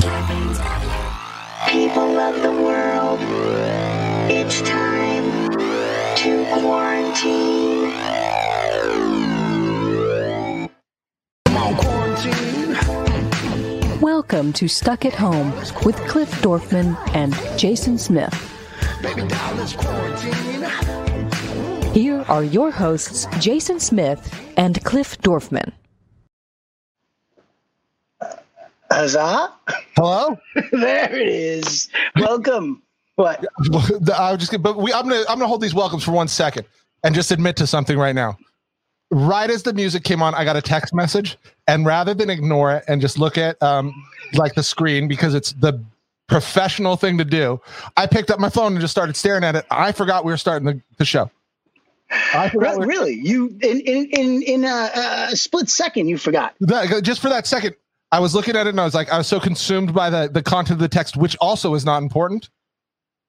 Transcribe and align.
People 0.00 0.12
of 2.18 2.42
the 2.42 2.50
world, 2.50 3.20
it's 4.30 4.62
time 4.62 5.50
to 6.16 6.46
quarantine. 6.54 7.90
Welcome 14.00 14.54
to 14.54 14.68
Stuck 14.68 15.04
at 15.04 15.14
Home 15.16 15.52
with 15.84 15.96
Cliff 16.08 16.30
Dorfman 16.40 16.96
and 17.14 17.34
Jason 17.58 17.98
Smith. 17.98 18.32
Here 21.92 22.24
are 22.26 22.44
your 22.44 22.70
hosts, 22.70 23.26
Jason 23.38 23.78
Smith 23.78 24.34
and 24.56 24.82
Cliff 24.82 25.18
Dorfman. 25.18 25.72
Huzzah! 29.00 29.50
Hello. 29.96 30.36
there 30.72 31.14
it 31.14 31.26
is. 31.26 31.88
Welcome. 32.16 32.82
What? 33.16 33.42
I 34.14 34.32
was 34.32 34.46
just, 34.46 34.62
but 34.62 34.76
we, 34.76 34.92
I'm 34.92 35.08
gonna, 35.08 35.24
I'm 35.26 35.38
gonna 35.38 35.46
hold 35.46 35.62
these 35.62 35.72
welcomes 35.72 36.04
for 36.04 36.12
one 36.12 36.28
second 36.28 36.66
and 37.02 37.14
just 37.14 37.30
admit 37.30 37.56
to 37.56 37.66
something 37.66 37.96
right 37.96 38.14
now. 38.14 38.36
Right 39.10 39.48
as 39.48 39.62
the 39.62 39.72
music 39.72 40.04
came 40.04 40.22
on, 40.22 40.34
I 40.34 40.44
got 40.44 40.56
a 40.56 40.60
text 40.60 40.92
message, 40.92 41.38
and 41.66 41.86
rather 41.86 42.12
than 42.12 42.28
ignore 42.28 42.72
it 42.74 42.84
and 42.88 43.00
just 43.00 43.18
look 43.18 43.38
at 43.38 43.60
um, 43.62 43.94
like 44.34 44.54
the 44.54 44.62
screen 44.62 45.08
because 45.08 45.34
it's 45.34 45.52
the 45.52 45.82
professional 46.26 46.96
thing 46.96 47.16
to 47.16 47.24
do, 47.24 47.58
I 47.96 48.06
picked 48.06 48.30
up 48.30 48.38
my 48.38 48.50
phone 48.50 48.72
and 48.72 48.82
just 48.82 48.92
started 48.92 49.16
staring 49.16 49.44
at 49.44 49.56
it. 49.56 49.64
I 49.70 49.92
forgot 49.92 50.26
we 50.26 50.32
were 50.32 50.36
starting 50.36 50.66
the, 50.66 50.80
the 50.98 51.06
show. 51.06 51.30
I 52.10 52.50
really, 52.54 52.86
really? 52.86 53.14
You 53.14 53.56
in 53.62 53.80
in 53.80 54.06
in 54.10 54.42
in 54.42 54.64
a, 54.64 54.90
a 55.30 55.36
split 55.36 55.70
second, 55.70 56.08
you 56.08 56.18
forgot. 56.18 56.54
That, 56.60 57.02
just 57.02 57.22
for 57.22 57.30
that 57.30 57.46
second, 57.46 57.76
I 58.12 58.18
was 58.18 58.34
looking 58.34 58.56
at 58.56 58.66
it 58.66 58.70
and 58.70 58.80
I 58.80 58.84
was 58.84 58.94
like, 58.94 59.10
I 59.10 59.18
was 59.18 59.26
so 59.26 59.38
consumed 59.38 59.94
by 59.94 60.10
the 60.10 60.28
the 60.28 60.42
content 60.42 60.76
of 60.76 60.80
the 60.80 60.88
text, 60.88 61.16
which 61.16 61.36
also 61.40 61.74
is 61.74 61.84
not 61.84 62.02
important. 62.02 62.50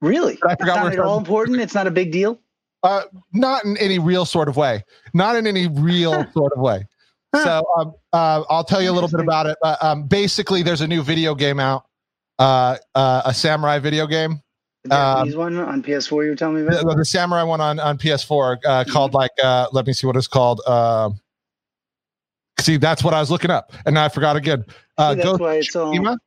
Really? 0.01 0.39
I 0.47 0.55
forgot. 0.55 0.77
It's 0.77 0.83
not 0.83 0.93
at 0.93 0.99
all 0.99 1.17
important. 1.17 1.59
It's 1.59 1.75
not 1.75 1.87
a 1.87 1.91
big 1.91 2.11
deal. 2.11 2.39
Uh, 2.83 3.03
not 3.33 3.63
in 3.63 3.77
any 3.77 3.99
real 3.99 4.25
sort 4.25 4.49
of 4.49 4.57
way. 4.57 4.83
Not 5.13 5.35
in 5.35 5.45
any 5.45 5.67
real 5.67 6.25
sort 6.33 6.53
of 6.53 6.61
way. 6.61 6.87
So 7.35 7.65
um, 7.77 7.93
uh, 8.11 8.43
I'll 8.49 8.63
tell 8.63 8.81
you 8.81 8.91
a 8.91 8.93
little 8.93 9.07
bit 9.07 9.21
about 9.21 9.45
it. 9.45 9.57
Uh, 9.63 9.77
um, 9.81 10.03
basically, 10.03 10.63
there's 10.63 10.81
a 10.81 10.87
new 10.87 11.01
video 11.01 11.33
game 11.33 11.59
out, 11.59 11.85
uh, 12.39 12.77
uh, 12.93 13.21
a 13.25 13.33
samurai 13.33 13.79
video 13.79 14.05
game. 14.05 14.41
The 14.83 14.89
Japanese 14.89 15.35
um, 15.35 15.39
one 15.39 15.57
on 15.57 15.83
PS4. 15.83 16.23
You 16.23 16.29
were 16.31 16.35
telling 16.35 16.55
me 16.55 16.61
about 16.63 16.85
the, 16.85 16.95
the 16.95 17.05
samurai 17.05 17.43
one 17.43 17.61
on 17.61 17.79
on 17.79 17.97
PS4 17.97 18.57
uh, 18.65 18.83
called 18.85 19.13
like 19.13 19.31
uh, 19.41 19.67
let 19.71 19.85
me 19.85 19.93
see 19.93 20.07
what 20.07 20.17
it's 20.17 20.27
called. 20.27 20.59
Uh, 22.61 22.63
see, 22.63 22.77
that's 22.77 23.03
what 23.03 23.13
I 23.13 23.19
was 23.19 23.31
looking 23.31 23.51
up, 23.51 23.73
and 23.85 23.97
I 23.97 24.07
forgot 24.09 24.35
again. 24.35 24.63
Uh, 24.97 25.15
that's 25.15 25.39
why 25.39 25.55
it's 25.55 25.75
all. 25.75 26.17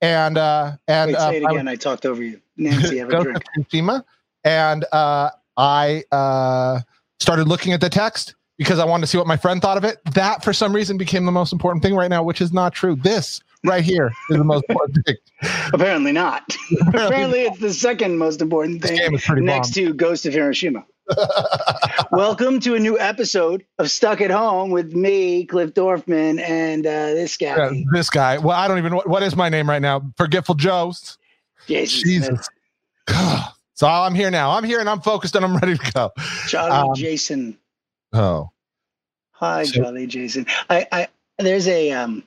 And 0.00 0.38
uh, 0.38 0.72
and 0.88 1.12
Wait, 1.12 1.18
say 1.18 1.36
it 1.36 1.44
again. 1.44 1.68
I, 1.68 1.72
I, 1.72 1.76
talked 1.76 2.06
over 2.06 2.22
you, 2.22 2.40
Nancy. 2.56 2.98
Have 2.98 3.10
a 3.10 3.20
drink. 3.22 3.38
Tsushima, 3.58 4.02
and 4.42 4.84
uh, 4.90 5.30
I 5.56 6.02
uh, 6.10 6.80
started 7.20 7.46
looking 7.46 7.72
at 7.72 7.80
the 7.80 7.90
text 7.90 8.34
because 8.58 8.78
I 8.78 8.84
wanted 8.84 9.02
to 9.02 9.06
see 9.06 9.18
what 9.18 9.26
my 9.26 9.36
friend 9.36 9.60
thought 9.60 9.76
of 9.76 9.84
it. 9.84 10.00
That, 10.14 10.42
for 10.42 10.52
some 10.52 10.74
reason, 10.74 10.96
became 10.96 11.24
the 11.24 11.32
most 11.32 11.52
important 11.52 11.84
thing 11.84 11.94
right 11.94 12.10
now, 12.10 12.22
which 12.22 12.40
is 12.40 12.52
not 12.52 12.72
true. 12.72 12.96
This 12.96 13.40
right 13.62 13.84
here 13.84 14.10
is 14.30 14.38
the 14.38 14.44
most 14.44 14.64
important 14.68 15.06
thing. 15.06 15.16
Apparently 15.72 16.12
not. 16.12 16.42
Apparently, 16.88 17.42
it's 17.42 17.60
the 17.60 17.72
second 17.72 18.16
most 18.16 18.40
important 18.40 18.82
thing 18.82 18.98
next 19.44 19.74
bomb. 19.76 19.84
to 19.86 19.94
Ghost 19.94 20.26
of 20.26 20.32
Hiroshima. 20.32 20.84
Welcome 22.12 22.60
to 22.60 22.74
a 22.74 22.78
new 22.78 22.98
episode 22.98 23.64
of 23.78 23.90
Stuck 23.90 24.20
at 24.20 24.30
Home 24.30 24.70
with 24.70 24.92
me, 24.92 25.46
Cliff 25.46 25.72
Dorfman, 25.72 26.42
and 26.42 26.86
uh, 26.86 27.06
this 27.14 27.38
guy. 27.38 27.56
Yeah, 27.56 27.82
this 27.90 28.10
guy. 28.10 28.36
Well, 28.36 28.54
I 28.54 28.68
don't 28.68 28.76
even 28.76 28.92
know 28.92 29.02
what 29.06 29.22
is 29.22 29.34
my 29.34 29.48
name 29.48 29.66
right 29.66 29.80
now. 29.80 30.02
Forgetful 30.18 30.56
Joe's. 30.56 31.16
Jason 31.66 32.02
Jesus. 32.04 32.48
So 33.74 33.88
I'm 33.88 34.14
here 34.14 34.30
now. 34.30 34.50
I'm 34.50 34.62
here 34.62 34.78
and 34.78 34.88
I'm 34.88 35.00
focused 35.00 35.34
and 35.34 35.44
I'm 35.44 35.56
ready 35.56 35.76
to 35.76 35.92
go. 35.92 36.12
Jolly 36.46 36.70
um, 36.70 36.94
Jason. 36.94 37.58
Oh. 38.12 38.50
Hi, 39.32 39.64
so, 39.64 39.82
Jolly 39.82 40.06
Jason. 40.06 40.46
I, 40.70 40.86
I 40.92 41.08
there's 41.38 41.66
a 41.66 41.90
um 41.90 42.22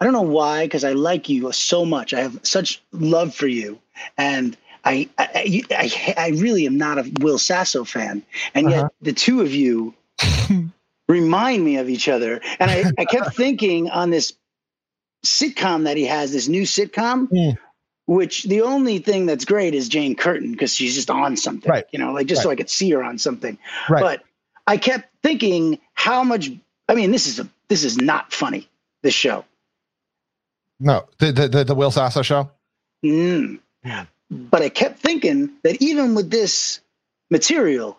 I 0.00 0.04
don't 0.04 0.12
know 0.12 0.20
why, 0.20 0.66
because 0.66 0.84
I 0.84 0.92
like 0.92 1.28
you 1.28 1.50
so 1.50 1.84
much. 1.84 2.14
I 2.14 2.20
have 2.20 2.38
such 2.44 2.80
love 2.92 3.34
for 3.34 3.48
you. 3.48 3.80
And 4.18 4.56
I 4.88 5.08
I, 5.18 5.62
I, 5.70 6.14
I 6.16 6.28
really 6.30 6.66
am 6.66 6.78
not 6.78 6.98
a 6.98 7.10
Will 7.20 7.38
Sasso 7.38 7.84
fan. 7.84 8.22
And 8.54 8.70
yet 8.70 8.78
uh-huh. 8.78 8.88
the 9.02 9.12
two 9.12 9.40
of 9.40 9.52
you 9.52 9.94
remind 11.08 11.64
me 11.64 11.76
of 11.76 11.88
each 11.88 12.08
other. 12.08 12.40
And 12.58 12.70
I, 12.70 12.84
I 12.98 13.04
kept 13.04 13.36
thinking 13.36 13.90
on 13.90 14.10
this 14.10 14.34
sitcom 15.24 15.84
that 15.84 15.96
he 15.96 16.06
has, 16.06 16.32
this 16.32 16.48
new 16.48 16.62
sitcom. 16.62 17.28
Mm 17.28 17.58
which 18.08 18.44
the 18.44 18.62
only 18.62 18.98
thing 19.00 19.26
that's 19.26 19.44
great 19.44 19.74
is 19.74 19.86
Jane 19.86 20.16
Curtin 20.16 20.52
because 20.52 20.74
she's 20.74 20.94
just 20.94 21.10
on 21.10 21.36
something, 21.36 21.70
right. 21.70 21.84
you 21.90 21.98
know, 21.98 22.12
like 22.12 22.26
just 22.26 22.38
right. 22.38 22.44
so 22.44 22.50
I 22.50 22.56
could 22.56 22.70
see 22.70 22.90
her 22.92 23.02
on 23.04 23.18
something. 23.18 23.58
Right. 23.86 24.00
But 24.00 24.24
I 24.66 24.78
kept 24.78 25.10
thinking 25.22 25.78
how 25.92 26.24
much. 26.24 26.50
I 26.88 26.94
mean, 26.94 27.10
this 27.10 27.26
is 27.26 27.38
a 27.38 27.46
this 27.68 27.84
is 27.84 27.98
not 27.98 28.32
funny. 28.32 28.66
This 29.02 29.12
show. 29.12 29.44
No, 30.80 31.06
the 31.18 31.32
the 31.32 31.48
the, 31.48 31.64
the 31.64 31.74
Will 31.74 31.90
Sasso 31.90 32.22
show. 32.22 32.50
Mm. 33.04 33.60
But 34.30 34.62
I 34.62 34.68
kept 34.68 34.98
thinking 34.98 35.50
that 35.62 35.80
even 35.80 36.14
with 36.14 36.30
this 36.30 36.80
material, 37.30 37.98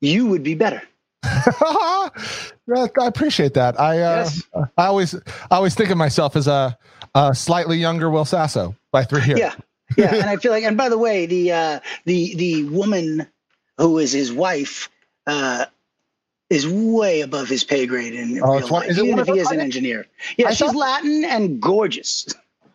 you 0.00 0.26
would 0.26 0.42
be 0.42 0.54
better. 0.54 0.82
I 1.22 2.10
appreciate 2.98 3.54
that. 3.54 3.78
I 3.78 4.00
uh, 4.00 4.16
yes. 4.16 4.42
I 4.76 4.86
always 4.86 5.14
I 5.14 5.56
always 5.56 5.74
think 5.74 5.90
of 5.90 5.98
myself 5.98 6.36
as 6.36 6.46
a, 6.46 6.76
a 7.14 7.34
slightly 7.34 7.78
younger 7.78 8.10
Will 8.10 8.24
Sasso 8.24 8.76
by 8.92 9.04
three 9.04 9.24
years. 9.24 9.40
Yeah, 9.40 9.54
yeah. 9.96 10.14
and 10.14 10.30
I 10.30 10.36
feel 10.36 10.52
like, 10.52 10.64
and 10.64 10.76
by 10.76 10.88
the 10.88 10.98
way, 10.98 11.26
the 11.26 11.52
uh, 11.52 11.80
the 12.04 12.34
the 12.36 12.64
woman 12.64 13.26
who 13.78 13.98
is 13.98 14.12
his 14.12 14.32
wife 14.32 14.88
uh, 15.26 15.66
is 16.48 16.68
way 16.68 17.22
above 17.22 17.48
his 17.48 17.64
pay 17.64 17.86
grade 17.86 18.14
in 18.14 18.40
oh, 18.42 18.58
real 18.58 18.68
life, 18.68 18.90
even 18.90 19.18
if 19.18 19.26
he 19.26 19.38
is 19.38 19.50
an 19.50 19.60
engineer. 19.60 20.06
Yeah, 20.36 20.48
I 20.48 20.50
she's 20.50 20.66
thought, 20.66 20.76
Latin 20.76 21.24
and 21.24 21.60
gorgeous. 21.60 22.26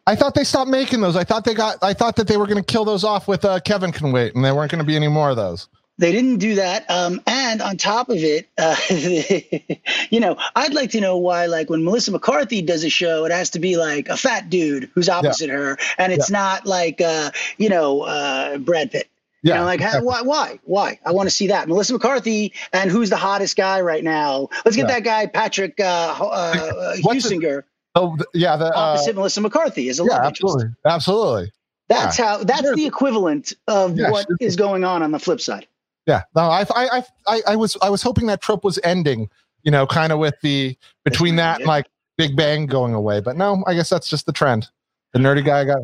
I 0.08 0.16
thought 0.16 0.34
they 0.34 0.44
stopped 0.44 0.70
making 0.70 1.02
those. 1.02 1.16
I 1.16 1.24
thought 1.24 1.46
they 1.46 1.54
got. 1.54 1.78
I 1.82 1.94
thought 1.94 2.16
that 2.16 2.28
they 2.28 2.38
were 2.38 2.48
going 2.48 2.62
to 2.62 2.72
kill 2.72 2.86
those 2.86 3.04
off 3.04 3.28
with 3.28 3.46
uh, 3.46 3.60
Kevin 3.60 3.92
Can 3.92 4.12
Wait, 4.12 4.36
and 4.36 4.44
there 4.44 4.56
weren't 4.56 4.72
going 4.72 4.80
to 4.80 4.86
be 4.86 4.96
any 4.96 5.08
more 5.08 5.30
of 5.30 5.36
those. 5.36 5.68
They 5.98 6.12
didn't 6.12 6.38
do 6.38 6.56
that. 6.56 6.90
Um, 6.90 7.22
and 7.28 7.62
on 7.62 7.78
top 7.78 8.10
of 8.10 8.18
it, 8.18 8.50
uh, 8.58 8.76
you 10.10 10.20
know, 10.20 10.36
I'd 10.56 10.74
like 10.74 10.90
to 10.92 11.02
know 11.02 11.18
why, 11.18 11.46
like, 11.46 11.70
when 11.70 11.84
Melissa 11.84 12.12
McCarthy 12.12 12.64
does 12.64 12.84
a 12.84 12.90
show, 12.90 13.26
it 13.26 13.32
has 13.32 13.52
to 13.52 13.60
be 13.60 13.78
like 13.78 14.10
a 14.10 14.18
fat 14.18 14.50
dude 14.50 14.90
who's 14.96 15.10
opposite 15.10 15.50
yeah. 15.50 15.56
her, 15.56 15.78
and 16.00 16.12
it's 16.12 16.32
yeah. 16.32 16.40
not 16.40 16.66
like, 16.66 17.02
uh, 17.02 17.30
you 17.58 17.70
know, 17.70 18.02
uh, 18.02 18.58
Brad 18.58 18.92
Pitt. 18.92 19.10
Yeah, 19.44 19.54
you 19.54 19.60
know, 19.60 19.66
like 19.66 19.80
exactly. 19.80 20.06
why, 20.08 20.22
why, 20.22 20.60
why? 20.64 21.00
I 21.06 21.12
want 21.12 21.28
to 21.28 21.36
see 21.36 21.48
that 21.48 21.68
Melissa 21.68 21.94
McCarthy 21.94 22.54
and 22.74 22.92
who's 22.92 23.10
the 23.10 23.18
hottest 23.18 23.56
guy 23.56 23.82
right 23.82 24.04
now? 24.04 24.50
Let's 24.66 24.78
get 24.78 24.88
yeah. 24.88 24.96
that 24.96 25.04
guy 25.04 25.26
Patrick 25.26 25.80
uh, 25.80 26.16
uh, 26.20 26.96
Husinger. 26.98 27.64
Oh, 27.96 28.18
yeah, 28.34 28.56
the 28.56 28.68
uh, 28.68 28.80
opposite 28.80 29.16
Melissa 29.16 29.42
McCarthy 29.42 29.90
is 29.90 30.00
a 30.00 30.06
yeah, 30.06 30.26
absolutely, 30.26 30.64
interest. 30.64 30.80
absolutely. 30.86 31.52
That's 31.90 32.18
yeah. 32.18 32.26
how. 32.26 32.44
That's 32.44 32.74
the 32.74 32.86
equivalent 32.86 33.54
of 33.68 33.98
what 33.98 34.26
is 34.40 34.56
going 34.56 34.84
on 34.84 35.04
on 35.04 35.12
the 35.12 35.20
flip 35.20 35.42
side. 35.42 35.68
Yeah, 36.08 36.24
no, 36.36 36.44
I, 36.44 36.66
I, 36.74 37.04
I, 37.28 37.42
I 37.48 37.56
was, 37.56 37.78
I 37.82 37.90
was 37.90 38.02
hoping 38.02 38.28
that 38.28 38.42
trope 38.42 38.64
was 38.64 38.80
ending. 38.84 39.30
You 39.64 39.72
know, 39.72 39.86
kind 39.86 40.12
of 40.12 40.20
with 40.20 40.36
the 40.42 40.76
between 41.06 41.36
that 41.36 41.60
and 41.60 41.68
like 41.68 41.86
Big 42.18 42.36
Bang 42.36 42.66
going 42.66 42.94
away, 42.94 43.20
but 43.20 43.36
no, 43.38 43.64
I 43.68 43.76
guess 43.76 43.90
that's 43.90 44.10
just 44.10 44.26
the 44.26 44.32
trend. 44.32 44.70
The 45.14 45.20
nerdy 45.20 45.46
guy 45.46 45.66
got. 45.66 45.82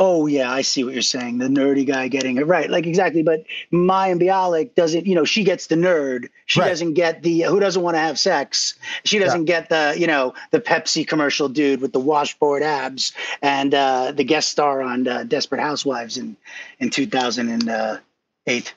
Oh 0.00 0.26
yeah, 0.26 0.52
I 0.52 0.62
see 0.62 0.84
what 0.84 0.92
you're 0.92 1.02
saying. 1.02 1.38
The 1.38 1.48
nerdy 1.48 1.84
guy 1.84 2.06
getting 2.06 2.36
it 2.36 2.46
right, 2.46 2.70
like 2.70 2.86
exactly. 2.86 3.24
But 3.24 3.44
Mayim 3.72 4.22
Bialik 4.22 4.74
doesn't. 4.76 5.06
You 5.06 5.16
know, 5.16 5.24
she 5.24 5.42
gets 5.42 5.66
the 5.66 5.74
nerd. 5.74 6.28
She 6.46 6.60
right. 6.60 6.68
doesn't 6.68 6.94
get 6.94 7.24
the 7.24 7.42
who 7.42 7.58
doesn't 7.58 7.82
want 7.82 7.96
to 7.96 8.00
have 8.00 8.16
sex. 8.16 8.74
She 9.04 9.18
doesn't 9.18 9.48
yeah. 9.48 9.60
get 9.60 9.70
the 9.70 9.94
you 9.98 10.06
know 10.06 10.34
the 10.52 10.60
Pepsi 10.60 11.06
commercial 11.06 11.48
dude 11.48 11.80
with 11.80 11.92
the 11.92 11.98
washboard 12.00 12.62
abs 12.62 13.12
and 13.42 13.74
uh, 13.74 14.12
the 14.12 14.22
guest 14.22 14.50
star 14.50 14.82
on 14.82 15.08
uh, 15.08 15.24
Desperate 15.24 15.60
Housewives 15.60 16.16
in 16.16 16.36
in 16.78 16.90
2008. 16.90 18.74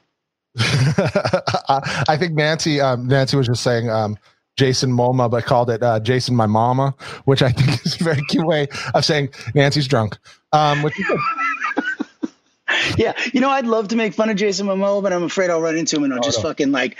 I 0.57 2.17
think 2.17 2.33
Nancy 2.33 2.81
um, 2.81 3.07
Nancy 3.07 3.37
was 3.37 3.45
just 3.45 3.61
saying 3.61 3.91
um, 3.91 4.17
Jason 4.57 4.91
Momoa, 4.91 5.29
but 5.29 5.45
called 5.45 5.69
it 5.69 5.83
uh, 5.83 5.99
Jason 5.99 6.35
my 6.35 6.47
mama, 6.47 6.95
which 7.25 7.41
I 7.43 7.51
think 7.51 7.85
is 7.85 8.01
a 8.01 8.03
very 8.03 8.21
cute 8.23 8.45
way 8.45 8.67
of 8.95 9.05
saying 9.05 9.29
Nancy's 9.53 9.87
drunk. 9.87 10.17
Um, 10.53 10.83
which 10.83 10.93
yeah, 12.97 13.13
you 13.33 13.39
know, 13.39 13.49
I'd 13.49 13.65
love 13.65 13.87
to 13.89 13.95
make 13.95 14.13
fun 14.13 14.29
of 14.29 14.37
Jason 14.37 14.67
Momoa, 14.67 15.01
but 15.01 15.13
I'm 15.13 15.23
afraid 15.23 15.49
I'll 15.49 15.61
run 15.61 15.77
into 15.77 15.95
him 15.95 16.03
and 16.03 16.13
I'll 16.13 16.19
oh, 16.19 16.23
just 16.23 16.39
no. 16.39 16.49
fucking 16.49 16.71
like 16.71 16.97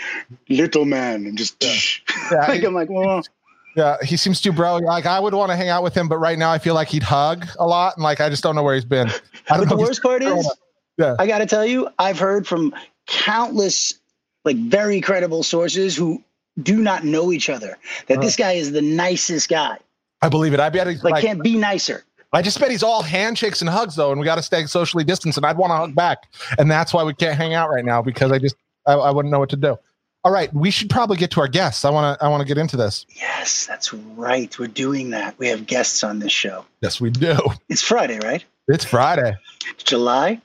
little 0.48 0.84
man 0.84 1.26
and 1.26 1.36
just 1.36 1.62
yeah. 1.62 1.74
yeah 2.32 2.46
like 2.48 2.64
I'm 2.64 2.74
like, 2.74 2.88
well. 2.90 3.22
Yeah, 3.74 3.96
he 4.02 4.18
seems 4.18 4.40
too 4.42 4.52
bro. 4.52 4.76
Like 4.76 5.06
I 5.06 5.18
would 5.18 5.32
want 5.32 5.50
to 5.50 5.56
hang 5.56 5.70
out 5.70 5.82
with 5.82 5.94
him, 5.94 6.06
but 6.06 6.18
right 6.18 6.38
now 6.38 6.52
I 6.52 6.58
feel 6.58 6.74
like 6.74 6.88
he'd 6.88 7.02
hug 7.02 7.46
a 7.58 7.66
lot, 7.66 7.96
and 7.96 8.04
like 8.04 8.20
I 8.20 8.28
just 8.28 8.42
don't 8.42 8.54
know 8.54 8.62
where 8.62 8.74
he's 8.74 8.84
been. 8.84 9.10
but 9.48 9.66
the 9.66 9.76
worst 9.76 10.02
part 10.02 10.22
is, 10.22 10.50
yeah. 10.98 11.16
I 11.18 11.26
got 11.26 11.38
to 11.38 11.46
tell 11.46 11.64
you, 11.64 11.88
I've 11.98 12.18
heard 12.18 12.46
from 12.46 12.74
countless 13.06 13.94
like 14.44 14.56
very 14.56 15.00
credible 15.00 15.42
sources 15.42 15.96
who 15.96 16.22
do 16.62 16.82
not 16.82 17.04
know 17.04 17.32
each 17.32 17.48
other 17.48 17.78
that 18.08 18.20
this 18.20 18.36
guy 18.36 18.52
is 18.52 18.72
the 18.72 18.82
nicest 18.82 19.48
guy. 19.48 19.78
I 20.20 20.28
believe 20.28 20.52
it. 20.52 20.60
I 20.60 20.68
bet 20.68 20.86
like, 20.86 21.02
like 21.02 21.24
can't 21.24 21.42
be 21.42 21.56
nicer. 21.56 22.04
I 22.32 22.40
just 22.42 22.58
bet 22.58 22.70
he's 22.70 22.82
all 22.82 23.02
handshakes 23.02 23.60
and 23.60 23.68
hugs 23.68 23.94
though, 23.96 24.10
and 24.10 24.18
we 24.20 24.24
got 24.24 24.36
to 24.36 24.42
stay 24.42 24.64
socially 24.66 25.04
distanced. 25.04 25.36
And 25.38 25.46
I'd 25.46 25.56
want 25.56 25.70
to 25.70 25.76
hug 25.76 25.94
back, 25.94 26.28
and 26.58 26.70
that's 26.70 26.94
why 26.94 27.04
we 27.04 27.12
can't 27.14 27.36
hang 27.36 27.54
out 27.54 27.68
right 27.70 27.84
now 27.84 28.00
because 28.02 28.32
I 28.32 28.38
just 28.38 28.56
I, 28.86 28.92
I 28.94 29.10
wouldn't 29.10 29.30
know 29.32 29.38
what 29.38 29.50
to 29.50 29.56
do. 29.56 29.78
All 30.24 30.30
right, 30.32 30.52
we 30.54 30.70
should 30.70 30.88
probably 30.88 31.16
get 31.16 31.32
to 31.32 31.40
our 31.40 31.48
guests. 31.48 31.84
I 31.84 31.90
want 31.90 32.18
to 32.18 32.24
I 32.24 32.28
want 32.28 32.40
to 32.42 32.46
get 32.46 32.56
into 32.56 32.76
this. 32.76 33.04
Yes, 33.16 33.66
that's 33.66 33.92
right. 33.92 34.56
We're 34.58 34.68
doing 34.68 35.10
that. 35.10 35.36
We 35.38 35.48
have 35.48 35.66
guests 35.66 36.02
on 36.04 36.20
this 36.20 36.32
show. 36.32 36.64
Yes, 36.80 37.00
we 37.00 37.10
do. 37.10 37.36
It's 37.68 37.82
Friday, 37.82 38.18
right? 38.20 38.44
It's 38.68 38.84
Friday, 38.84 39.34
July. 39.78 40.40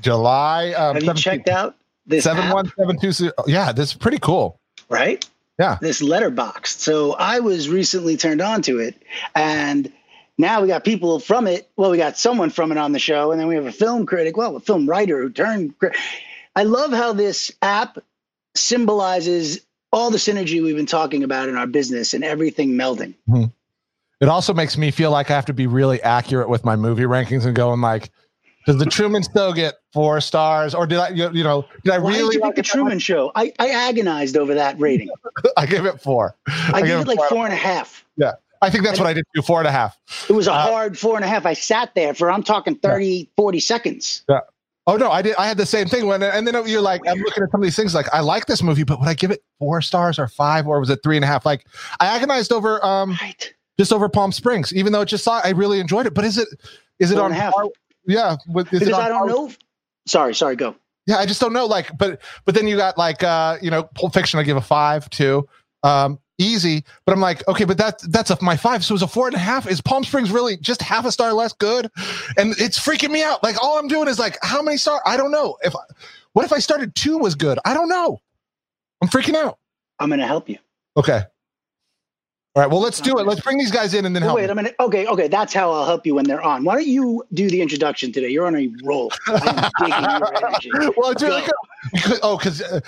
July. 0.00 0.72
Um, 0.72 0.94
Have 0.94 1.02
you 1.04 1.14
checked 1.14 1.48
out 1.48 1.74
this 2.06 2.24
seven 2.24 2.50
one 2.50 2.70
seven 2.78 2.98
two? 2.98 3.30
Yeah, 3.46 3.72
this 3.72 3.88
is 3.90 3.94
pretty 3.94 4.18
cool. 4.18 4.60
right? 4.88 5.26
Yeah. 5.58 5.78
This 5.80 6.02
letterbox. 6.02 6.76
So 6.76 7.12
I 7.14 7.40
was 7.40 7.68
recently 7.68 8.16
turned 8.16 8.40
on 8.40 8.62
to 8.62 8.78
it, 8.80 9.02
and 9.34 9.92
now 10.42 10.60
we 10.60 10.68
got 10.68 10.84
people 10.84 11.18
from 11.20 11.46
it. 11.46 11.70
Well, 11.76 11.90
we 11.90 11.96
got 11.96 12.18
someone 12.18 12.50
from 12.50 12.72
it 12.72 12.78
on 12.78 12.92
the 12.92 12.98
show, 12.98 13.32
and 13.32 13.40
then 13.40 13.46
we 13.48 13.54
have 13.54 13.66
a 13.66 13.72
film 13.72 14.04
critic, 14.04 14.36
well, 14.36 14.56
a 14.56 14.60
film 14.60 14.86
writer 14.86 15.22
who 15.22 15.30
turned. 15.30 15.74
I 16.54 16.64
love 16.64 16.92
how 16.92 17.14
this 17.14 17.50
app 17.62 17.98
symbolizes 18.54 19.64
all 19.92 20.10
the 20.10 20.18
synergy 20.18 20.62
we've 20.62 20.76
been 20.76 20.84
talking 20.84 21.22
about 21.22 21.48
in 21.48 21.56
our 21.56 21.66
business 21.66 22.12
and 22.12 22.24
everything 22.24 22.72
melding. 22.72 23.14
Mm-hmm. 23.28 23.44
It 24.20 24.28
also 24.28 24.52
makes 24.52 24.76
me 24.76 24.90
feel 24.90 25.10
like 25.10 25.30
I 25.30 25.34
have 25.34 25.46
to 25.46 25.52
be 25.52 25.66
really 25.66 26.00
accurate 26.02 26.48
with 26.48 26.64
my 26.64 26.76
movie 26.76 27.02
rankings 27.02 27.44
and 27.44 27.56
going 27.56 27.80
like, 27.80 28.10
does 28.66 28.78
the 28.78 28.86
Truman 28.86 29.22
still 29.22 29.52
get 29.52 29.74
four 29.92 30.20
stars, 30.20 30.74
or 30.74 30.86
did 30.86 30.98
I, 30.98 31.08
you 31.08 31.30
you 31.32 31.42
know, 31.42 31.66
did 31.84 31.94
I 31.94 31.98
Why 31.98 32.10
really 32.10 32.34
did 32.34 32.34
you 32.34 32.40
like 32.40 32.54
the 32.54 32.62
that 32.62 32.68
much? 32.68 32.70
Truman 32.70 32.98
Show? 33.00 33.32
I, 33.34 33.52
I 33.58 33.70
agonized 33.70 34.36
over 34.36 34.54
that 34.54 34.78
rating. 34.78 35.08
I 35.56 35.66
gave 35.66 35.84
it 35.84 36.00
four. 36.00 36.36
I, 36.46 36.80
give 36.80 36.86
give 36.86 36.98
it 36.98 37.02
it 37.02 37.06
like 37.08 37.18
four 37.18 37.28
four 37.28 37.44
and 37.44 37.52
a 37.52 37.56
half. 37.56 38.04
I 38.62 38.70
think 38.70 38.84
that's 38.84 38.98
what 38.98 39.06
I 39.08 39.12
did 39.12 39.24
too. 39.34 39.42
Four 39.42 39.58
and 39.58 39.68
a 39.68 39.72
half. 39.72 39.98
It 40.28 40.32
was 40.32 40.46
a 40.46 40.52
Uh, 40.52 40.62
hard 40.62 40.98
four 40.98 41.16
and 41.16 41.24
a 41.24 41.28
half. 41.28 41.44
I 41.44 41.52
sat 41.52 41.94
there 41.94 42.14
for, 42.14 42.30
I'm 42.30 42.42
talking 42.42 42.76
30, 42.76 43.28
40 43.36 43.60
seconds. 43.60 44.24
Oh 44.86 44.96
no, 44.96 45.10
I 45.12 45.22
did. 45.22 45.36
I 45.36 45.46
had 45.46 45.56
the 45.58 45.66
same 45.66 45.86
thing 45.86 46.06
when, 46.06 46.22
and 46.22 46.46
then 46.46 46.66
you're 46.66 46.80
like, 46.80 47.00
I'm 47.06 47.18
looking 47.18 47.42
at 47.44 47.50
some 47.52 47.60
of 47.60 47.64
these 47.64 47.76
things. 47.76 47.94
Like, 47.94 48.12
I 48.12 48.20
like 48.20 48.46
this 48.46 48.62
movie, 48.62 48.82
but 48.82 48.98
would 48.98 49.08
I 49.08 49.14
give 49.14 49.30
it 49.30 49.42
four 49.60 49.80
stars 49.80 50.18
or 50.18 50.26
five, 50.26 50.66
or 50.66 50.80
was 50.80 50.90
it 50.90 51.00
three 51.04 51.16
and 51.16 51.24
a 51.24 51.28
half? 51.28 51.44
Like, 51.46 51.66
I 52.00 52.06
agonized 52.06 52.50
over, 52.52 52.84
um, 52.84 53.16
Right. 53.20 53.54
just 53.78 53.92
over 53.92 54.08
Palm 54.08 54.32
Springs, 54.32 54.74
even 54.74 54.92
though 54.92 55.02
it 55.02 55.06
just 55.06 55.22
saw. 55.22 55.40
I 55.44 55.50
really 55.50 55.78
enjoyed 55.78 56.06
it, 56.06 56.14
but 56.14 56.24
is 56.24 56.36
it, 56.38 56.48
is 56.98 57.12
it 57.12 57.14
Four 57.14 57.24
on? 57.26 57.30
half. 57.32 57.52
par- 57.54 57.66
Yeah, 58.06 58.36
with, 58.48 58.72
is 58.72 58.82
it 58.82 58.86
Because 58.86 59.00
I 59.00 59.08
don't 59.08 59.18
par- 59.18 59.26
know. 59.28 59.50
Sorry, 60.08 60.34
sorry, 60.34 60.56
go. 60.56 60.74
Yeah, 61.06 61.18
I 61.18 61.26
just 61.26 61.40
don't 61.40 61.52
know. 61.52 61.66
Like, 61.66 61.96
but 61.96 62.20
but 62.44 62.54
then 62.56 62.66
you 62.66 62.76
got 62.76 62.98
like, 62.98 63.22
uh, 63.22 63.58
you 63.62 63.70
know, 63.70 63.84
Pulp 63.84 64.12
Fiction. 64.14 64.40
I 64.40 64.42
give 64.42 64.56
a 64.56 64.60
five 64.60 65.08
to, 65.10 65.48
um, 65.84 66.18
easy. 66.42 66.84
But 67.06 67.12
I'm 67.12 67.20
like, 67.20 67.46
okay, 67.48 67.64
but 67.64 67.78
that 67.78 68.00
that's 68.08 68.30
a 68.30 68.38
my 68.42 68.56
five. 68.56 68.84
So 68.84 68.94
it's 68.94 69.02
a 69.02 69.06
four 69.08 69.26
and 69.26 69.36
a 69.36 69.38
half. 69.38 69.66
Is 69.66 69.80
Palm 69.80 70.04
Springs 70.04 70.30
really 70.30 70.56
just 70.56 70.82
half 70.82 71.04
a 71.06 71.12
star 71.12 71.32
less 71.32 71.52
good? 71.52 71.90
And 72.36 72.54
it's 72.58 72.78
freaking 72.78 73.10
me 73.10 73.22
out. 73.22 73.42
Like, 73.42 73.62
all 73.62 73.78
I'm 73.78 73.88
doing 73.88 74.08
is 74.08 74.18
like, 74.18 74.38
how 74.42 74.62
many 74.62 74.76
stars? 74.76 75.00
I 75.06 75.16
don't 75.16 75.30
know. 75.30 75.56
If 75.62 75.74
what 76.32 76.44
if 76.44 76.52
I 76.52 76.58
started 76.58 76.94
two 76.94 77.18
was 77.18 77.34
good? 77.34 77.58
I 77.64 77.74
don't 77.74 77.88
know. 77.88 78.18
I'm 79.02 79.08
freaking 79.08 79.34
out. 79.34 79.58
I'm 79.98 80.08
going 80.08 80.20
to 80.20 80.26
help 80.26 80.48
you. 80.48 80.58
Okay. 80.96 81.22
All 82.54 82.62
right. 82.62 82.70
Well, 82.70 82.80
let's 82.80 83.00
do 83.00 83.18
it. 83.18 83.26
Let's 83.26 83.40
bring 83.40 83.56
these 83.56 83.70
guys 83.70 83.94
in 83.94 84.04
and 84.04 84.14
then 84.14 84.22
Oh, 84.24 84.26
help. 84.26 84.36
wait 84.36 84.50
a 84.50 84.54
minute. 84.54 84.74
Okay, 84.78 85.06
okay. 85.06 85.26
That's 85.26 85.54
how 85.54 85.70
I'll 85.72 85.86
help 85.86 86.04
you 86.06 86.14
when 86.14 86.26
they're 86.26 86.42
on. 86.42 86.64
Why 86.64 86.74
don't 86.74 86.86
you 86.86 87.24
do 87.32 87.48
the 87.48 87.62
introduction 87.62 88.12
today? 88.12 88.28
You're 88.28 88.46
on 88.46 88.54
a 88.56 88.70
roll. 88.84 89.10
I'm 89.26 89.70
digging 89.80 90.02
your 90.02 90.36
energy. 90.36 90.70
well, 90.96 91.14
really 91.18 91.42
Because, 91.92 92.20
oh, 92.22 92.36
because 92.36 92.60
uh, 92.62 92.80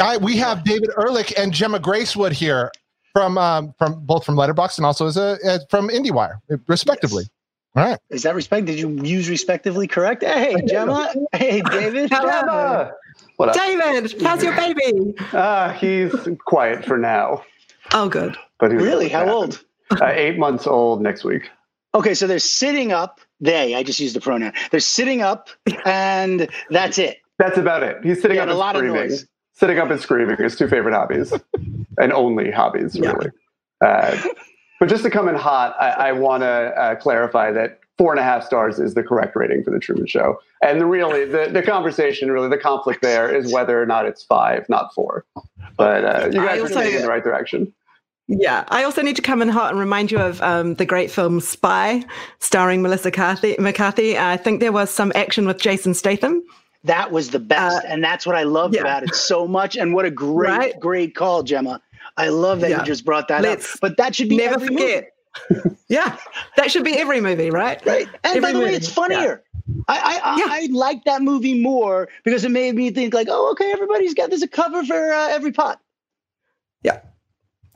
I 0.00 0.18
we 0.18 0.36
have 0.36 0.62
David 0.62 0.90
Ehrlich 0.98 1.32
and 1.38 1.54
Gemma 1.54 1.78
Gracewood 1.80 2.32
here 2.32 2.70
from 3.18 3.36
um, 3.36 3.74
from 3.78 3.98
both 4.06 4.24
from 4.24 4.36
Letterbox 4.36 4.78
and 4.78 4.86
also 4.86 5.06
as 5.06 5.16
a 5.16 5.38
as 5.44 5.66
from 5.70 5.88
IndieWire, 5.88 6.38
respectively. 6.68 7.24
All 7.74 7.84
right. 7.84 7.98
Is 8.10 8.22
that 8.22 8.34
respect? 8.36 8.66
Did 8.66 8.78
you 8.78 8.90
use 9.02 9.28
respectively 9.28 9.88
correct? 9.88 10.22
Hey, 10.22 10.54
Gemma. 10.66 11.12
Hey, 11.32 11.60
David. 11.70 12.10
Gemma! 12.10 12.92
What 13.36 13.48
up? 13.50 13.54
David, 13.56 14.22
how's 14.22 14.42
your 14.42 14.54
baby? 14.54 15.14
Uh, 15.32 15.72
he's 15.72 16.14
quiet 16.46 16.84
for 16.84 16.96
now. 16.96 17.44
Oh, 17.92 18.08
good. 18.08 18.36
But 18.60 18.70
who 18.70 18.78
knows 18.78 18.86
Really? 18.86 19.08
How 19.08 19.28
old? 19.28 19.64
Uh, 19.90 20.06
eight 20.06 20.38
months 20.38 20.66
old 20.66 21.02
next 21.02 21.24
week. 21.24 21.50
Okay, 21.94 22.14
so 22.14 22.26
they're 22.26 22.38
sitting 22.38 22.92
up. 22.92 23.20
They, 23.40 23.74
I 23.74 23.82
just 23.82 23.98
used 24.00 24.14
the 24.14 24.20
pronoun. 24.20 24.52
They're 24.70 24.80
sitting 24.80 25.22
up, 25.22 25.48
and 25.84 26.48
that's 26.70 26.98
it. 26.98 27.18
That's 27.38 27.58
about 27.58 27.82
it. 27.82 27.98
He's 28.04 28.20
sitting 28.20 28.36
Yeah, 28.36 28.42
up 28.42 28.48
and 28.48 28.50
a 28.50 28.54
and 28.54 28.58
lot 28.60 28.76
of 28.76 28.84
noise. 28.84 29.26
Sitting 29.58 29.78
up 29.78 29.90
and 29.90 30.00
screaming. 30.00 30.36
His 30.36 30.56
two 30.56 30.68
favorite 30.68 30.94
hobbies, 30.94 31.32
and 31.98 32.12
only 32.12 32.50
hobbies, 32.50 32.94
Yeah. 32.96 33.10
really. 33.12 33.30
Uh, 33.84 34.16
but 34.78 34.88
just 34.88 35.02
to 35.02 35.10
come 35.10 35.28
in 35.28 35.34
hot, 35.34 35.74
I, 35.80 35.90
I 36.08 36.12
want 36.12 36.42
to 36.42 36.46
uh, 36.48 36.94
clarify 36.96 37.50
that 37.52 37.80
four 37.96 38.12
and 38.12 38.20
a 38.20 38.22
half 38.22 38.44
stars 38.44 38.78
is 38.78 38.94
the 38.94 39.02
correct 39.02 39.34
rating 39.34 39.64
for 39.64 39.72
the 39.72 39.80
Truman 39.80 40.06
Show. 40.06 40.38
And 40.62 40.80
the 40.80 40.86
really, 40.86 41.24
the, 41.24 41.50
the 41.52 41.62
conversation, 41.62 42.30
really, 42.30 42.48
the 42.48 42.58
conflict 42.58 43.02
there 43.02 43.34
is 43.34 43.52
whether 43.52 43.82
or 43.82 43.86
not 43.86 44.06
it's 44.06 44.22
five, 44.22 44.68
not 44.68 44.94
four. 44.94 45.24
But 45.76 46.04
uh, 46.04 46.26
you 46.32 46.40
guys 46.44 46.60
are 46.62 46.68
heading 46.78 46.94
in 46.94 47.02
the 47.02 47.08
right 47.08 47.24
direction. 47.24 47.72
Yeah, 48.28 48.64
I 48.68 48.84
also 48.84 49.02
need 49.02 49.16
to 49.16 49.22
come 49.22 49.42
in 49.42 49.48
hot 49.48 49.70
and 49.70 49.80
remind 49.80 50.12
you 50.12 50.18
of 50.18 50.40
um, 50.42 50.74
the 50.74 50.84
great 50.84 51.10
film 51.10 51.40
Spy, 51.40 52.04
starring 52.40 52.82
Melissa 52.82 53.10
Carthy, 53.10 53.56
McCarthy. 53.58 54.18
I 54.18 54.36
think 54.36 54.60
there 54.60 54.70
was 54.70 54.90
some 54.90 55.10
action 55.14 55.46
with 55.46 55.58
Jason 55.58 55.94
Statham. 55.94 56.42
That 56.84 57.10
was 57.10 57.30
the 57.30 57.38
best, 57.40 57.84
Uh, 57.84 57.88
and 57.88 58.02
that's 58.04 58.24
what 58.26 58.36
I 58.36 58.44
loved 58.44 58.74
yeah. 58.74 58.82
about 58.82 59.02
it 59.02 59.14
so 59.14 59.46
much. 59.48 59.76
And 59.76 59.92
what 59.94 60.04
a 60.04 60.10
great, 60.10 60.48
Right? 60.50 60.80
great 60.80 61.14
call, 61.14 61.42
Gemma. 61.42 61.80
I 62.16 62.28
love 62.28 62.60
that 62.60 62.70
Yeah. 62.70 62.80
you 62.80 62.84
just 62.84 63.04
brought 63.04 63.28
that 63.28 63.42
Let's 63.42 63.74
up. 63.74 63.80
But 63.80 63.96
that 63.96 64.14
should 64.14 64.28
be 64.28 64.36
Never 64.36 64.54
every 64.54 64.70
movie, 64.70 64.82
forget. 65.50 65.76
yeah, 65.88 66.16
that 66.56 66.70
should 66.70 66.84
be 66.84 66.96
every 66.96 67.20
movie, 67.20 67.50
right? 67.50 67.84
right? 67.84 68.08
And 68.24 68.40
by 68.42 68.48
Every 68.48 68.52
the 68.52 68.66
way, 68.66 68.74
it's 68.74 68.88
funnier. 68.88 69.42
I 69.88 69.98
I, 69.98 70.20
I, 70.32 70.36
Yeah. 70.38 70.44
I 70.48 70.68
like 70.72 71.04
that 71.04 71.22
movie 71.22 71.60
more 71.60 72.08
because 72.24 72.44
it 72.44 72.50
made 72.50 72.74
me 72.74 72.90
think 72.90 73.12
like, 73.12 73.28
oh, 73.30 73.50
okay, 73.52 73.70
everybody's 73.72 74.14
got 74.14 74.30
there's 74.30 74.42
a 74.42 74.48
cover 74.48 74.84
for 74.84 75.12
uh, 75.12 75.28
every 75.28 75.52
pot. 75.52 75.80
Yeah. 76.82 77.00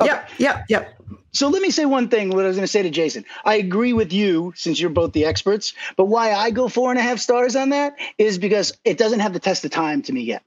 Okay. 0.01 0.11
Yep, 0.13 0.31
yep, 0.39 0.65
yep. 0.69 0.95
So 1.33 1.49
let 1.49 1.63
me 1.63 1.71
say 1.71 1.87
one 1.87 2.09
thing. 2.09 2.29
What 2.31 2.45
I 2.45 2.49
was 2.49 2.57
going 2.57 2.65
to 2.65 2.71
say 2.73 2.83
to 2.83 2.91
Jason, 2.91 3.25
I 3.45 3.55
agree 3.55 3.93
with 3.93 4.13
you 4.13 4.53
since 4.55 4.81
you're 4.81 4.91
both 4.91 5.13
the 5.13 5.25
experts. 5.25 5.73
But 5.97 6.05
why 6.07 6.33
I 6.33 6.51
go 6.51 6.69
four 6.69 6.91
and 6.91 6.99
a 6.99 7.03
half 7.03 7.19
stars 7.19 7.57
on 7.57 7.71
that 7.71 7.97
is 8.19 8.39
because 8.39 8.73
it 8.85 8.99
doesn't 8.99 9.21
have 9.21 9.33
the 9.33 9.41
test 9.41 9.65
of 9.65 9.71
time 9.71 10.03
to 10.03 10.13
me 10.13 10.23
yet. 10.23 10.43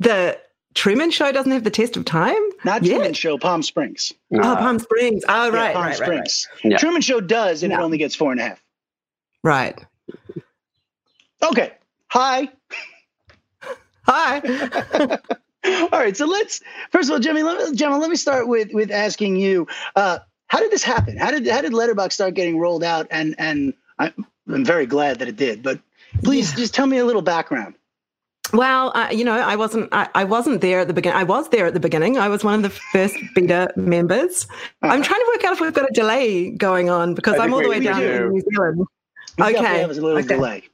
The 0.00 0.40
Truman 0.74 1.10
Show 1.10 1.30
doesn't 1.30 1.52
have 1.52 1.62
the 1.64 1.70
test 1.70 1.96
of 1.96 2.04
time. 2.04 2.40
Not 2.64 2.82
Yet? 2.82 2.96
Truman 2.96 3.14
Show, 3.14 3.38
Palm 3.38 3.62
Springs. 3.62 4.12
Oh, 4.32 4.38
Uh, 4.40 4.56
Palm 4.56 4.78
Springs. 4.78 5.24
Oh, 5.28 5.46
Yeah, 5.52 5.56
right, 5.56 5.74
Palm 5.74 5.84
right, 5.84 6.00
right, 6.00 6.08
right. 6.08 6.28
Springs. 6.28 6.48
Yeah. 6.64 6.76
Truman 6.78 7.02
Show 7.02 7.20
does, 7.20 7.62
and 7.62 7.72
it 7.72 7.78
only 7.78 7.98
gets 7.98 8.14
four 8.14 8.32
and 8.32 8.40
a 8.40 8.44
half. 8.44 8.62
Right. 9.44 9.78
Okay. 11.42 11.72
Hi. 12.08 12.48
Hi. 14.06 15.18
All 15.64 15.88
right. 15.92 16.16
So 16.16 16.26
let's 16.26 16.60
first 16.90 17.08
of 17.08 17.14
all, 17.14 17.18
Jimmy, 17.20 17.42
let 17.42 17.58
me, 17.70 17.76
Gemma, 17.76 17.98
let 17.98 18.10
me 18.10 18.16
start 18.16 18.48
with 18.48 18.72
with 18.72 18.90
asking 18.90 19.36
you, 19.36 19.66
uh, 19.96 20.18
how 20.46 20.58
did 20.58 20.70
this 20.70 20.82
happen? 20.82 21.16
How 21.16 21.30
did 21.30 21.46
how 21.46 21.60
did 21.60 21.72
Letterbox 21.74 22.14
start 22.14 22.34
getting 22.34 22.58
rolled 22.58 22.82
out? 22.84 23.06
And 23.10 23.34
and 23.38 23.74
I'm, 23.98 24.26
I'm 24.48 24.64
very 24.64 24.86
glad 24.86 25.18
that 25.18 25.28
it 25.28 25.36
did. 25.36 25.62
But 25.62 25.78
please, 26.24 26.50
Yeah. 26.52 26.56
just 26.58 26.74
tell 26.74 26.86
me 26.86 26.98
a 26.98 27.04
little 27.04 27.22
background. 27.22 27.74
Well, 28.52 28.90
uh, 28.96 29.08
you 29.12 29.22
know, 29.24 29.34
I 29.34 29.54
wasn't. 29.54 29.88
I, 29.92 30.08
I 30.14 30.24
wasn't 30.24 30.60
there 30.60 30.80
at 30.80 30.88
the 30.88 30.94
beginning. 30.94 31.18
I 31.18 31.22
was 31.24 31.48
there 31.50 31.66
at 31.66 31.74
the 31.74 31.78
beginning. 31.78 32.18
I 32.18 32.28
was 32.28 32.42
one 32.42 32.54
of 32.54 32.62
the 32.62 32.70
first 32.70 33.14
beta 33.34 33.70
members. 33.76 34.48
I'm 34.82 35.02
trying 35.02 35.20
to 35.20 35.26
work 35.32 35.44
out 35.44 35.52
if 35.52 35.60
we've 35.60 35.72
got 35.72 35.88
a 35.88 35.92
delay 35.92 36.50
going 36.50 36.90
on 36.90 37.14
because 37.14 37.38
I 37.38 37.44
I'm 37.44 37.52
all 37.54 37.62
the 37.62 37.68
way 37.68 37.78
down 37.78 38.00
do. 38.00 38.08
in 38.10 38.28
New 38.30 38.42
Zealand. 38.50 38.86
We 39.38 39.44
Okay, 39.44 39.80
have 39.82 39.90
a 39.90 39.94
little 39.94 40.18
okay. 40.18 40.26
delay. 40.34 40.64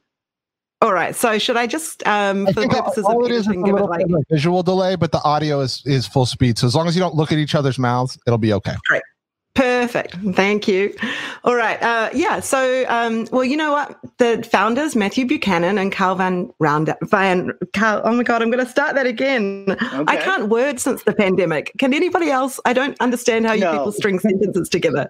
All 0.81 0.93
right. 0.93 1.15
So 1.15 1.39
should 1.39 1.57
I 1.57 1.65
just, 1.65 2.05
um, 2.07 2.47
I 2.47 2.51
for 2.51 2.61
the 2.61 2.61
think 2.61 2.73
all, 2.75 2.81
purposes 2.83 3.05
all 3.05 3.25
of 3.25 3.31
it 3.31 3.33
is 3.33 3.41
is 3.41 3.47
a 3.47 3.49
editing, 3.49 3.63
give 3.63 3.75
it 3.77 3.83
like 3.83 4.05
bit 4.05 4.13
of 4.15 4.21
a 4.21 4.33
visual 4.33 4.61
delay, 4.61 4.95
but 4.95 5.11
the 5.11 5.21
audio 5.23 5.59
is 5.61 5.81
is 5.85 6.05
full 6.05 6.25
speed. 6.27 6.57
So 6.59 6.67
as 6.67 6.75
long 6.75 6.87
as 6.87 6.95
you 6.95 6.99
don't 6.99 7.15
look 7.15 7.31
at 7.31 7.39
each 7.39 7.55
other's 7.55 7.79
mouths, 7.79 8.17
it'll 8.27 8.37
be 8.37 8.53
okay. 8.53 8.75
Great. 8.87 9.01
Perfect. 9.55 10.15
Thank 10.35 10.67
you. 10.67 10.95
All 11.43 11.55
right. 11.55 11.81
Uh, 11.81 12.11
yeah. 12.13 12.41
So, 12.41 12.85
um, 12.89 13.27
well, 13.31 13.43
you 13.43 13.57
know 13.57 13.71
what? 13.71 13.97
The 14.19 14.47
founders, 14.51 14.95
Matthew 14.95 15.25
Buchanan 15.25 15.79
and 15.79 15.91
Carl 15.91 16.13
Van 16.13 16.51
Round 16.59 16.93
Van 17.05 17.51
Carl. 17.73 18.01
Oh 18.03 18.15
my 18.15 18.21
God, 18.21 18.43
I'm 18.43 18.51
going 18.51 18.63
to 18.63 18.69
start 18.69 18.93
that 18.93 19.07
again. 19.07 19.65
I 19.81 20.17
can't 20.17 20.49
word 20.49 20.79
since 20.79 21.01
the 21.01 21.13
pandemic. 21.13 21.71
Can 21.79 21.95
anybody 21.95 22.29
else? 22.29 22.59
I 22.65 22.73
don't 22.73 22.95
understand 22.99 23.47
how 23.47 23.53
you 23.53 23.61
No. 23.61 23.71
people 23.71 23.91
string 23.93 24.19
sentences 24.19 24.69
together. 24.69 25.09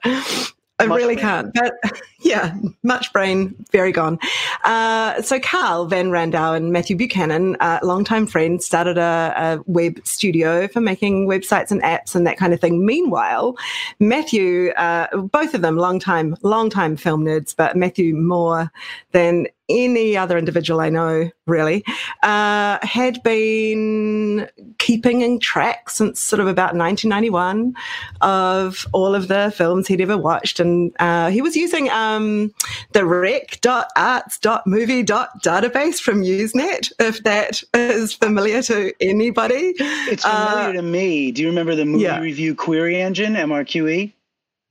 I 0.79 0.83
really 0.83 1.15
brain. 1.15 1.25
can't. 1.25 1.53
But 1.53 1.73
yeah, 2.19 2.55
much 2.83 3.11
brain, 3.11 3.55
very 3.71 3.91
gone. 3.91 4.19
Uh, 4.63 5.21
so 5.21 5.39
Karl 5.39 5.85
von 5.87 6.11
Randow 6.11 6.55
and 6.55 6.71
Matthew 6.71 6.95
Buchanan, 6.95 7.55
uh, 7.59 7.79
longtime 7.81 8.27
friends, 8.27 8.65
started 8.65 8.97
a, 8.97 9.33
a 9.35 9.63
web 9.65 9.99
studio 10.05 10.67
for 10.67 10.79
making 10.79 11.27
websites 11.27 11.71
and 11.71 11.81
apps 11.81 12.15
and 12.15 12.27
that 12.27 12.37
kind 12.37 12.53
of 12.53 12.61
thing. 12.61 12.85
Meanwhile, 12.85 13.57
Matthew, 13.99 14.69
uh, 14.71 15.17
both 15.17 15.55
of 15.55 15.61
them, 15.61 15.77
long 15.77 15.99
time, 15.99 16.35
long 16.43 16.69
time 16.69 16.95
film 16.95 17.25
nerds, 17.25 17.55
but 17.55 17.75
Matthew 17.75 18.15
more 18.15 18.71
than 19.13 19.47
any 19.69 20.17
other 20.17 20.37
individual 20.37 20.79
I 20.79 20.89
know, 20.89 21.29
really, 21.45 21.83
uh, 22.23 22.79
had 22.81 23.21
been 23.23 24.47
keeping 24.77 25.21
in 25.21 25.39
track 25.39 25.89
since 25.89 26.19
sort 26.19 26.39
of 26.39 26.47
about 26.47 26.75
1991 26.75 27.75
of 28.21 28.85
all 28.93 29.15
of 29.15 29.27
the 29.27 29.51
films 29.55 29.87
he'd 29.87 30.01
ever 30.01 30.17
watched. 30.17 30.59
And 30.59 30.91
uh, 30.99 31.29
he 31.29 31.41
was 31.41 31.55
using 31.55 31.89
um, 31.89 32.53
the 32.93 33.05
rec.arts.movie.database 33.05 35.99
from 35.99 36.23
Usenet, 36.23 36.91
if 36.99 37.23
that 37.23 37.63
is 37.73 38.13
familiar 38.13 38.61
to 38.63 38.93
anybody. 39.01 39.73
It's 39.79 40.23
familiar 40.23 40.69
uh, 40.69 40.73
to 40.73 40.81
me. 40.81 41.31
Do 41.31 41.41
you 41.41 41.49
remember 41.49 41.75
the 41.75 41.85
movie 41.85 42.03
yeah. 42.03 42.19
review 42.19 42.55
query 42.55 43.01
engine, 43.01 43.33
MRQE? 43.33 44.13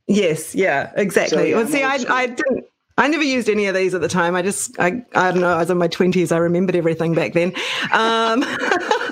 Yes, 0.09 0.55
yeah, 0.55 0.93
exactly. 0.97 1.39
So, 1.39 1.45
yeah, 1.45 1.57
well, 1.57 1.67
see, 1.67 1.83
I, 1.83 1.99
I 2.09 2.27
didn't. 2.27 2.67
I 2.99 3.09
never 3.09 3.25
used 3.25 3.49
any 3.49 3.67
of 3.67 3.75
these 3.75 3.95
at 3.95 4.01
the 4.01 4.09
time. 4.09 4.35
I 4.35 4.43
just, 4.43 4.79
I, 4.79 5.05
I 5.15 5.31
don't 5.31 5.41
know. 5.41 5.53
I 5.53 5.59
was 5.59 5.71
in 5.71 5.79
my 5.79 5.89
twenties. 5.89 6.33
I 6.33 6.39
remembered 6.39 6.77
everything 6.77 7.15
back 7.15 7.35
then. 7.35 7.53
Um, 7.93 8.43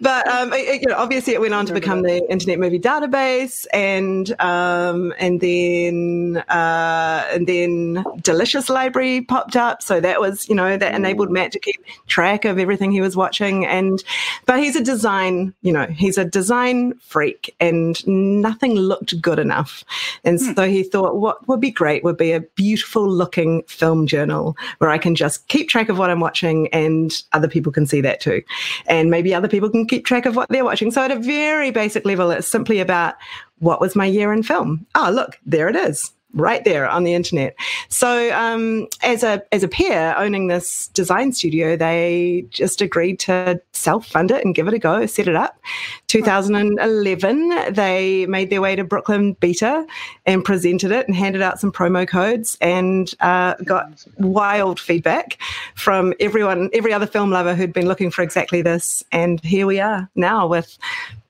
but 0.00 0.26
um, 0.28 0.52
it, 0.52 0.80
you 0.80 0.88
know, 0.88 0.96
obviously, 0.96 1.34
it 1.34 1.40
went 1.40 1.52
on 1.52 1.66
to 1.66 1.74
become 1.74 2.02
the 2.02 2.26
Internet 2.30 2.58
Movie 2.58 2.78
Database, 2.78 3.66
and 3.72 4.34
um, 4.40 5.12
and 5.18 5.40
then 5.40 6.42
uh, 6.48 7.26
and 7.32 7.46
then 7.46 8.04
Delicious 8.22 8.68
Library 8.70 9.20
popped 9.22 9.56
up. 9.56 9.82
So 9.82 10.00
that 10.00 10.20
was, 10.20 10.48
you 10.48 10.54
know, 10.54 10.76
that 10.76 10.94
enabled 10.94 11.30
Matt 11.30 11.52
to 11.52 11.58
keep 11.58 11.84
track 12.06 12.44
of 12.44 12.58
everything 12.58 12.92
he 12.92 13.00
was 13.00 13.16
watching. 13.16 13.66
And 13.66 14.02
but 14.46 14.58
he's 14.58 14.76
a 14.76 14.82
design, 14.82 15.52
you 15.62 15.72
know, 15.72 15.86
he's 15.86 16.16
a 16.16 16.24
design 16.24 16.94
freak, 17.00 17.54
and 17.60 18.06
nothing 18.06 18.74
looked 18.74 19.20
good 19.20 19.38
enough. 19.38 19.84
And 20.24 20.40
hmm. 20.40 20.54
so 20.54 20.68
he 20.68 20.82
thought, 20.82 21.16
what 21.16 21.46
would 21.46 21.60
be 21.60 21.70
great 21.70 22.04
would 22.04 22.16
be 22.16 22.32
a 22.32 22.40
beautiful 22.40 23.06
looking 23.06 23.62
film 23.64 24.06
journal 24.06 24.56
where 24.78 24.90
I 24.90 24.98
can 24.98 25.14
just 25.14 25.46
keep 25.48 25.68
track 25.68 25.88
of 25.88 25.98
what 25.98 26.08
I'm 26.08 26.20
watching, 26.20 26.68
and 26.68 27.12
other 27.32 27.48
people 27.48 27.70
can 27.70 27.84
see 27.84 28.00
that 28.00 28.20
too, 28.20 28.42
and 28.86 29.10
maybe 29.10 29.34
other 29.34 29.48
people 29.48 29.68
can 29.68 29.89
keep 29.90 30.06
track 30.06 30.24
of 30.24 30.36
what 30.36 30.48
they're 30.48 30.64
watching. 30.64 30.90
So 30.90 31.02
at 31.02 31.10
a 31.10 31.18
very 31.18 31.70
basic 31.70 32.06
level, 32.06 32.30
it's 32.30 32.48
simply 32.48 32.78
about 32.78 33.16
what 33.58 33.80
was 33.80 33.96
my 33.96 34.06
year 34.06 34.32
in 34.32 34.42
film? 34.42 34.86
Oh, 34.94 35.10
look, 35.12 35.38
there 35.44 35.68
it 35.68 35.76
is 35.76 36.12
right 36.34 36.64
there 36.64 36.88
on 36.88 37.04
the 37.04 37.14
internet. 37.14 37.56
So 37.88 38.32
um, 38.32 38.86
as 39.02 39.22
a 39.22 39.42
as 39.52 39.62
a 39.62 39.68
peer 39.68 40.14
owning 40.16 40.46
this 40.46 40.88
design 40.88 41.32
studio, 41.32 41.76
they 41.76 42.44
just 42.50 42.80
agreed 42.80 43.18
to 43.20 43.60
self 43.72 44.06
fund 44.06 44.30
it 44.30 44.44
and 44.44 44.54
give 44.54 44.68
it 44.68 44.74
a 44.74 44.78
go, 44.78 45.06
set 45.06 45.28
it 45.28 45.36
up. 45.36 45.60
2011, 46.08 47.72
they 47.72 48.26
made 48.26 48.50
their 48.50 48.60
way 48.60 48.76
to 48.76 48.84
Brooklyn 48.84 49.34
Beta 49.34 49.86
and 50.26 50.44
presented 50.44 50.92
it 50.92 51.06
and 51.06 51.14
handed 51.14 51.42
out 51.42 51.60
some 51.60 51.72
promo 51.72 52.06
codes 52.06 52.56
and 52.60 53.14
uh, 53.20 53.54
got 53.64 54.04
wild 54.18 54.80
feedback 54.80 55.38
from 55.74 56.12
everyone, 56.20 56.70
every 56.72 56.92
other 56.92 57.06
film 57.06 57.30
lover 57.30 57.54
who'd 57.54 57.72
been 57.72 57.86
looking 57.86 58.10
for 58.10 58.22
exactly 58.22 58.62
this. 58.62 59.04
And 59.12 59.40
here 59.40 59.66
we 59.66 59.80
are 59.80 60.08
now 60.14 60.46
with 60.46 60.78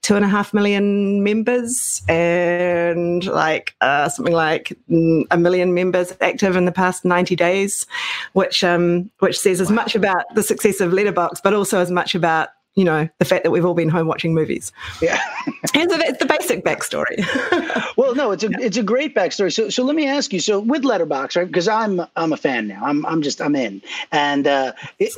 two 0.03 0.17
and 0.17 0.25
a 0.25 0.29
half 0.29 0.55
million 0.55 1.23
members 1.23 2.03
and 2.09 3.27
like 3.27 3.75
uh, 3.81 4.09
something 4.09 4.35
like 4.35 4.77
a 5.31 5.37
million 5.37 5.75
members 5.75 6.13
active 6.21 6.57
in 6.57 6.65
the 6.65 6.73
past 6.73 7.05
90 7.05 7.37
days, 7.37 7.87
which 8.33 8.65
um, 8.65 9.11
which 9.19 9.39
says 9.39 9.61
as 9.61 9.71
much 9.71 9.95
about 9.95 10.35
the 10.35 10.43
success 10.43 10.81
of 10.81 10.93
Letterbox, 10.93 11.41
but 11.41 11.55
also 11.55 11.79
as 11.79 11.91
much 11.91 12.15
about 12.15 12.49
you 12.77 12.85
know 12.85 13.09
the 13.19 13.25
fact 13.25 13.45
that 13.45 13.51
we've 13.51 13.65
all 13.65 13.75
been 13.75 13.89
home 13.89 14.07
watching 14.07 14.35
movies. 14.35 14.73
Yeah, 15.03 15.21
and 15.75 15.91
so 15.91 15.99
that's 15.99 16.19
the 16.19 16.27
basic 16.27 16.65
backstory. 16.65 17.19
well, 17.97 18.15
no, 18.15 18.31
it's 18.31 18.45
a 18.45 18.51
it's 18.53 18.77
a 18.77 18.83
great 18.83 19.15
backstory. 19.15 19.53
So 19.53 19.69
so 19.69 19.83
let 19.85 19.97
me 19.97 20.07
ask 20.07 20.33
you. 20.33 20.41
So 20.41 20.61
with 20.61 20.85
Letterbox, 20.85 21.37
right? 21.37 21.47
Because 21.47 21.69
I'm 21.69 22.01
I'm 22.17 22.33
a 22.33 22.37
fan 22.37 22.69
now. 22.69 22.83
I'm 22.83 23.05
I'm 23.07 23.23
just 23.23 23.41
I'm 23.41 23.57
in, 23.57 23.83
and 24.13 24.47
uh, 24.47 24.73
it, 24.99 25.13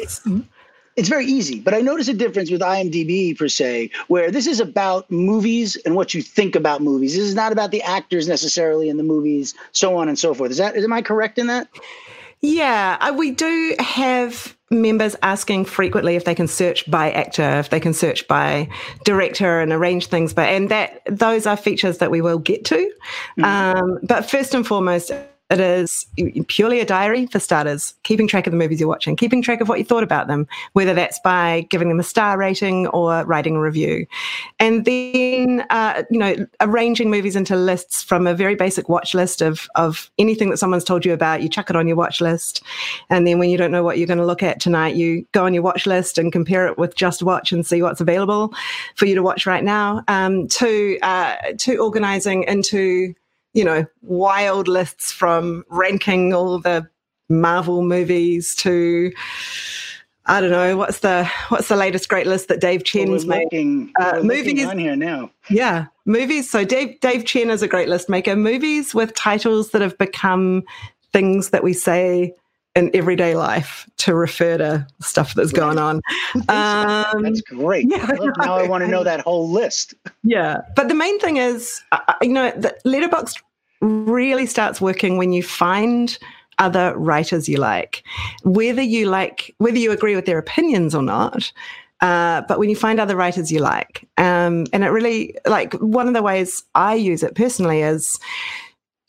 it's 0.96 1.08
very 1.08 1.26
easy, 1.26 1.60
but 1.60 1.74
I 1.74 1.80
notice 1.80 2.08
a 2.08 2.14
difference 2.14 2.50
with 2.50 2.60
IMDb 2.60 3.36
per 3.36 3.48
se, 3.48 3.90
where 4.08 4.30
this 4.30 4.46
is 4.46 4.60
about 4.60 5.10
movies 5.10 5.76
and 5.84 5.94
what 5.94 6.14
you 6.14 6.22
think 6.22 6.54
about 6.54 6.82
movies. 6.82 7.14
This 7.14 7.24
is 7.24 7.34
not 7.34 7.52
about 7.52 7.70
the 7.70 7.82
actors 7.82 8.28
necessarily 8.28 8.88
in 8.88 8.96
the 8.96 9.02
movies, 9.02 9.54
so 9.72 9.96
on 9.96 10.08
and 10.08 10.18
so 10.18 10.34
forth. 10.34 10.50
Is 10.50 10.58
that 10.58 10.76
am 10.76 10.92
I 10.92 11.02
correct 11.02 11.38
in 11.38 11.46
that? 11.46 11.68
Yeah, 12.42 12.98
uh, 13.00 13.14
we 13.16 13.30
do 13.30 13.76
have 13.78 14.56
members 14.68 15.14
asking 15.22 15.64
frequently 15.64 16.16
if 16.16 16.24
they 16.24 16.34
can 16.34 16.48
search 16.48 16.90
by 16.90 17.12
actor, 17.12 17.58
if 17.58 17.70
they 17.70 17.78
can 17.78 17.94
search 17.94 18.26
by 18.26 18.68
director 19.04 19.60
and 19.60 19.72
arrange 19.72 20.06
things. 20.06 20.34
But 20.34 20.48
and 20.48 20.68
that 20.68 21.02
those 21.06 21.46
are 21.46 21.56
features 21.56 21.98
that 21.98 22.10
we 22.10 22.20
will 22.20 22.38
get 22.38 22.64
to. 22.66 22.92
Mm-hmm. 23.38 23.44
Um, 23.44 23.98
but 24.02 24.28
first 24.28 24.54
and 24.54 24.66
foremost, 24.66 25.12
it 25.52 25.60
is 25.60 26.06
purely 26.48 26.80
a 26.80 26.86
diary 26.86 27.26
for 27.26 27.38
starters, 27.38 27.94
keeping 28.04 28.26
track 28.26 28.46
of 28.46 28.52
the 28.52 28.56
movies 28.56 28.80
you're 28.80 28.88
watching, 28.88 29.16
keeping 29.16 29.42
track 29.42 29.60
of 29.60 29.68
what 29.68 29.78
you 29.78 29.84
thought 29.84 30.02
about 30.02 30.26
them, 30.26 30.48
whether 30.72 30.94
that's 30.94 31.20
by 31.20 31.66
giving 31.68 31.90
them 31.90 32.00
a 32.00 32.02
star 32.02 32.38
rating 32.38 32.86
or 32.88 33.22
writing 33.24 33.56
a 33.56 33.60
review. 33.60 34.06
And 34.58 34.86
then, 34.86 35.66
uh, 35.68 36.04
you 36.10 36.18
know, 36.18 36.46
arranging 36.60 37.10
movies 37.10 37.36
into 37.36 37.54
lists 37.54 38.02
from 38.02 38.26
a 38.26 38.32
very 38.32 38.54
basic 38.54 38.88
watch 38.88 39.14
list 39.14 39.42
of, 39.42 39.68
of 39.74 40.10
anything 40.18 40.48
that 40.48 40.56
someone's 40.56 40.84
told 40.84 41.04
you 41.04 41.12
about, 41.12 41.42
you 41.42 41.50
chuck 41.50 41.68
it 41.68 41.76
on 41.76 41.86
your 41.86 41.96
watch 41.96 42.22
list. 42.22 42.62
And 43.10 43.26
then 43.26 43.38
when 43.38 43.50
you 43.50 43.58
don't 43.58 43.72
know 43.72 43.82
what 43.82 43.98
you're 43.98 44.06
going 44.06 44.18
to 44.18 44.26
look 44.26 44.42
at 44.42 44.58
tonight, 44.58 44.94
you 44.94 45.26
go 45.32 45.44
on 45.44 45.52
your 45.52 45.62
watch 45.62 45.86
list 45.86 46.16
and 46.16 46.32
compare 46.32 46.66
it 46.66 46.78
with 46.78 46.96
JustWatch 46.96 47.52
and 47.52 47.66
see 47.66 47.82
what's 47.82 48.00
available 48.00 48.54
for 48.96 49.04
you 49.04 49.14
to 49.14 49.22
watch 49.22 49.44
right 49.44 49.64
now. 49.64 50.02
Um, 50.08 50.48
to, 50.48 50.98
uh, 51.02 51.36
to 51.58 51.76
organizing 51.76 52.44
into 52.44 53.14
you 53.54 53.64
know, 53.64 53.84
wild 54.02 54.68
lists 54.68 55.12
from 55.12 55.64
ranking 55.68 56.32
all 56.32 56.58
the 56.58 56.88
Marvel 57.28 57.82
movies 57.82 58.54
to 58.56 59.12
I 60.26 60.40
don't 60.40 60.50
know 60.50 60.76
what's 60.76 61.00
the 61.00 61.28
what's 61.48 61.68
the 61.68 61.76
latest 61.76 62.08
great 62.08 62.26
list 62.26 62.48
that 62.48 62.60
Dave 62.60 62.84
Chen's 62.84 63.26
well, 63.26 63.38
making 63.38 63.92
uh, 64.00 64.20
movies 64.22 64.64
on 64.66 64.78
here 64.78 64.94
now. 64.94 65.30
Yeah, 65.50 65.86
movies. 66.04 66.48
So 66.48 66.64
Dave 66.64 67.00
Dave 67.00 67.24
Chen 67.24 67.50
is 67.50 67.62
a 67.62 67.68
great 67.68 67.88
list 67.88 68.08
maker. 68.08 68.36
Movies 68.36 68.94
with 68.94 69.14
titles 69.14 69.70
that 69.70 69.82
have 69.82 69.98
become 69.98 70.62
things 71.12 71.50
that 71.50 71.64
we 71.64 71.72
say 71.72 72.34
in 72.74 72.90
everyday 72.94 73.34
life 73.34 73.88
to 73.98 74.14
refer 74.14 74.56
to 74.58 74.86
stuff 75.00 75.34
that's 75.34 75.52
going 75.52 75.78
on. 75.78 76.00
Um, 76.48 77.22
that's 77.22 77.40
great. 77.42 77.86
Yeah, 77.88 78.06
I 78.08 78.44
now 78.44 78.56
I 78.56 78.66
want 78.66 78.82
to 78.82 78.88
know 78.88 79.04
that 79.04 79.20
whole 79.20 79.48
list. 79.48 79.94
Yeah, 80.22 80.62
but 80.76 80.88
the 80.88 80.94
main 80.94 81.18
thing 81.20 81.36
is, 81.36 81.82
you 82.22 82.32
know, 82.32 82.50
the 82.52 82.76
letterbox 82.84 83.34
really 83.80 84.46
starts 84.46 84.80
working 84.80 85.18
when 85.18 85.32
you 85.32 85.42
find 85.42 86.18
other 86.58 86.96
writers 86.96 87.48
you 87.48 87.58
like, 87.58 88.02
whether 88.44 88.82
you 88.82 89.06
like, 89.06 89.54
whether 89.58 89.78
you 89.78 89.90
agree 89.90 90.16
with 90.16 90.26
their 90.26 90.38
opinions 90.38 90.94
or 90.94 91.02
not. 91.02 91.52
Uh, 92.00 92.42
but 92.48 92.58
when 92.58 92.68
you 92.68 92.76
find 92.76 92.98
other 92.98 93.14
writers 93.14 93.52
you 93.52 93.60
like, 93.60 94.08
um, 94.18 94.66
and 94.72 94.84
it 94.84 94.88
really 94.88 95.36
like 95.46 95.74
one 95.74 96.08
of 96.08 96.14
the 96.14 96.22
ways 96.22 96.64
I 96.74 96.94
use 96.94 97.22
it 97.22 97.34
personally 97.34 97.82
is 97.82 98.18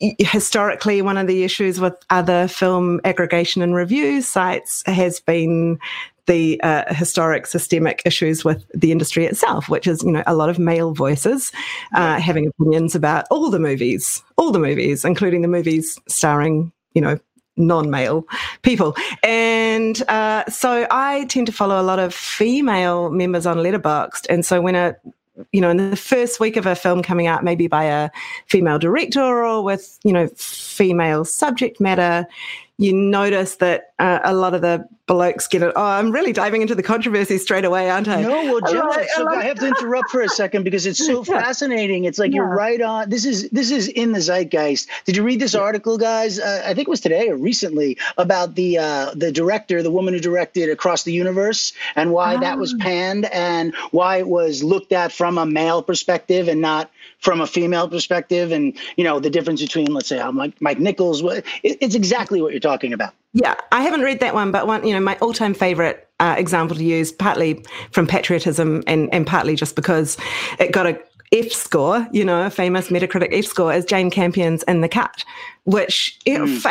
historically 0.00 1.02
one 1.02 1.16
of 1.16 1.26
the 1.26 1.44
issues 1.44 1.80
with 1.80 1.94
other 2.10 2.48
film 2.48 3.00
aggregation 3.04 3.62
and 3.62 3.74
review 3.74 4.22
sites 4.22 4.82
has 4.86 5.20
been 5.20 5.78
the 6.26 6.60
uh, 6.62 6.92
historic 6.94 7.46
systemic 7.46 8.02
issues 8.04 8.44
with 8.44 8.64
the 8.74 8.92
industry 8.92 9.26
itself, 9.26 9.68
which 9.68 9.86
is, 9.86 10.02
you 10.02 10.12
know, 10.12 10.22
a 10.26 10.34
lot 10.34 10.48
of 10.48 10.58
male 10.58 10.94
voices 10.94 11.52
uh, 11.94 12.18
having 12.18 12.46
opinions 12.46 12.94
about 12.94 13.26
all 13.30 13.50
the 13.50 13.58
movies, 13.58 14.22
all 14.36 14.50
the 14.50 14.58
movies, 14.58 15.04
including 15.04 15.42
the 15.42 15.48
movies 15.48 15.98
starring, 16.08 16.72
you 16.94 17.02
know, 17.02 17.18
non-male 17.56 18.26
people. 18.62 18.96
And 19.22 20.02
uh, 20.08 20.44
so 20.46 20.86
i 20.90 21.24
tend 21.26 21.46
to 21.46 21.52
follow 21.52 21.80
a 21.80 21.84
lot 21.84 21.98
of 21.98 22.12
female 22.14 23.10
members 23.10 23.46
on 23.46 23.58
letterboxd. 23.58 24.26
And 24.28 24.44
so 24.44 24.60
when 24.60 24.74
a 24.74 24.96
you 25.52 25.60
know, 25.60 25.70
in 25.70 25.90
the 25.90 25.96
first 25.96 26.40
week 26.40 26.56
of 26.56 26.66
a 26.66 26.74
film 26.74 27.02
coming 27.02 27.26
out, 27.26 27.44
maybe 27.44 27.66
by 27.66 27.84
a 27.84 28.10
female 28.46 28.78
director 28.78 29.22
or 29.22 29.62
with, 29.62 29.98
you 30.04 30.12
know, 30.12 30.28
female 30.36 31.24
subject 31.24 31.80
matter, 31.80 32.26
you 32.78 32.92
notice 32.92 33.56
that 33.56 33.92
uh, 33.98 34.20
a 34.24 34.34
lot 34.34 34.54
of 34.54 34.62
the 34.62 34.86
blokes 35.06 35.46
get 35.46 35.62
it. 35.62 35.72
Oh, 35.76 35.84
I'm 35.84 36.10
really 36.10 36.32
diving 36.32 36.62
into 36.62 36.74
the 36.74 36.82
controversy 36.82 37.38
straight 37.38 37.64
away, 37.64 37.90
aren't 37.90 38.08
I? 38.08 38.22
No, 38.22 38.30
well, 38.30 38.60
Jill, 38.72 38.82
I, 38.90 39.06
so 39.14 39.28
I, 39.28 39.44
have 39.44 39.58
to 39.58 39.66
interrupt 39.66 40.10
for 40.10 40.22
a 40.22 40.28
second 40.28 40.64
because 40.64 40.86
it's 40.86 41.04
so 41.04 41.24
yeah. 41.28 41.42
fascinating. 41.42 42.04
It's 42.04 42.18
like 42.18 42.30
yeah. 42.30 42.36
you're 42.36 42.48
right 42.48 42.80
on. 42.80 43.10
This 43.10 43.24
is 43.24 43.50
this 43.50 43.70
is 43.70 43.88
in 43.88 44.12
the 44.12 44.20
zeitgeist. 44.20 44.88
Did 45.04 45.16
you 45.16 45.22
read 45.22 45.40
this 45.40 45.54
article, 45.54 45.98
guys? 45.98 46.38
Uh, 46.40 46.62
I 46.64 46.74
think 46.74 46.88
it 46.88 46.90
was 46.90 47.00
today 47.00 47.28
or 47.28 47.36
recently 47.36 47.98
about 48.16 48.54
the 48.54 48.78
uh, 48.78 49.10
the 49.14 49.30
director, 49.30 49.82
the 49.82 49.90
woman 49.90 50.14
who 50.14 50.20
directed 50.20 50.70
Across 50.70 51.04
the 51.04 51.12
Universe, 51.12 51.72
and 51.96 52.12
why 52.12 52.36
that 52.38 52.58
was 52.58 52.74
ah. 52.74 52.82
panned 52.82 53.26
and 53.26 53.74
why 53.90 54.16
it 54.18 54.28
was 54.28 54.64
looked 54.64 54.92
at 54.92 55.12
from 55.12 55.36
a 55.36 55.44
male 55.44 55.82
perspective 55.82 56.48
and 56.48 56.60
not 56.60 56.90
from 57.18 57.40
a 57.40 57.46
female 57.46 57.88
perspective, 57.88 58.52
and 58.52 58.74
you 58.96 59.04
know 59.04 59.20
the 59.20 59.30
difference 59.30 59.60
between, 59.60 59.86
let's 59.86 60.08
say, 60.08 60.18
how 60.18 60.30
Mike, 60.30 60.60
Mike 60.60 60.78
Nichols. 60.78 61.22
It's 61.62 61.94
exactly 61.94 62.40
what 62.40 62.52
you're 62.52 62.60
talking 62.60 62.92
about. 62.92 63.12
Yeah, 63.34 63.56
I 63.72 63.82
haven't 63.82 64.02
read 64.02 64.20
that 64.20 64.32
one, 64.32 64.52
but 64.52 64.68
one, 64.68 64.86
you 64.86 64.94
know, 64.94 65.00
my 65.00 65.18
all-time 65.20 65.54
favorite 65.54 66.08
uh, 66.20 66.36
example 66.38 66.76
to 66.76 66.84
use, 66.84 67.10
partly 67.10 67.64
from 67.90 68.06
patriotism 68.06 68.84
and 68.86 69.12
and 69.12 69.26
partly 69.26 69.56
just 69.56 69.74
because 69.74 70.16
it 70.60 70.70
got 70.70 70.86
a 70.86 70.98
F 71.32 71.50
score, 71.50 72.06
you 72.12 72.24
know, 72.24 72.46
a 72.46 72.50
famous 72.50 72.90
Metacritic 72.90 73.36
F 73.36 73.44
score, 73.44 73.72
is 73.72 73.84
Jane 73.84 74.08
Campion's 74.08 74.62
In 74.64 74.80
the 74.80 74.88
Cut, 74.88 75.24
which 75.64 76.18
mm 76.26 76.62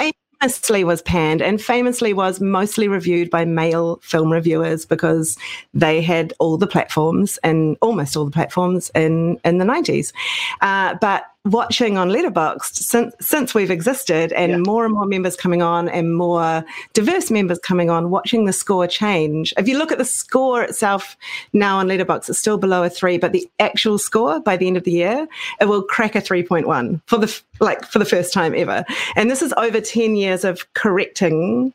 famously 0.41 0.83
was 0.83 1.01
panned 1.03 1.41
and 1.41 1.61
famously 1.61 2.13
was 2.13 2.41
mostly 2.41 2.89
reviewed 2.89 3.29
by 3.29 3.45
male 3.45 3.97
film 4.03 4.29
reviewers 4.29 4.85
because 4.85 5.37
they 5.73 6.01
had 6.01 6.33
all 6.37 6.57
the 6.57 6.67
platforms 6.67 7.39
and 7.45 7.77
almost 7.81 8.17
all 8.17 8.25
the 8.25 8.31
platforms 8.31 8.91
in, 8.93 9.39
in 9.45 9.57
the 9.57 9.63
90s. 9.63 10.11
Uh, 10.59 10.95
but 10.99 11.23
watching 11.45 11.97
on 11.97 12.09
Letterboxd 12.09 12.75
since 12.75 13.13
since 13.19 13.53
we've 13.53 13.69
existed, 13.69 14.31
and 14.31 14.51
Yeah. 14.51 14.57
more 14.59 14.85
and 14.85 14.93
more 14.93 15.05
members 15.05 15.35
coming 15.35 15.61
on, 15.61 15.89
and 15.89 16.15
more 16.15 16.63
diverse 16.93 17.29
members 17.29 17.59
coming 17.59 17.89
on, 17.89 18.09
watching 18.09 18.45
the 18.45 18.53
score 18.53 18.87
change. 18.87 19.53
If 19.57 19.67
you 19.67 19.77
look 19.77 19.91
at 19.91 19.97
the 19.97 20.05
score 20.05 20.63
itself 20.63 21.17
now 21.51 21.77
on 21.79 21.87
Letterboxd, 21.87 22.29
it's 22.29 22.39
still 22.39 22.57
below 22.57 22.83
a 22.83 22.89
three, 22.89 23.17
but 23.17 23.33
the 23.33 23.49
actual 23.59 23.97
score 23.97 24.39
by 24.39 24.55
the 24.55 24.67
end 24.67 24.77
of 24.77 24.85
the 24.85 24.91
year, 24.91 25.27
it 25.59 25.65
will 25.65 25.83
crack 25.83 26.15
a 26.15 26.21
three 26.21 26.43
point 26.43 26.67
one 26.67 27.01
for 27.07 27.17
the 27.17 27.41
like 27.59 27.83
for 27.85 27.99
the 27.99 28.05
first 28.05 28.31
time 28.33 28.53
ever. 28.55 28.85
And 29.17 29.29
this 29.29 29.41
is 29.41 29.53
over 29.57 29.81
ten 29.81 30.15
years 30.15 30.45
of 30.45 30.71
correcting. 30.73 31.73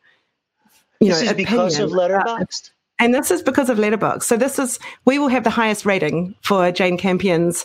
You 1.01 1.09
This 1.13 1.23
know, 1.23 1.31
is 1.31 1.37
because 1.37 1.79
of. 1.79 1.91
Letterboxd. 1.91 2.71
And 3.01 3.15
this 3.15 3.31
is 3.31 3.43
because 3.45 3.71
of 3.71 3.79
Letterbox. 3.79 4.27
So 4.27 4.37
this 4.37 4.59
is 4.59 4.81
we 5.05 5.21
will 5.21 5.29
have 5.29 5.45
the 5.45 5.51
highest 5.51 5.87
rating 5.87 6.35
for 6.43 6.73
Jane 6.73 6.99
Campion's 6.99 7.65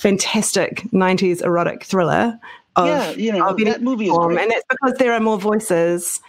fantastic 0.00 0.82
'90s 0.92 1.42
erotic 1.44 1.84
thriller. 1.84 2.38
Of, 2.76 2.86
Yeah, 2.86 3.10
you 3.10 3.32
know, 3.32 3.46
of 3.48 3.58
that 3.58 3.82
movie 3.82 4.06
is 4.06 4.10
form. 4.10 4.34
great. 4.34 4.42
and 4.44 4.50
that's 4.52 4.64
because 4.70 4.94
there 4.98 5.12
are 5.12 5.20
more 5.20 5.38
voices 5.38 6.20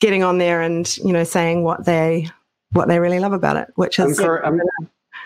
getting 0.00 0.22
on 0.22 0.38
there 0.38 0.60
and 0.62 0.96
you 0.98 1.12
know 1.12 1.24
saying 1.24 1.64
what 1.64 1.84
they 1.84 2.28
what 2.72 2.88
they 2.88 2.98
really 3.00 3.18
love 3.18 3.32
about 3.32 3.56
it, 3.56 3.68
which 3.76 3.98
I'm, 3.98 4.10
is 4.10 4.18
cur- 4.20 4.42
I'm 4.44 4.60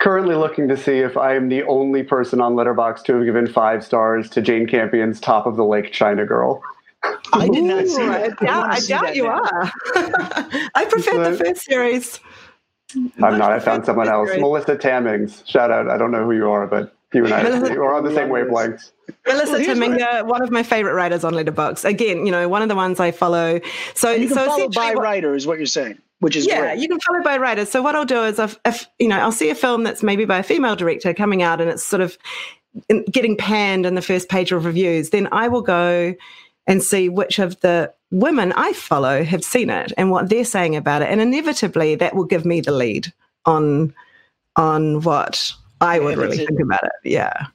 currently 0.00 0.36
looking 0.36 0.68
to 0.68 0.76
see 0.76 0.98
if 0.98 1.16
I 1.16 1.34
am 1.34 1.48
the 1.48 1.64
only 1.64 2.02
person 2.04 2.40
on 2.40 2.54
Letterboxd 2.54 3.02
to 3.04 3.14
have 3.16 3.24
given 3.24 3.46
five 3.46 3.84
stars 3.84 4.30
to 4.30 4.40
Jane 4.40 4.66
Campion's 4.66 5.20
Top 5.20 5.44
of 5.46 5.56
the 5.56 5.64
Lake 5.64 5.92
China 5.92 6.24
Girl. 6.24 6.62
I 7.32 7.48
did 7.48 7.64
not 7.64 7.86
see 7.88 8.00
Ooh, 8.00 8.06
that. 8.06 8.20
I 8.22 8.24
I 8.24 8.28
doubt, 8.28 8.60
wanna 8.60 8.72
I 8.74 8.80
doubt 8.80 9.02
that 9.02 9.16
you 9.16 9.24
now. 9.24 9.42
are. 9.42 9.72
I 10.76 10.86
prefer 10.88 11.30
the 11.30 11.36
first 11.36 11.64
series. 11.64 12.20
I'm 13.20 13.38
not. 13.38 13.50
I 13.50 13.58
found 13.58 13.84
someone 13.84 14.08
else. 14.08 14.30
Melissa 14.38 14.76
Tammings. 14.76 15.42
Shout 15.46 15.72
out. 15.72 15.90
I 15.90 15.98
don't 15.98 16.12
know 16.12 16.24
who 16.24 16.32
you 16.32 16.48
are, 16.48 16.66
but 16.68 16.94
you 17.12 17.24
and 17.24 17.34
I 17.34 17.42
Melissa- 17.42 17.74
are 17.78 17.94
on 17.94 18.04
the 18.04 18.14
same 18.14 18.30
Love 18.30 18.44
this. 18.46 18.52
wavelengths. 18.54 18.90
Melissa 19.26 19.52
Well, 19.52 19.60
here's 19.60 19.78
what- 19.78 19.88
Taminga, 19.98 20.26
one 20.26 20.42
of 20.42 20.50
my 20.50 20.62
favorite 20.62 20.94
writers 20.94 21.24
on 21.24 21.34
Letterboxd. 21.34 21.84
Again, 21.84 22.24
you 22.26 22.32
know, 22.32 22.48
one 22.48 22.62
of 22.62 22.68
the 22.68 22.74
ones 22.76 23.00
I 23.00 23.10
follow. 23.10 23.60
So, 23.94 24.12
And 24.12 24.22
you 24.22 24.28
can 24.28 24.36
so 24.36 24.46
follow 24.46 24.68
by 24.68 24.94
what- 24.94 25.02
writer 25.02 25.34
is 25.34 25.46
what 25.46 25.58
you're 25.58 25.66
saying, 25.66 25.98
which 26.20 26.36
is 26.36 26.46
yeah, 26.46 26.60
great. 26.60 26.78
you 26.78 26.88
can 26.88 26.98
follow 27.00 27.22
by 27.22 27.36
writer. 27.36 27.64
So 27.66 27.82
what 27.82 27.94
I'll 27.94 28.04
do 28.04 28.22
is, 28.24 28.38
if, 28.38 28.58
if 28.64 28.86
you 28.98 29.08
know, 29.08 29.18
I'll 29.18 29.32
see 29.32 29.50
a 29.50 29.54
film 29.54 29.82
that's 29.84 30.02
maybe 30.02 30.24
by 30.24 30.38
a 30.38 30.42
female 30.42 30.76
director 30.76 31.12
coming 31.14 31.42
out, 31.42 31.60
and 31.60 31.70
it's 31.70 31.84
sort 31.84 32.00
of 32.02 32.16
getting 33.10 33.36
panned 33.36 33.84
in 33.84 33.94
the 33.94 34.02
first 34.02 34.28
page 34.28 34.50
of 34.52 34.64
reviews, 34.64 35.10
then 35.10 35.28
I 35.30 35.48
will 35.48 35.60
go 35.62 36.14
and 36.66 36.82
see 36.82 37.08
which 37.08 37.38
of 37.38 37.60
the 37.60 37.92
women 38.10 38.52
I 38.56 38.72
follow 38.72 39.24
have 39.24 39.42
seen 39.44 39.68
it 39.68 39.92
and 39.98 40.10
what 40.10 40.28
they're 40.30 40.44
saying 40.44 40.76
about 40.76 41.02
it, 41.02 41.08
and 41.08 41.20
inevitably 41.20 41.96
that 41.96 42.14
will 42.14 42.24
give 42.24 42.44
me 42.46 42.60
the 42.60 42.72
lead 42.72 43.12
on 43.44 43.92
on 44.56 45.00
what 45.02 45.52
I 45.82 45.98
would 45.98 46.16
really 46.16 46.36
think 46.38 46.60
about 46.60 46.82
it. 46.84 46.92
Yeah, 47.04 47.46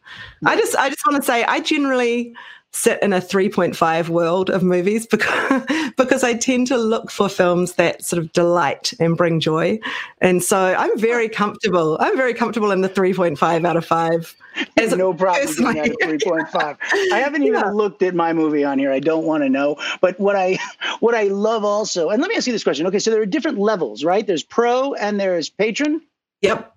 I 0.45 0.55
just 0.55 0.75
I 0.75 0.89
just 0.89 1.01
want 1.07 1.21
to 1.21 1.25
say 1.25 1.43
I 1.43 1.59
generally 1.59 2.35
sit 2.71 3.01
in 3.01 3.13
a 3.13 3.19
3.5 3.21 4.09
world 4.09 4.49
of 4.49 4.61
movies 4.61 5.07
because 5.11 5.63
because 5.97 6.23
I 6.23 6.33
tend 6.35 6.67
to 6.67 6.77
look 6.77 7.09
for 7.09 7.29
films 7.29 7.73
that 7.73 8.03
sort 8.03 8.21
of 8.21 8.31
delight 8.33 8.93
and 8.99 9.15
bring 9.17 9.39
joy. 9.39 9.79
And 10.21 10.43
so 10.43 10.75
I'm 10.77 10.95
very 10.99 11.29
comfortable. 11.29 11.97
I'm 11.99 12.15
very 12.17 12.33
comfortable 12.33 12.69
in 12.71 12.81
the 12.81 12.89
3.5 12.89 13.65
out 13.65 13.77
of 13.77 13.85
5. 13.85 14.35
As 14.77 14.91
no 14.95 15.13
problem 15.13 15.45
that 15.45 15.59
a 15.59 15.61
like- 15.63 15.91
3.5 15.99 16.77
i 17.13 17.19
haven't 17.19 17.43
even 17.43 17.59
Yeah. 17.61 17.69
looked 17.71 18.01
at 18.01 18.15
my 18.15 18.33
movie 18.33 18.63
on 18.63 18.79
here 18.79 18.91
i 18.91 18.99
don't 18.99 19.23
want 19.25 19.43
to 19.43 19.49
know 19.49 19.75
but 20.01 20.19
what 20.19 20.35
i 20.35 20.57
what 20.99 21.13
i 21.13 21.23
love 21.25 21.63
also 21.63 22.09
and 22.09 22.19
let 22.23 22.29
me 22.29 22.35
ask 22.35 22.47
you 22.47 22.53
this 22.53 22.63
question 22.63 22.87
okay 22.87 22.97
so 22.97 23.11
there 23.11 23.21
are 23.21 23.25
different 23.27 23.59
levels 23.59 24.03
right 24.03 24.25
there's 24.25 24.41
pro 24.41 24.95
and 24.95 25.19
there's 25.19 25.47
patron 25.49 26.01
Yep. 26.41 26.73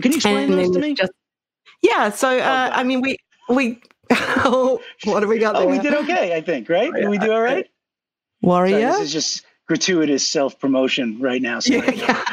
Can 0.00 0.12
you 0.12 0.16
explain 0.16 0.52
And 0.52 0.58
those 0.60 0.70
to 0.72 0.78
me 0.80 0.94
just 0.94 1.12
yeah, 1.82 2.10
so 2.10 2.28
uh, 2.28 2.68
God. 2.68 2.72
I 2.74 2.82
mean 2.82 3.00
we 3.00 3.16
we 3.48 3.80
what 5.04 5.20
do 5.20 5.28
we 5.28 5.38
got 5.38 5.56
oh 5.56 5.66
we 5.66 5.78
did 5.78 5.94
okay 5.94 6.36
i 6.36 6.40
think 6.40 6.68
right 6.68 6.92
did 6.92 7.08
we 7.08 7.18
do 7.18 7.32
all 7.32 7.40
right 7.40 7.66
Sorry, 8.44 8.72
Warrior. 8.72 8.78
this 8.92 9.00
is 9.00 9.12
just 9.12 9.44
gratuitous 9.68 10.28
self-promotion 10.28 11.20
right 11.20 11.40
now 11.40 11.60
sorry. 11.60 11.96
Yeah. 11.96 12.24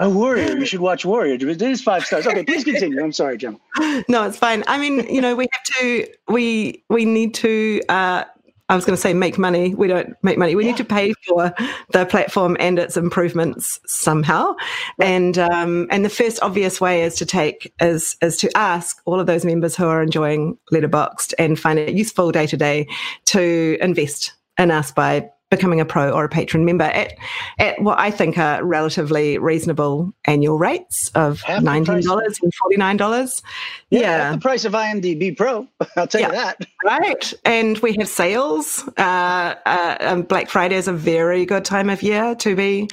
a 0.00 0.10
warrior 0.10 0.56
you 0.58 0.66
should 0.66 0.80
watch 0.80 1.04
warrior 1.04 1.34
it 1.34 1.62
is 1.62 1.82
five 1.82 2.04
stars 2.04 2.26
okay 2.26 2.44
please 2.44 2.64
continue 2.64 3.02
i'm 3.02 3.12
sorry 3.12 3.36
jim 3.38 3.58
no, 4.08 4.24
it's 4.24 4.36
fine. 4.36 4.62
I 4.66 4.78
mean, 4.78 5.06
you 5.08 5.20
know, 5.20 5.34
we 5.34 5.46
have 5.52 5.62
to 5.80 6.06
we 6.28 6.84
we 6.88 7.04
need 7.04 7.34
to 7.34 7.80
uh 7.88 8.24
I 8.72 8.74
was 8.74 8.86
going 8.86 8.96
to 8.96 9.00
say 9.00 9.12
make 9.12 9.36
money. 9.36 9.74
We 9.74 9.86
don't 9.86 10.16
make 10.22 10.38
money. 10.38 10.54
We 10.54 10.64
need 10.64 10.78
to 10.78 10.84
pay 10.84 11.12
for 11.28 11.52
the 11.90 12.06
platform 12.06 12.56
and 12.58 12.78
its 12.78 12.96
improvements 12.96 13.78
somehow. 13.86 14.54
And 14.98 15.36
um, 15.36 15.88
and 15.90 16.06
the 16.06 16.08
first 16.08 16.40
obvious 16.40 16.80
way 16.80 17.02
is 17.02 17.16
to 17.16 17.26
take 17.26 17.70
is 17.82 18.16
is 18.22 18.38
to 18.38 18.50
ask 18.56 19.02
all 19.04 19.20
of 19.20 19.26
those 19.26 19.44
members 19.44 19.76
who 19.76 19.84
are 19.84 20.02
enjoying 20.02 20.56
Letterboxd 20.72 21.34
and 21.38 21.60
find 21.60 21.78
it 21.78 21.92
useful 21.92 22.32
day 22.32 22.46
to 22.46 22.56
day 22.56 22.88
to 23.26 23.76
invest 23.82 24.32
in 24.58 24.70
us 24.70 24.90
by 24.90 25.28
becoming 25.52 25.80
a 25.80 25.84
pro 25.84 26.10
or 26.10 26.24
a 26.24 26.28
patron 26.28 26.64
member 26.64 26.84
at 26.84 27.12
at 27.58 27.80
what 27.80 27.98
I 27.98 28.10
think 28.10 28.38
are 28.38 28.64
relatively 28.64 29.36
reasonable 29.36 30.12
annual 30.24 30.58
rates 30.58 31.10
of 31.14 31.42
Half 31.42 31.62
nineteen 31.62 32.00
dollars 32.00 32.40
and 32.42 32.52
forty 32.54 32.78
nine 32.78 32.96
dollars. 32.96 33.42
yeah, 33.90 34.00
Yeah, 34.00 34.32
the 34.32 34.38
price 34.38 34.64
of 34.64 34.72
imdb 34.72 35.36
pro 35.36 35.68
i'll 35.96 36.06
tell 36.06 36.22
you 36.22 36.32
that 36.32 36.66
right. 36.84 37.32
And 37.44 37.78
we 37.78 37.94
have 37.98 38.08
sales. 38.08 38.88
Uh, 38.96 39.54
uh, 39.66 39.96
um, 40.00 40.22
Black 40.22 40.48
Friday 40.48 40.76
is 40.76 40.88
a 40.88 40.92
very 40.92 41.44
good 41.44 41.64
time 41.64 41.90
of 41.90 42.02
year 42.02 42.34
to 42.36 42.56
be 42.56 42.88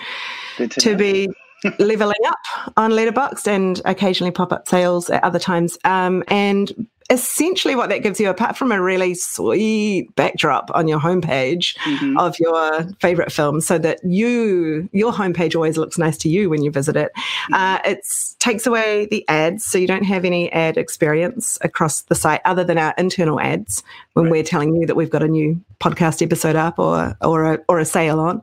to, 0.58 0.68
to 0.68 0.96
be 0.98 1.30
leveling 1.80 2.16
up 2.28 2.72
on 2.78 2.92
Letterboxd 2.92 3.48
and 3.48 3.82
occasionally 3.86 4.32
pop 4.32 4.52
up 4.52 4.68
sales 4.68 5.10
at 5.10 5.24
other 5.24 5.40
times. 5.40 5.78
Um, 5.86 6.24
and 6.28 6.88
essentially, 7.10 7.76
what 7.76 7.90
that 7.90 8.00
gives 8.04 8.20
you, 8.20 8.30
apart 8.30 8.56
from 8.58 8.72
a 8.72 8.82
really 8.82 9.14
sweet 9.14 10.14
backdrop 10.16 10.70
on 10.74 10.88
your 10.88 11.00
homepage 11.00 11.76
Mhm. 11.80 12.20
of 12.20 12.40
your 12.40 12.84
favorite 13.00 13.32
film, 13.32 13.62
so 13.62 13.78
that 13.78 14.00
you 14.04 14.88
your 14.92 15.12
homepage 15.12 15.56
always 15.56 15.78
looks 15.78 15.98
nice 15.98 16.18
to 16.18 16.30
you 16.30 16.50
when 16.50 16.62
you 16.64 16.72
visit 16.72 16.96
it, 16.96 17.12
uh, 17.54 17.80
it 17.86 18.00
takes 18.40 18.66
away 18.68 19.08
the 19.10 19.28
ads, 19.28 19.66
so 19.66 19.78
you 19.78 19.88
don't 19.88 20.04
have 20.04 20.26
any 20.26 20.52
ad 20.52 20.78
experience 20.78 21.58
across 21.62 22.02
the 22.04 22.16
site 22.16 22.42
other 22.46 22.64
than 22.64 22.78
our 22.78 22.94
internal 22.98 23.40
ads 23.40 23.84
when 24.14 24.30
we're 24.30 24.44
telling 24.44 24.76
you 24.76 24.86
that 24.86 24.96
we've 24.96 25.10
got 25.10 25.24
a 25.24 25.28
new 25.28 25.60
podcast 25.80 26.22
episode 26.22 26.56
up 26.58 26.78
or 26.78 27.16
or 27.22 27.54
a, 27.54 27.60
or 27.70 27.80
a 27.80 27.86
sale 27.86 28.20
on. 28.20 28.42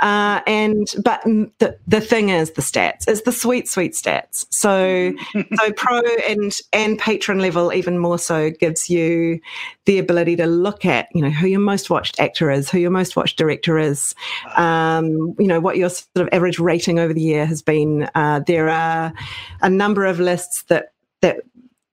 Uh, 0.00 0.40
and 0.46 0.88
but 1.04 1.22
the 1.58 1.76
the 1.86 2.00
thing 2.00 2.30
is 2.30 2.52
the 2.52 2.62
stats. 2.62 3.06
It's 3.06 3.22
the 3.22 3.32
sweet 3.32 3.68
sweet 3.68 3.92
stats. 3.92 4.46
So 4.50 5.12
so 5.56 5.72
pro 5.72 6.00
and 6.28 6.56
and 6.72 6.98
patron 6.98 7.38
level 7.40 7.72
even 7.72 7.98
more 7.98 8.07
so 8.16 8.50
gives 8.50 8.88
you 8.88 9.40
the 9.84 9.98
ability 9.98 10.36
to 10.36 10.46
look 10.46 10.84
at 10.84 11.08
you 11.14 11.20
know 11.20 11.30
who 11.30 11.46
your 11.46 11.60
most 11.60 11.90
watched 11.90 12.18
actor 12.18 12.50
is, 12.50 12.70
who 12.70 12.78
your 12.78 12.90
most 12.90 13.16
watched 13.16 13.36
director 13.36 13.78
is, 13.78 14.14
um, 14.56 15.34
you 15.38 15.46
know 15.46 15.60
what 15.60 15.76
your 15.76 15.90
sort 15.90 16.08
of 16.16 16.28
average 16.32 16.58
rating 16.58 16.98
over 16.98 17.12
the 17.12 17.20
year 17.20 17.46
has 17.46 17.62
been. 17.62 18.08
Uh, 18.14 18.40
there 18.46 18.68
are 18.68 19.12
a 19.60 19.68
number 19.68 20.04
of 20.04 20.20
lists 20.20 20.62
that 20.64 20.92
that 21.20 21.40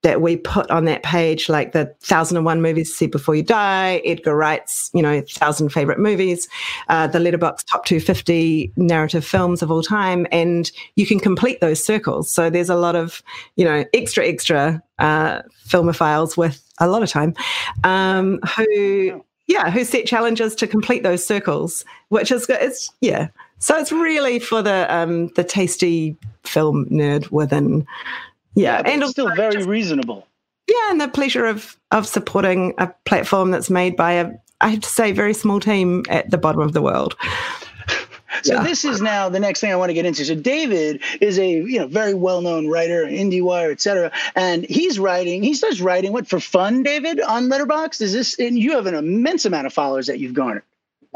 that 0.06 0.22
we 0.22 0.38
put 0.38 0.70
on 0.70 0.86
that 0.86 1.02
page, 1.02 1.50
like 1.50 1.72
the 1.72 1.92
thousand 2.00 2.38
and 2.38 2.46
one 2.46 2.62
movies 2.62 2.92
to 2.92 2.96
see 2.96 3.08
before 3.08 3.34
you 3.34 3.42
die, 3.42 4.04
Edgar 4.06 4.36
Wright's, 4.36 4.92
you 4.94 5.02
know, 5.02 5.24
thousand 5.32 5.70
favorite 5.70 5.98
movies, 5.98 6.48
uh, 6.90 7.08
the 7.08 7.20
Letterbox 7.20 7.64
top 7.64 7.86
250 7.86 8.72
narrative 8.76 9.26
films 9.26 9.64
of 9.64 9.72
all 9.72 9.82
time, 9.82 10.28
and 10.32 10.72
you 10.96 11.08
can 11.08 11.20
complete 11.20 11.60
those 11.60 11.84
circles. 11.84 12.30
So 12.30 12.52
there's 12.52 12.70
a 12.70 12.76
lot 12.76 12.96
of, 12.96 13.24
you 13.56 13.66
know, 13.66 13.84
extra, 13.96 14.28
extra 14.28 14.80
uh, 15.00 15.42
filmophiles 15.68 16.38
with 16.38 16.62
a 16.80 16.88
lot 16.88 17.02
of 17.02 17.10
time 17.10 17.34
um, 17.84 18.40
who, 18.56 19.26
yeah, 19.48 19.72
who 19.72 19.84
set 19.84 20.06
challenges 20.06 20.54
to 20.54 20.68
complete 20.68 21.02
those 21.02 21.26
circles, 21.26 21.84
which 22.10 22.32
is, 22.32 22.46
it's, 22.48 22.94
yeah. 23.02 23.30
So 23.58 23.76
it's 23.76 23.92
really 23.92 24.38
for 24.38 24.62
the 24.62 24.86
um, 24.96 25.30
the 25.30 25.44
tasty 25.44 26.16
film 26.44 26.86
nerd 26.92 27.32
within, 27.32 27.88
yeah, 28.56 28.82
and 28.86 29.02
it's 29.02 29.12
still 29.12 29.34
very 29.36 29.54
just- 29.56 29.68
reasonable 29.68 30.28
yeah, 30.68 30.90
and 30.92 31.00
the 31.00 31.08
pleasure 31.08 31.46
of 31.46 31.78
of 31.92 32.08
supporting 32.08 32.74
a 32.80 32.88
platform 33.06 33.52
that's 33.52 33.70
made 33.70 33.96
by 33.96 34.14
a 34.14 34.32
I 34.62 34.70
have 34.70 34.80
to 34.80 34.90
say 34.90 35.12
very 35.12 35.34
small 35.34 35.60
team 35.60 36.04
at 36.10 36.32
the 36.32 36.38
bottom 36.40 36.62
of 36.62 36.74
the 36.74 36.82
world. 36.82 37.16
So 38.44 38.56
Yeah. 38.56 38.64
this 38.64 38.84
is 38.84 39.02
now 39.02 39.30
the 39.30 39.40
next 39.40 39.62
thing 39.62 39.72
I 39.72 39.76
want 39.78 39.90
to 39.92 39.94
get 39.94 40.06
into. 40.06 40.26
So 40.26 40.36
David 40.36 41.02
is 41.22 41.38
a 41.40 41.48
you 41.50 41.80
know 41.80 41.88
very 41.88 42.14
well 42.14 42.42
known 42.42 42.68
writer, 42.68 43.06
IndieWire, 43.06 43.72
et 43.72 43.80
cetera, 43.80 44.12
and 44.36 44.66
he's 44.66 44.98
writing. 45.00 45.42
He 45.44 45.54
starts 45.54 45.80
writing 45.80 46.12
what 46.12 46.28
for 46.28 46.40
fun, 46.40 46.84
David, 46.84 47.22
on 47.22 47.48
Letterbox. 47.48 48.02
Is 48.02 48.12
this? 48.14 48.38
And 48.40 48.58
you 48.60 48.72
have 48.74 48.88
an 48.88 48.96
immense 48.96 49.46
amount 49.46 49.68
of 49.68 49.74
followers 49.74 50.08
that 50.08 50.20
you've 50.20 50.34
garnered. 50.34 50.64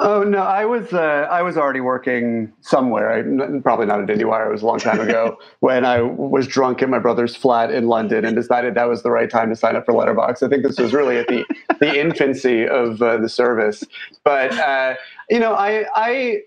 Oh 0.02 0.24
no, 0.24 0.40
I 0.40 0.66
was 0.66 0.94
uh, 0.94 1.28
I 1.30 1.42
was 1.42 1.58
already 1.58 1.82
working 1.82 2.54
somewhere. 2.62 3.12
I, 3.12 3.20
n- 3.20 3.62
probably 3.62 3.86
not 3.86 4.00
at 4.00 4.08
IndieWire. 4.08 4.48
It 4.48 4.52
was 4.52 4.62
a 4.62 4.66
long 4.66 4.80
time 4.80 5.00
ago 5.02 5.38
when 5.60 5.86
I 5.86 6.02
was 6.02 6.48
drunk 6.48 6.82
in 6.82 6.90
my 6.90 7.00
brother's 7.00 7.36
flat 7.36 7.72
in 7.72 7.88
London 7.88 8.26
and 8.26 8.36
decided 8.36 8.76
that 8.76 8.88
was 8.90 9.04
the 9.04 9.12
right 9.12 9.30
time 9.30 9.50
to 9.50 9.58
sign 9.58 9.76
up 9.76 9.86
for 9.86 9.94
Letterbox. 9.94 10.42
I 10.42 10.48
think 10.48 10.64
this 10.64 10.80
was 10.80 10.94
really 10.94 11.18
at 11.18 11.28
the 11.28 11.46
the 11.82 12.00
infancy 12.00 12.66
of 12.68 13.02
uh, 13.02 13.18
the 13.18 13.30
service. 13.30 13.84
But 14.24 14.58
uh, 14.58 14.96
you 15.30 15.40
know, 15.40 15.54
I 15.54 15.86
I 15.96 16.44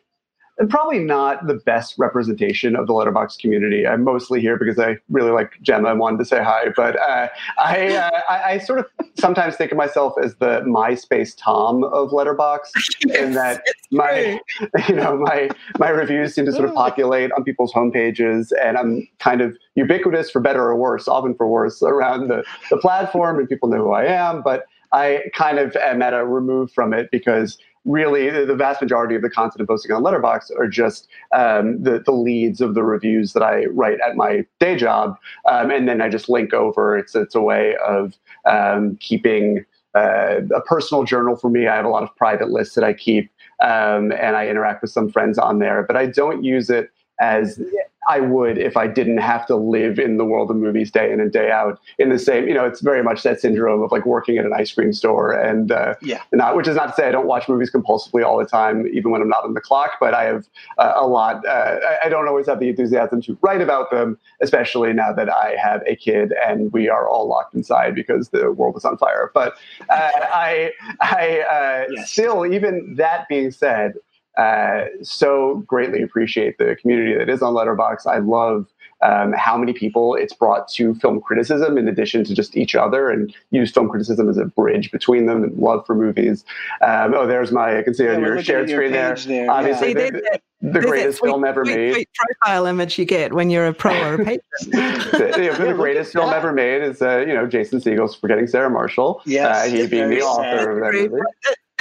probably 0.69 0.99
not 0.99 1.47
the 1.47 1.55
best 1.55 1.95
representation 1.99 2.77
of 2.77 2.87
the 2.87 2.93
letterbox 2.93 3.37
community. 3.37 3.87
I'm 3.87 4.05
mostly 4.05 4.41
here 4.41 4.59
because 4.59 4.79
I 4.79 4.99
really 5.11 5.31
like 5.31 5.59
Gemma 5.63 5.91
and 5.91 5.99
wanted 6.01 6.19
to 6.19 6.25
say 6.25 6.43
hi. 6.43 6.67
But 6.77 6.99
uh, 7.01 7.29
I, 7.59 7.97
uh, 7.97 8.21
I, 8.29 8.43
I 8.53 8.59
sort 8.59 8.81
of 8.81 8.87
sometimes 9.19 9.57
think 9.57 9.73
of 9.73 9.79
myself 9.79 10.15
as 10.23 10.35
the 10.37 10.61
MySpace 10.67 11.35
Tom 11.37 11.85
of 11.85 12.11
Letterboxd, 12.11 13.15
in 13.15 13.33
that 13.35 13.63
my 13.91 14.41
you 14.89 14.95
know 14.95 15.17
my 15.17 15.49
my 15.79 15.89
reviews 15.89 16.35
seem 16.35 16.45
to 16.47 16.53
sort 16.53 16.69
of 16.69 16.75
populate 16.75 17.33
on 17.33 17.45
people's 17.45 17.73
homepages, 17.73 18.51
and 18.63 18.77
I'm 18.77 19.09
kind 19.19 19.41
of 19.41 19.57
ubiquitous 19.75 20.31
for 20.31 20.41
better 20.41 20.63
or 20.63 20.77
worse, 20.77 21.09
often 21.09 21.35
for 21.35 21.47
worse, 21.47 21.83
around 21.83 22.29
the 22.29 22.45
the 22.71 22.77
platform, 22.77 23.39
and 23.39 23.49
people 23.49 23.69
know 23.69 23.79
who 23.79 23.93
I 23.93 24.05
am. 24.05 24.43
But 24.43 24.67
I 24.93 25.25
kind 25.35 25.59
of 25.59 25.75
am 25.77 26.03
at 26.03 26.13
a 26.13 26.25
remove 26.25 26.71
from 26.71 26.93
it 26.93 27.11
because 27.11 27.59
really 27.85 28.31
the 28.31 28.55
vast 28.55 28.81
majority 28.81 29.15
of 29.15 29.23
the 29.23 29.31
content 29.31 29.61
I'm 29.61 29.67
posting 29.67 29.93
on 29.93 30.03
Letterbox 30.03 30.51
are 30.51 30.69
just 30.69 31.09
um, 31.33 31.83
the 31.83 32.01
the 32.01 32.13
leads 32.13 32.61
of 32.61 32.75
the 32.75 32.83
reviews 32.83 33.33
that 33.33 33.43
I 33.43 33.67
write 33.67 33.99
at 34.07 34.17
my 34.17 34.45
day 34.61 34.77
job, 34.77 35.17
um, 35.49 35.71
and 35.71 35.89
then 35.89 36.01
I 36.01 36.09
just 36.09 36.29
link 36.29 36.53
over. 36.55 36.97
It's 36.97 37.15
it's 37.15 37.35
a 37.35 37.41
way 37.41 37.77
of 37.87 38.15
um, 38.45 38.97
keeping 39.01 39.65
uh, 39.95 40.41
a 40.55 40.61
personal 40.63 41.05
journal 41.05 41.37
for 41.37 41.51
me. 41.51 41.67
I 41.67 41.77
have 41.77 41.85
a 41.85 41.91
lot 41.91 42.03
of 42.03 42.15
private 42.17 42.51
lists 42.51 42.75
that 42.77 42.85
I 42.85 42.93
keep, 42.93 43.31
um, 43.63 44.13
and 44.13 44.37
I 44.37 44.49
interact 44.49 44.83
with 44.83 44.91
some 44.91 45.11
friends 45.11 45.39
on 45.39 45.59
there, 45.59 45.83
but 45.83 45.97
I 45.97 46.07
don't 46.07 46.45
use 46.45 46.71
it 46.71 46.91
as 47.21 47.61
I 48.09 48.21
would 48.21 48.59
if 48.59 48.77
I 48.77 48.87
didn't 48.87 49.19
have 49.19 49.47
to 49.47 49.57
live 49.57 49.99
in 49.99 50.17
the 50.17 50.25
world 50.25 50.51
of 50.51 50.57
movies 50.57 50.91
day 50.91 51.13
in 51.13 51.21
and 51.21 51.33
day 51.33 51.51
out 51.51 51.81
in 51.99 52.09
the 52.09 52.19
same, 52.19 52.49
you 52.49 52.55
know, 52.55 52.65
it's 52.65 52.81
very 52.81 53.03
much 53.03 53.23
that 53.23 53.41
syndrome 53.41 53.83
of 53.83 53.93
like 53.93 54.05
working 54.07 54.39
at 54.39 54.45
an 54.45 54.53
ice 54.53 54.73
cream 54.73 54.93
store 54.93 55.33
and, 55.33 55.71
uh, 55.71 55.95
Yeah. 56.03 56.21
not, 56.33 56.57
which 56.57 56.67
is 56.67 56.77
not 56.77 56.87
to 56.89 56.95
say 56.95 57.09
I 57.09 57.13
don't 57.13 57.27
watch 57.27 57.49
movies 57.49 57.71
compulsively 57.71 58.25
all 58.25 58.39
the 58.39 58.45
time, 58.45 58.87
even 58.93 59.13
when 59.13 59.23
I'm 59.23 59.29
not 59.29 59.45
on 59.45 59.55
the 59.55 59.61
clock, 59.61 59.93
but 60.01 60.15
I 60.15 60.25
have 60.25 60.47
uh, 60.79 60.95
a 60.97 61.07
lot, 61.07 61.47
uh, 61.47 61.77
I, 62.03 62.07
I 62.07 62.09
don't 62.09 62.27
always 62.27 62.47
have 62.47 62.59
the 62.59 62.69
enthusiasm 62.69 63.23
to 63.23 63.39
write 63.41 63.61
about 63.61 63.91
them, 63.91 64.19
especially 64.41 64.93
now 64.93 65.13
that 65.13 65.33
I 65.33 65.57
have 65.63 65.83
a 65.87 65.95
kid 65.95 66.33
and 66.47 66.73
we 66.73 66.89
are 66.89 67.09
all 67.09 67.29
locked 67.29 67.55
inside 67.55 67.95
because 67.95 68.31
the 68.31 68.51
world 68.53 68.77
is 68.77 68.85
on 68.85 68.97
fire. 68.97 69.31
But 69.33 69.55
uh, 69.89 70.11
I, 70.15 70.73
I 71.01 71.41
uh, 71.41 71.93
Yes. 71.93 72.11
still, 72.11 72.47
even 72.47 72.95
that 72.97 73.29
being 73.29 73.51
said, 73.51 73.95
uh, 74.39 74.85
so 75.03 75.57
greatly 75.67 76.03
appreciate 76.03 76.59
the 76.59 76.77
community 76.81 77.17
that 77.17 77.29
is 77.29 77.43
on 77.43 77.55
Letterbox. 77.55 78.07
I 78.07 78.19
love 78.19 78.67
um, 79.03 79.33
how 79.33 79.57
many 79.59 79.73
people 79.73 80.15
it's 80.15 80.33
brought 80.33 80.69
to 80.69 80.95
film 80.95 81.21
criticism 81.21 81.77
in 81.77 81.89
addition 81.89 82.23
to 82.25 82.35
just 82.35 82.57
each 82.57 82.75
other 82.77 83.11
and 83.11 83.35
use 83.51 83.73
film 83.73 83.89
criticism 83.89 84.29
as 84.31 84.37
a 84.39 84.45
bridge 84.45 84.93
between 84.93 85.27
them 85.27 85.43
and 85.43 85.57
love 85.59 85.85
for 85.87 85.95
movies. 85.97 86.45
Um, 86.83 87.13
oh, 87.15 87.27
there's 87.27 87.51
my, 87.51 87.79
I 87.79 87.83
can 87.83 87.95
see 87.95 88.05
Yeah, 88.05 88.15
on 88.15 88.21
your 88.21 88.41
shared 88.43 88.69
your 88.69 88.79
screen 88.79 88.93
there. 88.93 89.17
there, 89.17 89.51
Obviously, 89.51 89.89
yeah. 89.89 89.95
the, 89.95 90.01
See, 90.05 90.11
there's 90.11 90.23
the 90.23 90.71
There's 90.71 90.85
greatest 90.87 91.19
sweet- 91.19 91.31
film 91.31 91.45
ever 91.45 91.65
sweet- 91.65 91.75
made. 91.77 91.93
sweet 91.95 92.09
profile 92.15 92.67
image 92.67 92.97
you 92.97 93.05
get 93.05 93.33
when 93.33 93.51
you're 93.51 93.67
a 93.67 93.75
pro 93.75 93.93
or 93.93 94.15
a 94.15 94.19
patron. 94.25 94.41
the, 94.71 95.35
you 95.39 95.51
know, 95.51 95.67
the 95.67 95.75
greatest 95.75 96.11
at 96.15 96.21
film 96.23 96.33
ever 96.33 96.53
made 96.53 96.83
is, 96.85 97.03
uh, 97.03 97.19
you 97.27 97.35
know, 97.35 97.45
Jason 97.49 97.81
Segel's 97.81 98.15
Forgetting 98.15 98.47
Sarah 98.47 98.71
Marshall. 98.71 99.21
Yes, 99.27 99.67
uh, 99.67 99.69
he 99.75 99.85
being 99.89 100.11
the 100.11 100.23
author 100.23 100.43
sad. 100.59 100.69
of 100.69 100.77
that 100.77 100.93
movie. 101.11 101.23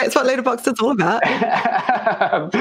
That's 0.01 0.15
what 0.15 0.25
Letterboxd 0.25 0.73
is 0.73 0.79
all 0.79 0.91
about. 0.91 1.21
uh, 1.25 2.49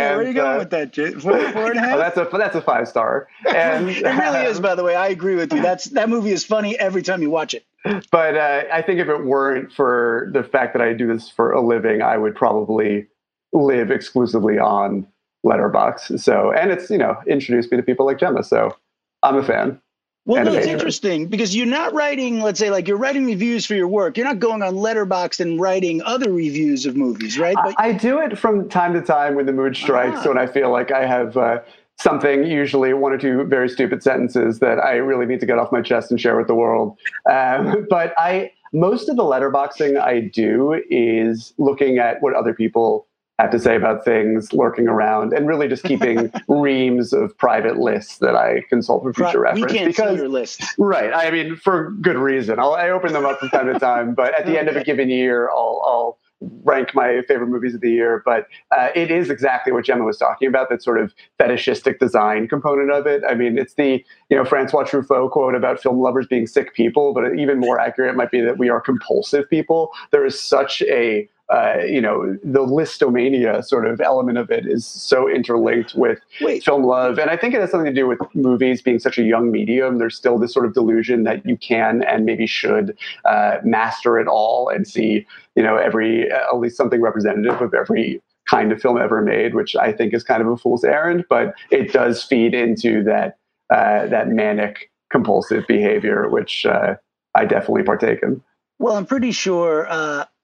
Yeah, 0.00 0.10
where 0.10 0.18
are 0.18 0.22
you 0.22 0.28
and, 0.28 0.36
going 0.36 0.54
uh, 0.56 0.58
with 0.58 0.70
that? 0.70 0.92
Jay? 0.92 1.12
Four, 1.12 1.38
four 1.52 1.70
and 1.70 1.78
a 1.78 1.80
half? 1.86 1.94
Oh, 1.94 1.98
that's 1.98 2.16
a 2.16 2.28
that's 2.38 2.56
a 2.56 2.62
five 2.62 2.88
star. 2.88 3.28
And 3.54 3.90
it 3.90 4.02
really 4.02 4.46
is, 4.46 4.60
by 4.60 4.74
the 4.74 4.84
way. 4.84 4.94
I 4.94 5.08
agree 5.08 5.34
with 5.34 5.52
you. 5.52 5.62
That's 5.62 5.86
that 5.86 6.08
movie 6.08 6.30
is 6.30 6.44
funny 6.44 6.78
every 6.78 7.02
time 7.02 7.22
you 7.22 7.30
watch 7.30 7.54
it. 7.54 7.64
but 8.10 8.36
uh, 8.36 8.64
I 8.72 8.82
think 8.82 9.00
if 9.00 9.08
it 9.08 9.24
weren't 9.24 9.72
for 9.72 10.30
the 10.32 10.42
fact 10.42 10.72
that 10.74 10.82
I 10.82 10.92
do 10.92 11.06
this 11.06 11.28
for 11.30 11.52
a 11.52 11.60
living, 11.60 12.02
I 12.02 12.16
would 12.16 12.34
probably 12.34 13.06
live 13.52 13.90
exclusively 13.90 14.58
on 14.58 15.06
Letterbox. 15.42 16.12
So, 16.16 16.52
and 16.52 16.70
it's 16.70 16.90
you 16.90 16.98
know 16.98 17.16
introduced 17.26 17.70
me 17.70 17.76
to 17.76 17.82
people 17.82 18.06
like 18.06 18.18
Gemma. 18.18 18.42
So, 18.44 18.76
I'm 19.22 19.36
a 19.36 19.42
fan. 19.44 19.80
Well, 20.26 20.44
no, 20.44 20.52
it's 20.52 20.66
interesting 20.66 21.26
because 21.26 21.56
you're 21.56 21.66
not 21.66 21.94
writing, 21.94 22.40
let's 22.40 22.58
say, 22.58 22.70
like 22.70 22.86
you're 22.86 22.98
writing 22.98 23.24
reviews 23.26 23.64
for 23.64 23.74
your 23.74 23.88
work. 23.88 24.16
You're 24.16 24.26
not 24.26 24.38
going 24.38 24.62
on 24.62 24.74
Letterboxd 24.74 25.40
and 25.40 25.58
writing 25.60 26.02
other 26.02 26.30
reviews 26.30 26.84
of 26.86 26.94
movies, 26.96 27.38
right? 27.38 27.56
I, 27.56 27.74
I 27.78 27.92
do 27.92 28.18
it 28.20 28.38
from 28.38 28.68
time 28.68 28.92
to 28.94 29.00
time 29.00 29.34
when 29.34 29.46
the 29.46 29.52
mood 29.52 29.76
strikes, 29.76 30.18
Ah. 30.24 30.28
when 30.28 30.38
I 30.38 30.46
feel 30.46 30.70
like 30.70 30.92
I 30.92 31.06
have. 31.06 31.36
Uh, 31.36 31.60
Something 31.98 32.44
usually 32.46 32.94
one 32.94 33.12
or 33.12 33.18
two 33.18 33.44
very 33.44 33.68
stupid 33.68 34.02
sentences 34.02 34.58
that 34.60 34.78
I 34.78 34.94
really 34.94 35.26
need 35.26 35.38
to 35.40 35.44
get 35.44 35.58
off 35.58 35.70
my 35.70 35.82
chest 35.82 36.10
and 36.10 36.18
share 36.18 36.34
with 36.34 36.46
the 36.46 36.54
world. 36.54 36.96
Um, 37.30 37.86
but 37.90 38.14
I 38.16 38.52
most 38.72 39.10
of 39.10 39.16
the 39.16 39.22
letterboxing 39.22 40.00
I 40.00 40.20
do 40.20 40.80
is 40.88 41.52
looking 41.58 41.98
at 41.98 42.22
what 42.22 42.34
other 42.34 42.54
people 42.54 43.06
have 43.40 43.50
to 43.50 43.58
say 43.58 43.76
about 43.76 44.04
things, 44.04 44.52
lurking 44.52 44.88
around, 44.88 45.32
and 45.32 45.46
really 45.48 45.68
just 45.68 45.82
keeping 45.84 46.32
reams 46.48 47.12
of 47.12 47.36
private 47.38 47.78
lists 47.78 48.18
that 48.18 48.34
I 48.36 48.62
consult 48.68 49.02
for 49.02 49.12
future 49.12 49.40
Right. 49.40 49.54
we 49.54 49.62
reference. 49.62 49.72
can't 49.78 49.86
because 49.88 50.10
see 50.14 50.16
your 50.22 50.28
list. 50.28 50.62
Right. 50.78 51.12
I 51.14 51.30
mean, 51.30 51.56
for 51.56 51.90
good 52.00 52.16
reason. 52.16 52.58
I'll, 52.58 52.74
I 52.74 52.90
open 52.90 53.12
them 53.12 53.24
up 53.26 53.38
from 53.40 53.48
time 53.50 53.72
to 53.72 53.78
time, 53.78 54.14
but 54.14 54.38
at 54.38 54.46
the 54.46 54.58
end 54.58 54.68
of 54.68 54.76
a 54.76 54.84
given 54.84 55.08
year, 55.08 55.48
I'll, 55.50 55.82
I'll 55.84 56.18
rank 56.64 56.94
my 56.94 57.20
favorite 57.28 57.48
movies 57.48 57.74
of 57.74 57.82
the 57.82 57.90
year. 57.90 58.22
But 58.24 58.46
uh, 58.70 58.88
it 58.94 59.10
is 59.10 59.28
exactly 59.28 59.72
what 59.72 59.84
Gemma 59.84 60.04
was 60.04 60.16
talking 60.16 60.48
about, 60.48 60.70
that 60.70 60.82
sort 60.82 60.98
of 60.98 61.12
fetishistic 61.38 61.98
design 62.00 62.48
component 62.48 62.90
of 62.90 63.06
it. 63.06 63.22
I 63.28 63.34
mean, 63.34 63.58
it's 63.58 63.74
the, 63.74 64.02
you 64.30 64.36
know, 64.36 64.44
Francois 64.46 64.84
Truffaut 64.84 65.30
quote 65.30 65.54
about 65.54 65.80
film 65.82 66.00
lovers 66.00 66.26
being 66.26 66.46
sick 66.46 66.74
people, 66.74 67.12
but 67.12 67.34
even 67.38 67.60
more 67.60 67.78
accurate 67.78 68.16
might 68.16 68.30
be 68.30 68.40
that 68.40 68.56
we 68.58 68.70
are 68.70 68.80
compulsive 68.80 69.50
people. 69.50 69.90
There 70.12 70.24
is 70.24 70.40
such 70.40 70.80
a 70.82 71.28
uh, 71.50 71.78
you 71.84 72.00
know, 72.00 72.38
the 72.44 72.60
listomania 72.60 73.64
sort 73.64 73.86
of 73.86 74.00
element 74.00 74.38
of 74.38 74.50
it 74.50 74.66
is 74.66 74.86
so 74.86 75.28
interlinked 75.28 75.94
with 75.96 76.20
Wait, 76.40 76.62
film 76.62 76.84
love. 76.84 77.18
And 77.18 77.28
I 77.28 77.36
think 77.36 77.54
it 77.54 77.60
has 77.60 77.70
something 77.72 77.92
to 77.92 78.00
do 78.00 78.06
with 78.06 78.20
movies 78.34 78.82
being 78.82 79.00
such 79.00 79.18
a 79.18 79.22
young 79.22 79.50
medium. 79.50 79.98
There's 79.98 80.16
still 80.16 80.38
this 80.38 80.52
sort 80.52 80.64
of 80.64 80.74
delusion 80.74 81.24
that 81.24 81.44
you 81.44 81.56
can 81.56 82.04
and 82.04 82.24
maybe 82.24 82.46
should 82.46 82.96
uh, 83.24 83.56
master 83.64 84.18
it 84.18 84.28
all 84.28 84.68
and 84.68 84.86
see, 84.86 85.26
you 85.56 85.62
know, 85.62 85.76
every, 85.76 86.30
at 86.30 86.56
least 86.58 86.76
something 86.76 87.00
representative 87.00 87.60
of 87.60 87.74
every 87.74 88.22
kind 88.48 88.70
of 88.70 88.80
film 88.80 88.96
ever 88.98 89.20
made, 89.20 89.54
which 89.54 89.74
I 89.74 89.92
think 89.92 90.14
is 90.14 90.22
kind 90.22 90.42
of 90.42 90.48
a 90.48 90.56
fool's 90.56 90.84
errand, 90.84 91.24
but 91.28 91.54
it 91.70 91.92
does 91.92 92.22
feed 92.22 92.54
into 92.54 93.02
that, 93.04 93.38
uh, 93.74 94.06
that 94.06 94.28
manic 94.28 94.90
compulsive 95.10 95.66
behavior, 95.66 96.28
which 96.28 96.64
uh, 96.64 96.94
I 97.34 97.44
definitely 97.44 97.82
partake 97.82 98.20
in. 98.22 98.40
well, 98.78 98.96
I'm 98.96 99.06
pretty 99.06 99.32
sure. 99.32 99.90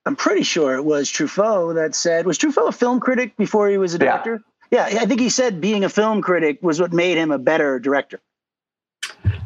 I'm 0.06 0.16
pretty 0.16 0.44
sure 0.44 0.74
it 0.76 0.84
was 0.84 1.10
Truffaut 1.10 1.74
that 1.74 1.94
said. 1.94 2.26
Was 2.26 2.38
Truffaut 2.38 2.68
a 2.68 2.72
film 2.72 3.00
critic 3.00 3.36
before 3.36 3.68
he 3.68 3.76
was 3.78 3.92
a 3.94 3.98
director? 3.98 4.42
Yeah, 4.70 4.88
yeah, 4.88 5.00
I 5.02 5.06
think 5.06 5.20
he 5.20 5.28
said 5.30 5.60
being 5.60 5.84
a 5.84 5.88
film 5.88 6.22
critic 6.22 6.58
was 6.62 6.80
what 6.80 6.92
made 6.92 7.16
him 7.18 7.30
a 7.32 7.38
better 7.38 7.78
director. 7.78 8.20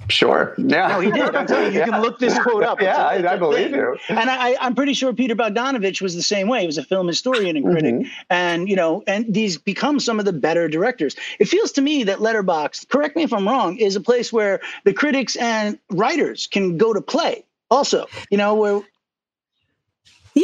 Sure. 0.09 0.55
Yeah. 0.59 0.89
No, 0.89 1.01
he 1.01 1.11
did. 1.13 1.35
I'm 1.37 1.47
telling 1.47 1.67
you, 1.67 1.73
you 1.73 1.79
Yeah. 1.81 1.85
can 1.87 2.03
look 2.03 2.19
this 2.19 2.37
quote 2.39 2.65
up. 2.65 2.79
It's 2.81 2.85
Yeah, 2.87 2.97
a- 3.01 3.29
I, 3.29 3.35
I 3.35 3.37
believe 3.37 3.71
you. 3.71 3.97
And 4.09 4.29
I, 4.29 4.57
I'm 4.61 4.75
pretty 4.75 4.93
sure 4.95 5.13
Peter 5.13 5.37
Bogdanovich 5.37 6.03
was 6.03 6.17
the 6.17 6.23
same 6.23 6.49
way. 6.49 6.63
He 6.63 6.67
was 6.67 6.79
a 6.79 6.83
film 6.83 7.07
historian 7.07 7.57
and 7.57 7.65
critic, 7.65 7.95
Mhm. 7.95 8.09
and 8.29 8.69
you 8.69 8.75
know, 8.75 9.05
and 9.07 9.33
these 9.33 9.57
become 9.57 10.01
some 10.01 10.19
of 10.19 10.25
the 10.25 10.33
better 10.33 10.67
directors. 10.69 11.15
It 11.39 11.47
feels 11.47 11.71
to 11.73 11.81
me 11.81 12.05
that 12.05 12.21
Letterbox, 12.21 12.87
correct 12.87 13.15
me 13.15 13.23
if 13.23 13.33
I'm 13.33 13.47
wrong, 13.47 13.77
is 13.77 13.95
a 13.95 14.01
place 14.01 14.33
where 14.33 14.61
the 14.85 14.93
critics 14.93 15.37
and 15.37 15.79
writers 15.91 16.49
can 16.49 16.77
go 16.77 16.93
to 16.93 17.01
play. 17.01 17.45
Also, 17.71 18.07
you 18.31 18.37
know, 18.39 18.55
where 18.57 18.81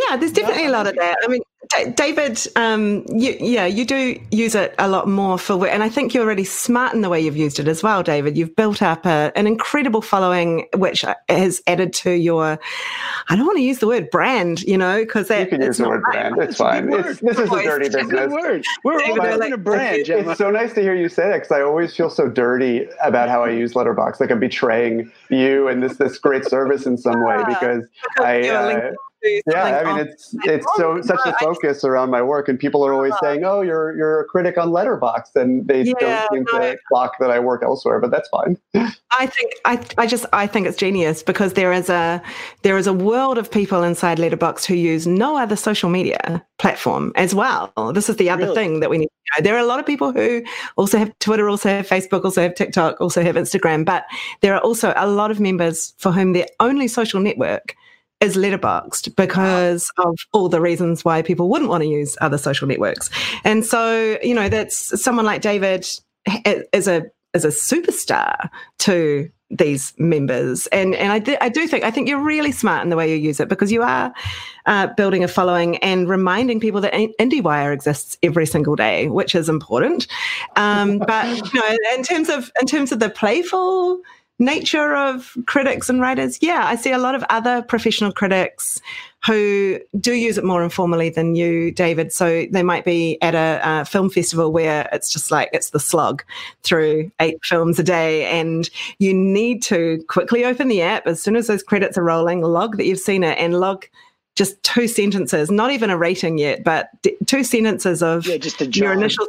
Yeah, 0.08 0.16
there's 0.16 0.32
definitely 0.32 0.66
a 0.66 0.70
lot 0.70 0.86
of 0.86 0.94
that. 0.96 1.18
I 1.22 1.28
mean, 1.28 1.40
Da- 1.68 1.90
David, 1.90 2.38
um, 2.54 3.04
you, 3.08 3.36
yeah, 3.40 3.66
you 3.66 3.84
do 3.84 4.20
use 4.30 4.54
it 4.54 4.72
a 4.78 4.86
lot 4.88 5.08
more 5.08 5.36
for, 5.36 5.56
work, 5.56 5.70
and 5.72 5.82
I 5.82 5.88
think 5.88 6.14
you're 6.14 6.26
really 6.26 6.44
smart 6.44 6.94
in 6.94 7.00
the 7.00 7.08
way 7.08 7.20
you've 7.20 7.36
used 7.36 7.58
it 7.58 7.66
as 7.66 7.82
well, 7.82 8.04
David. 8.04 8.36
You've 8.38 8.54
built 8.54 8.82
up 8.82 9.04
a, 9.04 9.32
an 9.34 9.48
incredible 9.48 10.00
following, 10.00 10.66
which 10.76 11.04
has 11.28 11.60
added 11.66 11.92
to 11.94 12.12
your. 12.12 12.58
I 13.28 13.34
don't 13.36 13.46
want 13.46 13.56
to 13.58 13.64
use 13.64 13.78
the 13.78 13.88
word 13.88 14.10
brand, 14.10 14.62
you 14.62 14.78
know, 14.78 14.98
because 15.00 15.28
You 15.28 15.46
can 15.46 15.60
use 15.62 15.78
the 15.78 15.88
word 15.88 16.02
brand. 16.02 16.36
It's 16.38 16.50
It's 16.50 16.58
fine. 16.58 16.92
It's, 16.92 17.18
this 17.20 17.38
is 17.38 17.50
a 17.50 17.62
dirty 17.62 17.86
It's 17.86 17.94
a 17.96 18.04
good 18.04 18.10
business. 18.28 18.32
word. 18.42 18.64
We're 18.84 18.98
David, 18.98 19.18
all 19.18 19.26
I 19.26 19.32
in 19.32 19.38
like- 19.40 19.52
a 19.54 19.58
brand, 19.58 20.04
Gemma. 20.04 20.30
It's 20.30 20.38
so 20.38 20.50
nice 20.52 20.72
to 20.74 20.82
hear 20.82 20.94
you 20.94 21.08
say 21.08 21.24
that 21.28 21.36
because 21.38 21.50
I 21.52 21.62
always 21.62 21.96
feel 21.96 22.10
so 22.10 22.28
dirty 22.28 22.86
about 23.02 23.28
how 23.28 23.42
I 23.42 23.50
use 23.50 23.74
Letterbox. 23.74 24.20
Like 24.20 24.30
I'm 24.30 24.38
betraying 24.40 25.10
you 25.30 25.66
and 25.66 25.82
this 25.82 25.96
this 25.96 26.16
great 26.18 26.44
service 26.44 26.86
in 26.86 26.96
some 26.96 27.24
way 27.24 27.38
because 27.48 27.84
I. 28.18 28.48
Uh, 28.48 28.66
linked 28.66 28.82
to 28.82 28.94
yeah, 29.22 29.64
I 29.64 29.84
mean 29.84 29.92
on- 29.94 30.00
it's 30.00 30.34
it's 30.44 30.66
so 30.76 31.00
such 31.02 31.20
a 31.26 31.32
focus 31.38 31.84
around 31.84 32.10
my 32.10 32.22
work, 32.22 32.48
and 32.48 32.58
people 32.58 32.84
are 32.86 32.92
always 32.92 33.14
saying, 33.22 33.44
"Oh, 33.44 33.60
you're 33.62 33.96
you're 33.96 34.20
a 34.20 34.24
critic 34.24 34.58
on 34.58 34.70
Letterbox," 34.70 35.30
and 35.34 35.66
they 35.66 35.82
Yeah, 35.82 35.94
don't 36.00 36.28
seem 36.32 36.44
no. 36.52 36.60
to 36.60 36.78
clock 36.88 37.12
that 37.20 37.30
I 37.30 37.38
work 37.38 37.62
elsewhere. 37.62 38.00
But 38.00 38.10
that's 38.10 38.28
fine. 38.28 38.56
I 38.74 39.26
think 39.26 39.52
I, 39.64 39.84
I 39.98 40.06
just 40.06 40.26
I 40.32 40.46
think 40.46 40.66
it's 40.66 40.76
genius 40.76 41.22
because 41.22 41.54
there 41.54 41.72
is 41.72 41.88
a 41.88 42.22
there 42.62 42.76
is 42.76 42.86
a 42.86 42.92
world 42.92 43.38
of 43.38 43.50
people 43.50 43.82
inside 43.82 44.18
Letterbox 44.18 44.64
who 44.64 44.74
use 44.74 45.06
no 45.06 45.36
other 45.36 45.56
social 45.56 45.88
media 45.90 46.44
platform 46.58 47.12
as 47.16 47.34
well. 47.34 47.72
This 47.94 48.08
is 48.08 48.16
the 48.16 48.30
other 48.30 48.44
Really? 48.44 48.54
thing 48.54 48.80
that 48.80 48.90
we 48.90 48.98
need 48.98 49.06
to 49.06 49.40
know. 49.40 49.44
There 49.44 49.54
are 49.56 49.60
a 49.60 49.66
lot 49.66 49.80
of 49.80 49.86
people 49.86 50.12
who 50.12 50.42
also 50.76 50.98
have 50.98 51.16
Twitter, 51.18 51.48
also 51.48 51.68
have 51.68 51.86
Facebook, 51.88 52.24
also 52.24 52.42
have 52.42 52.54
TikTok, 52.54 53.00
also 53.00 53.22
have 53.22 53.34
Instagram, 53.36 53.84
but 53.84 54.04
there 54.40 54.54
are 54.54 54.60
also 54.60 54.92
a 54.96 55.06
lot 55.06 55.30
of 55.30 55.40
members 55.40 55.94
for 55.98 56.12
whom 56.12 56.32
their 56.32 56.46
only 56.60 56.88
social 56.88 57.20
network 57.20 57.74
is 58.20 58.36
Letterboxd 58.36 59.14
because 59.16 59.90
of 59.98 60.16
all 60.32 60.48
the 60.48 60.60
reasons 60.60 61.04
why 61.04 61.22
people 61.22 61.48
wouldn't 61.48 61.70
want 61.70 61.82
to 61.82 61.88
use 61.88 62.16
other 62.20 62.38
social 62.38 62.66
networks. 62.66 63.10
And 63.44 63.64
so, 63.64 64.18
you 64.22 64.34
know, 64.34 64.48
that's 64.48 65.02
someone 65.02 65.26
like 65.26 65.42
David 65.42 65.86
is 66.72 66.88
a 66.88 67.04
is 67.34 67.44
a 67.44 67.48
superstar 67.48 68.48
to 68.78 69.30
these 69.50 69.94
members 69.96 70.66
and 70.68 70.96
and 70.96 71.12
I, 71.12 71.20
do, 71.20 71.36
I 71.40 71.48
do 71.48 71.68
think 71.68 71.84
I 71.84 71.90
think 71.92 72.08
you're 72.08 72.20
really 72.20 72.50
smart 72.50 72.82
in 72.82 72.90
the 72.90 72.96
way 72.96 73.08
you 73.08 73.16
use 73.16 73.38
it 73.38 73.48
because 73.48 73.70
you 73.70 73.82
are 73.82 74.12
uh, 74.66 74.88
building 74.88 75.22
a 75.22 75.28
following 75.28 75.76
and 75.76 76.08
reminding 76.08 76.58
people 76.58 76.80
that 76.80 76.92
IndieWire 76.92 77.72
exists 77.72 78.18
every 78.24 78.44
single 78.44 78.74
day 78.74 79.06
which 79.06 79.36
is 79.36 79.48
important 79.48 80.08
um, 80.56 80.98
but 80.98 81.28
you 81.54 81.60
know 81.60 81.76
in 81.94 82.02
terms 82.02 82.28
of 82.28 82.50
in 82.60 82.66
terms 82.66 82.90
of 82.90 82.98
the 82.98 83.08
playful 83.08 84.00
nature 84.38 84.94
of 84.94 85.36
critics 85.46 85.88
and 85.88 86.00
writers, 86.00 86.38
yeah, 86.42 86.66
I 86.66 86.76
see 86.76 86.92
a 86.92 86.98
lot 86.98 87.14
of 87.14 87.24
other 87.30 87.62
professional 87.62 88.12
critics 88.12 88.80
who 89.24 89.80
do 89.98 90.12
use 90.12 90.38
it 90.38 90.44
more 90.44 90.62
informally 90.62 91.08
than 91.08 91.34
you, 91.34 91.72
David. 91.72 92.12
So 92.12 92.46
they 92.50 92.62
might 92.62 92.84
be 92.84 93.20
at 93.22 93.34
a, 93.34 93.60
a, 93.64 93.84
film 93.84 94.08
festival 94.08 94.52
where 94.52 94.88
it's 94.92 95.10
just 95.10 95.30
like 95.30 95.48
it's 95.52 95.70
the 95.70 95.80
slog 95.80 96.22
through 96.62 97.10
eight 97.20 97.38
films 97.42 97.78
a 97.78 97.82
day, 97.82 98.26
and 98.26 98.68
you 98.98 99.12
need 99.12 99.62
to 99.64 100.04
quickly 100.08 100.44
open 100.44 100.68
the 100.68 100.82
app 100.82 101.06
as 101.06 101.20
soon 101.20 101.34
as 101.34 101.46
those 101.46 101.62
credits 101.62 101.98
are 101.98 102.04
rolling, 102.04 102.42
log 102.42 102.76
that 102.76 102.84
you've 102.86 103.00
seen 103.00 103.24
it, 103.24 103.38
and 103.38 103.58
log 103.58 103.86
just 104.36 104.62
two 104.62 104.86
sentences, 104.86 105.50
not 105.50 105.70
even 105.70 105.88
a 105.88 105.96
rating 105.96 106.36
yet, 106.36 106.62
but 106.62 106.90
d- 107.02 107.16
two 107.24 107.42
sentences 107.42 108.02
of 108.02 108.26
yeah, 108.26 108.36
just 108.36 108.60
your 108.76 108.92
initial 108.92 109.26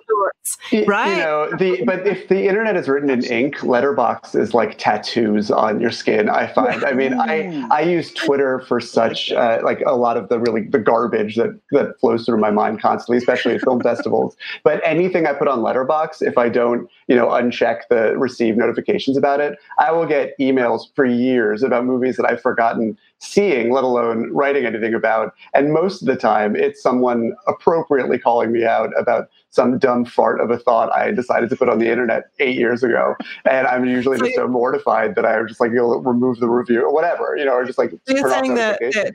right? 0.86 1.12
You 1.12 1.18
know, 1.18 1.50
the 1.58 1.84
but 1.86 2.06
if 2.06 2.28
the 2.28 2.48
internet 2.48 2.76
is 2.76 2.88
written 2.88 3.10
in 3.10 3.24
ink, 3.26 3.64
letterbox 3.64 4.36
is 4.36 4.54
like 4.54 4.78
tattoos 4.78 5.52
on 5.52 5.80
your 5.80 5.92
skin. 5.92 6.30
I 6.30 6.48
find. 6.48 6.84
I 6.84 6.94
mean, 6.94 7.14
I 7.14 7.66
I 7.72 7.82
use 7.82 8.14
Twitter 8.14 8.60
for 8.60 8.80
such 8.80 9.32
uh, 9.32 9.60
like 9.64 9.82
a 9.86 9.96
lot 9.96 10.18
of 10.18 10.30
the 10.30 10.40
really 10.40 10.62
the 10.62 10.80
garbage 10.80 11.36
that 11.36 11.60
that 11.72 12.00
flows 12.00 12.26
through 12.26 12.40
my 12.40 12.52
mind 12.52 12.82
constantly, 12.82 13.18
especially 13.18 13.56
at 13.56 13.62
film 13.62 13.82
festivals. 13.82 14.36
But 14.64 14.82
anything 14.84 15.26
I 15.26 15.34
put 15.34 15.48
on 15.48 15.62
Letterbox, 15.62 16.22
if 16.22 16.38
I 16.38 16.50
don't 16.50 16.90
you 17.08 17.16
know 17.16 17.28
uncheck 17.28 17.82
the 17.90 18.18
receive 18.18 18.58
notifications 18.58 19.18
about 19.18 19.40
it, 19.40 19.58
I 19.80 19.92
will 19.92 20.06
get 20.06 20.38
emails 20.40 20.86
for 20.96 21.06
years 21.06 21.64
about 21.64 21.86
movies 21.86 22.18
that 22.18 22.30
I've 22.30 22.42
forgotten 22.42 22.98
seeing, 23.20 23.72
let 23.72 23.84
alone 23.84 24.32
writing 24.32 24.66
anything 24.66 24.94
about. 24.94 25.34
And 25.54 25.74
most 25.74 26.02
of 26.02 26.08
the 26.08 26.16
time, 26.16 26.56
it's 26.56 26.82
someone 26.82 27.34
appropriately 27.48 28.20
calling 28.20 28.52
me 28.52 28.66
out 28.66 28.90
about 29.00 29.30
some 29.50 29.80
dumb 29.80 30.06
fart 30.06 30.40
of 30.40 30.52
a 30.52 30.58
thought 30.58 30.92
I 30.92 31.12
decided 31.12 31.50
to 31.50 31.56
put 31.56 31.70
on 31.70 31.80
the 31.80 31.90
internet 31.90 32.26
eight 32.40 32.56
years 32.56 32.84
ago. 32.84 33.16
And 33.50 33.68
I'm 33.68 33.86
usually 33.86 34.20
just 34.20 34.36
so 34.36 34.48
mortified 34.48 35.16
that 35.16 35.26
I'm 35.26 35.48
just 35.48 35.60
like, 35.60 35.72
you'll 35.74 36.02
remove 36.02 36.40
the 36.40 36.50
review 36.50 36.84
or 36.84 36.94
whatever, 36.94 37.36
you 37.38 37.46
know, 37.46 37.54
or 37.54 37.66
just 37.66 37.78
like. 37.78 37.92
You're 38.08 38.30
saying 38.30 38.56
that, 38.56 38.80
that 38.80 39.14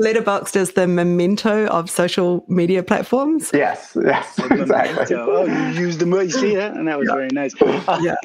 Letterboxd 0.00 0.54
is 0.54 0.72
the 0.72 0.86
memento 0.86 1.66
of 1.66 1.90
social 1.90 2.44
media 2.48 2.82
platforms. 2.84 3.50
Yes, 3.52 3.96
yes, 4.04 4.38
exactly. 4.38 5.16
Oh, 5.16 5.44
you 5.44 5.80
used 5.80 5.98
the 5.98 6.06
you 6.06 6.30
see 6.30 6.54
that, 6.54 6.76
and 6.76 6.86
that 6.86 6.98
was 6.98 7.08
yeah. 7.08 7.14
very 7.14 7.28
nice. 7.32 7.54
Uh, 7.60 7.98
yeah. 8.02 8.14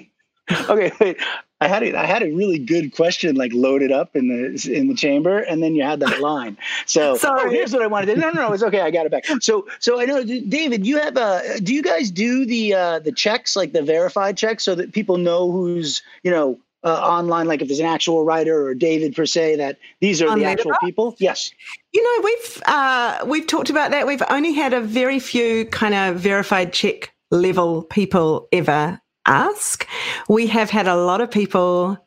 Okay, 0.70 0.92
wait. 1.00 1.18
I 1.64 1.68
had 1.68 1.84
a, 1.84 1.98
I 1.98 2.06
had 2.06 2.24
a 2.24 2.32
really 2.34 2.60
good 2.60 2.94
question 2.94 3.36
like 3.36 3.54
loaded 3.54 3.92
up 3.92 4.16
in 4.16 4.28
the 4.28 4.72
in 4.72 4.88
the 4.90 4.96
chamber, 4.96 5.40
and 5.40 5.64
then 5.64 5.76
you 5.76 5.84
had 5.84 6.02
that 6.02 6.20
line. 6.20 6.58
So 6.86 7.18
oh, 7.24 7.50
here's 7.50 7.72
what 7.72 7.82
I 7.82 7.88
wanted 7.88 8.08
to. 8.08 8.20
No, 8.20 8.32
no, 8.32 8.48
no, 8.48 8.54
it's 8.54 8.64
okay. 8.64 8.82
I 8.82 8.92
got 8.92 9.06
it 9.06 9.12
back. 9.12 9.26
So 9.42 9.66
so 9.80 10.02
I 10.02 10.06
know 10.06 10.24
David, 10.24 10.86
you 10.86 11.00
have 11.00 11.16
a. 11.16 11.60
Do 11.62 11.74
you 11.74 11.82
guys 11.82 12.12
do 12.12 12.46
the 12.46 12.74
uh, 12.74 13.00
the 13.00 13.14
checks 13.14 13.56
like 13.56 13.72
the 13.72 13.82
verified 13.82 14.36
checks 14.36 14.64
so 14.64 14.76
that 14.76 14.92
people 14.92 15.18
know 15.18 15.52
who's 15.52 16.02
you 16.24 16.32
know 16.32 16.60
uh, 16.84 16.96
online, 16.96 17.48
like 17.48 17.62
if 17.62 17.70
there's 17.70 17.80
an 17.80 17.86
actual 17.86 18.26
writer 18.26 18.66
or 18.66 18.76
David 18.76 19.16
per 19.16 19.26
se, 19.26 19.56
that 19.56 19.78
these 20.02 20.22
are 20.22 20.28
On 20.28 20.38
the 20.38 20.46
actual 20.46 20.74
people? 20.82 21.16
Yes. 21.18 21.52
You 21.94 22.04
know, 22.04 22.24
we've 22.26 22.64
uh, 22.66 23.26
we've 23.26 23.48
talked 23.48 23.70
about 23.70 23.92
that. 23.92 24.06
We've 24.06 24.24
only 24.30 24.52
had 24.52 24.74
a 24.74 24.82
very 24.82 25.20
few 25.20 25.66
kind 25.66 25.96
of 25.96 26.18
verified 26.18 26.74
check 26.74 27.14
level 27.32 27.84
people 27.84 28.48
ever 28.52 29.00
ask. 29.26 29.88
We 30.28 30.48
have 30.48 30.70
had 30.70 30.88
a 30.88 30.96
lot 30.96 31.22
of 31.22 31.32
people 31.32 31.98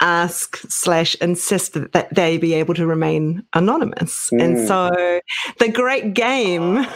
ask 0.00 0.56
slash 0.70 1.14
insist 1.16 1.74
that 1.74 2.14
they 2.14 2.38
be 2.38 2.54
able 2.54 2.74
to 2.74 2.86
remain 2.86 3.44
anonymous. 3.52 4.30
Mm. 4.32 4.42
And 4.42 4.66
so 4.66 5.20
the 5.58 5.68
great 5.68 6.14
game, 6.14 6.86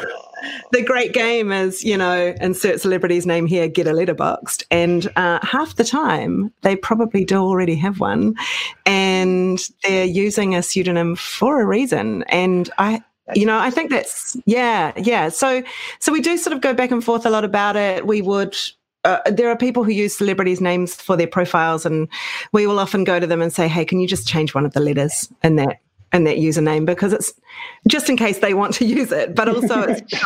the 0.73 0.83
great 0.83 1.13
game 1.13 1.53
is, 1.53 1.85
you 1.85 1.99
know, 1.99 2.35
insert 2.41 2.81
celebrity's 2.81 3.27
name 3.27 3.47
here, 3.47 3.69
get 3.69 3.87
a 3.87 3.93
Letterboxd. 3.93 4.65
And 4.71 5.13
uh, 5.17 5.39
half 5.43 5.77
the 5.77 5.85
time 5.85 6.51
they 6.63 6.77
probably 6.77 7.27
do 7.27 7.37
already 7.37 7.77
have 7.77 8.01
one 8.01 8.37
and 8.87 9.59
they're 9.83 10.07
using 10.07 10.55
a 10.55 10.63
pseudonym 10.63 11.15
for 11.15 11.61
a 11.61 11.67
reason. 11.67 12.23
And 12.25 12.71
I, 12.79 13.03
you 13.35 13.45
know, 13.45 13.59
I 13.59 13.69
think 13.69 13.91
that's, 13.91 14.35
yeah, 14.47 14.93
yeah. 14.97 15.29
So, 15.29 15.63
so 15.99 16.11
we 16.11 16.23
do 16.23 16.39
sort 16.39 16.55
of 16.55 16.63
go 16.63 16.73
back 16.73 16.91
and 16.91 17.05
forth 17.05 17.27
a 17.27 17.31
lot 17.31 17.45
about 17.45 17.77
it. 17.77 18.07
We 18.07 18.23
would, 18.23 18.57
uh, 19.05 19.21
there 19.31 19.49
are 19.49 19.57
people 19.57 19.85
who 19.85 19.93
use 19.93 20.17
celebrities' 20.17 20.61
names 20.61 20.95
for 20.95 21.17
their 21.17 21.27
profiles, 21.27 21.85
and 21.87 22.09
we 22.53 22.67
will 22.67 22.79
often 22.79 23.05
go 23.05 23.21
to 23.21 23.27
them 23.27 23.43
and 23.43 23.53
say, 23.53 23.69
"Hey, 23.69 23.85
can 23.85 24.01
you 24.01 24.09
just 24.09 24.27
change 24.27 24.55
one 24.55 24.65
of 24.65 24.73
the 24.73 24.81
letters 24.81 25.29
in 25.43 25.57
that 25.57 25.79
in 26.13 26.25
that 26.25 26.37
username 26.37 26.87
because 26.87 27.13
it's 27.13 27.33
just 27.89 28.09
in 28.09 28.17
case 28.17 28.39
they 28.39 28.55
want 28.55 28.75
to 28.75 28.85
use 29.01 29.13
it, 29.13 29.35
but 29.35 29.49
also 29.49 29.83
it's." 29.83 30.03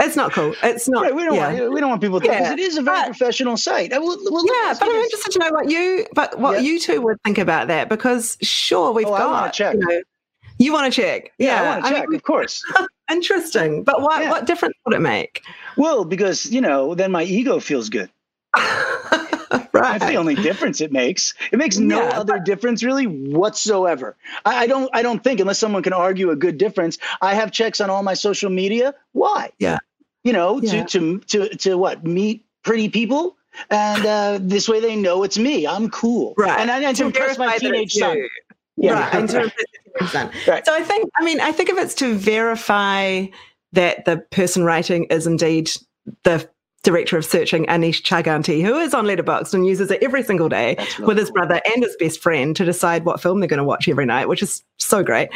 It's 0.00 0.14
not 0.14 0.32
cool. 0.32 0.54
It's 0.62 0.88
not. 0.88 1.02
Right, 1.02 1.14
we 1.14 1.24
don't 1.24 1.34
yeah. 1.34 1.60
want. 1.60 1.72
We 1.72 1.80
don't 1.80 1.90
want 1.90 2.00
people 2.00 2.20
to. 2.20 2.26
Yeah. 2.26 2.52
It 2.52 2.60
is 2.60 2.76
a 2.76 2.82
very 2.82 2.98
but, 2.98 3.06
professional 3.06 3.56
site. 3.56 3.90
We'll, 3.90 4.16
we'll 4.30 4.46
yeah, 4.46 4.74
but 4.78 4.88
I'm 4.88 4.94
interested 4.94 5.32
to 5.32 5.38
know 5.40 5.50
what 5.50 5.68
you, 5.68 6.06
but 6.14 6.38
what 6.38 6.62
yeah. 6.62 6.68
you 6.68 6.78
two 6.78 7.00
would 7.00 7.20
think 7.24 7.36
about 7.36 7.66
that 7.66 7.88
because 7.88 8.38
sure 8.40 8.92
we've 8.92 9.08
oh, 9.08 9.10
got. 9.10 9.52
check. 9.52 9.74
You, 9.74 9.80
know, 9.80 10.02
you 10.64 10.72
want 10.72 10.92
to 10.92 11.00
check? 11.00 11.32
Yeah, 11.38 11.46
yeah 11.46 11.62
I 11.62 11.66
want 11.66 11.84
to 11.84 11.90
check. 11.90 12.08
Mean, 12.08 12.16
of 12.16 12.22
course. 12.22 12.62
interesting, 13.10 13.84
but 13.84 14.02
what 14.02 14.28
what 14.28 14.46
difference 14.46 14.74
would 14.84 14.94
it 14.94 15.00
make? 15.00 15.42
Well, 15.76 16.04
because 16.04 16.46
you 16.46 16.60
know, 16.60 16.94
then 16.94 17.12
my 17.12 17.24
ego 17.24 17.60
feels 17.60 17.88
good. 17.88 18.10
right. 18.56 19.72
That's 19.72 20.06
the 20.06 20.16
only 20.16 20.34
difference 20.34 20.80
it 20.80 20.92
makes. 20.92 21.34
It 21.52 21.58
makes 21.58 21.78
no 21.78 22.02
yeah, 22.02 22.18
other 22.20 22.34
but- 22.34 22.44
difference 22.44 22.82
really 22.82 23.06
whatsoever. 23.06 24.16
I, 24.44 24.64
I, 24.64 24.66
don't. 24.66 24.90
I 24.92 25.02
don't 25.02 25.22
think 25.22 25.40
unless 25.40 25.58
someone 25.58 25.82
can 25.82 25.92
argue 25.92 26.30
a 26.30 26.36
good 26.36 26.58
difference. 26.58 26.98
I 27.20 27.34
have 27.34 27.52
checks 27.52 27.80
on 27.80 27.90
all 27.90 28.02
my 28.02 28.14
social 28.14 28.50
media. 28.50 28.94
Why? 29.12 29.50
Yeah. 29.58 29.78
You 30.24 30.32
know, 30.32 30.60
yeah. 30.60 30.84
to 30.84 31.18
to 31.18 31.48
to 31.48 31.56
to 31.56 31.78
what 31.78 32.04
meet 32.04 32.44
pretty 32.62 32.88
people, 32.88 33.36
and 33.70 34.04
uh, 34.04 34.38
this 34.42 34.68
way 34.68 34.80
they 34.80 34.96
know 34.96 35.22
it's 35.22 35.38
me. 35.38 35.66
I'm 35.66 35.88
cool. 35.90 36.34
Right. 36.36 36.58
And, 36.58 36.70
and 36.70 36.96
to, 36.96 37.02
to 37.02 37.06
impress 37.06 37.38
my 37.38 37.56
teenage 37.58 37.92
son. 37.92 38.18
Yeah. 38.80 39.00
Right. 39.00 39.14
and 39.14 39.28
to 39.30 39.42
impress 39.42 40.12
son. 40.12 40.30
Right. 40.46 40.64
So 40.64 40.74
I 40.74 40.82
think. 40.82 41.10
I 41.20 41.24
mean, 41.24 41.40
I 41.40 41.52
think 41.52 41.68
if 41.68 41.78
it's 41.78 41.94
to 41.96 42.14
verify 42.14 43.26
that 43.72 44.04
the 44.04 44.18
person 44.30 44.64
writing 44.64 45.04
is 45.04 45.26
indeed 45.26 45.70
the 46.24 46.48
director 46.82 47.16
of 47.16 47.24
searching 47.24 47.66
Aneesh 47.66 48.02
Chaganty, 48.02 48.62
who 48.62 48.78
is 48.78 48.94
on 48.94 49.04
Letterboxd 49.04 49.52
and 49.54 49.66
uses 49.66 49.90
it 49.90 50.02
every 50.02 50.22
single 50.22 50.48
day 50.48 50.76
really 50.78 51.06
with 51.06 51.18
his 51.18 51.30
brother 51.30 51.60
and 51.74 51.82
his 51.82 51.96
best 51.98 52.20
friend 52.20 52.54
to 52.56 52.64
decide 52.64 53.04
what 53.04 53.20
film 53.20 53.40
they're 53.40 53.48
going 53.48 53.58
to 53.58 53.64
watch 53.64 53.88
every 53.88 54.06
night, 54.06 54.28
which 54.28 54.42
is 54.42 54.62
so 54.78 55.02
great. 55.02 55.28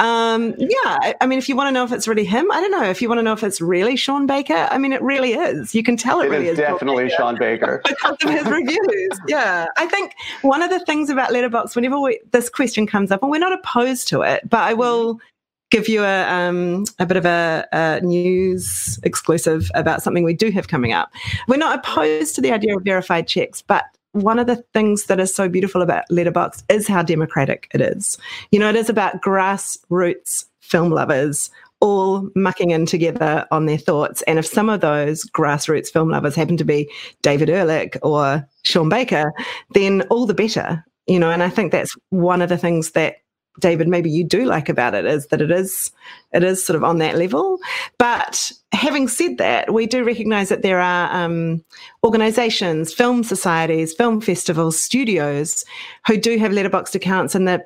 Um, 0.00 0.54
yeah, 0.58 1.12
I 1.20 1.26
mean, 1.26 1.38
if 1.38 1.48
you 1.48 1.56
want 1.56 1.68
to 1.68 1.72
know 1.72 1.84
if 1.84 1.92
it's 1.92 2.08
really 2.08 2.24
him, 2.24 2.50
I 2.50 2.60
don't 2.60 2.72
know. 2.72 2.84
If 2.84 3.00
you 3.00 3.08
want 3.08 3.20
to 3.20 3.22
know 3.22 3.32
if 3.32 3.44
it's 3.44 3.60
really 3.60 3.96
Sean 3.96 4.26
Baker, 4.26 4.68
I 4.70 4.78
mean, 4.78 4.92
it 4.92 5.00
really 5.00 5.34
is. 5.34 5.74
You 5.74 5.82
can 5.82 5.96
tell 5.96 6.20
it, 6.20 6.26
it 6.26 6.30
really 6.30 6.46
is. 6.46 6.52
is 6.52 6.58
definitely 6.58 7.08
Sean 7.10 7.38
Baker 7.38 7.80
because 7.88 8.16
of 8.22 8.30
his 8.30 8.46
reviews. 8.46 8.78
Yeah, 9.28 9.66
I 9.76 9.86
think 9.86 10.14
one 10.42 10.62
of 10.62 10.70
the 10.70 10.80
things 10.80 11.10
about 11.10 11.30
Letterboxd, 11.30 11.76
whenever 11.76 12.00
we, 12.00 12.20
this 12.32 12.48
question 12.48 12.86
comes 12.86 13.10
up, 13.10 13.22
and 13.22 13.30
we're 13.30 13.38
not 13.38 13.52
opposed 13.52 14.08
to 14.08 14.22
it, 14.22 14.48
but 14.48 14.60
I 14.60 14.72
will 14.74 15.20
give 15.70 15.88
you 15.88 16.02
a, 16.02 16.28
um, 16.28 16.84
a 16.98 17.06
bit 17.06 17.16
of 17.16 17.26
a, 17.26 17.66
a, 17.72 18.00
news 18.00 18.98
exclusive 19.02 19.70
about 19.74 20.02
something 20.02 20.24
we 20.24 20.34
do 20.34 20.50
have 20.50 20.68
coming 20.68 20.92
up. 20.92 21.10
We're 21.46 21.56
not 21.56 21.78
opposed 21.78 22.34
to 22.36 22.40
the 22.40 22.52
idea 22.52 22.76
of 22.76 22.84
verified 22.84 23.26
checks, 23.26 23.62
but 23.62 23.84
one 24.12 24.38
of 24.38 24.46
the 24.46 24.56
things 24.72 25.04
that 25.04 25.20
is 25.20 25.34
so 25.34 25.48
beautiful 25.48 25.82
about 25.82 26.04
Letterbox 26.10 26.64
is 26.68 26.88
how 26.88 27.02
democratic 27.02 27.68
it 27.74 27.80
is. 27.80 28.18
You 28.50 28.58
know, 28.58 28.70
it 28.70 28.76
is 28.76 28.88
about 28.88 29.20
grassroots 29.22 30.46
film 30.60 30.90
lovers 30.90 31.50
all 31.80 32.28
mucking 32.34 32.70
in 32.70 32.86
together 32.86 33.46
on 33.50 33.66
their 33.66 33.78
thoughts. 33.78 34.22
And 34.22 34.38
if 34.38 34.46
some 34.46 34.68
of 34.68 34.80
those 34.80 35.24
grassroots 35.30 35.92
film 35.92 36.10
lovers 36.10 36.34
happen 36.34 36.56
to 36.56 36.64
be 36.64 36.90
David 37.22 37.48
Ehrlich 37.48 37.96
or 38.02 38.46
Sean 38.64 38.88
Baker, 38.88 39.32
then 39.74 40.02
all 40.10 40.26
the 40.26 40.34
better. 40.34 40.84
You 41.06 41.18
know, 41.18 41.30
and 41.30 41.42
I 41.42 41.48
think 41.48 41.72
that's 41.72 41.96
one 42.10 42.42
of 42.42 42.48
the 42.48 42.58
things 42.58 42.90
that 42.90 43.16
David, 43.58 43.88
maybe 43.88 44.10
you 44.10 44.24
do 44.24 44.44
like 44.44 44.68
about 44.68 44.94
it 44.94 45.04
is 45.04 45.26
that 45.28 45.40
it 45.40 45.50
is 45.50 45.90
it 46.32 46.44
is 46.44 46.64
sort 46.64 46.76
of 46.76 46.84
on 46.84 46.98
that 46.98 47.16
level. 47.16 47.58
But 47.98 48.52
having 48.72 49.08
said 49.08 49.38
that, 49.38 49.72
we 49.72 49.86
do 49.86 50.04
recognise 50.04 50.48
that 50.48 50.62
there 50.62 50.80
are 50.80 51.10
um, 51.12 51.64
organisations, 52.04 52.92
film 52.92 53.24
societies, 53.24 53.94
film 53.94 54.20
festivals, 54.20 54.82
studios 54.82 55.64
who 56.06 56.16
do 56.16 56.38
have 56.38 56.52
Letterboxd 56.52 56.94
accounts, 56.94 57.34
and 57.34 57.48
the 57.48 57.64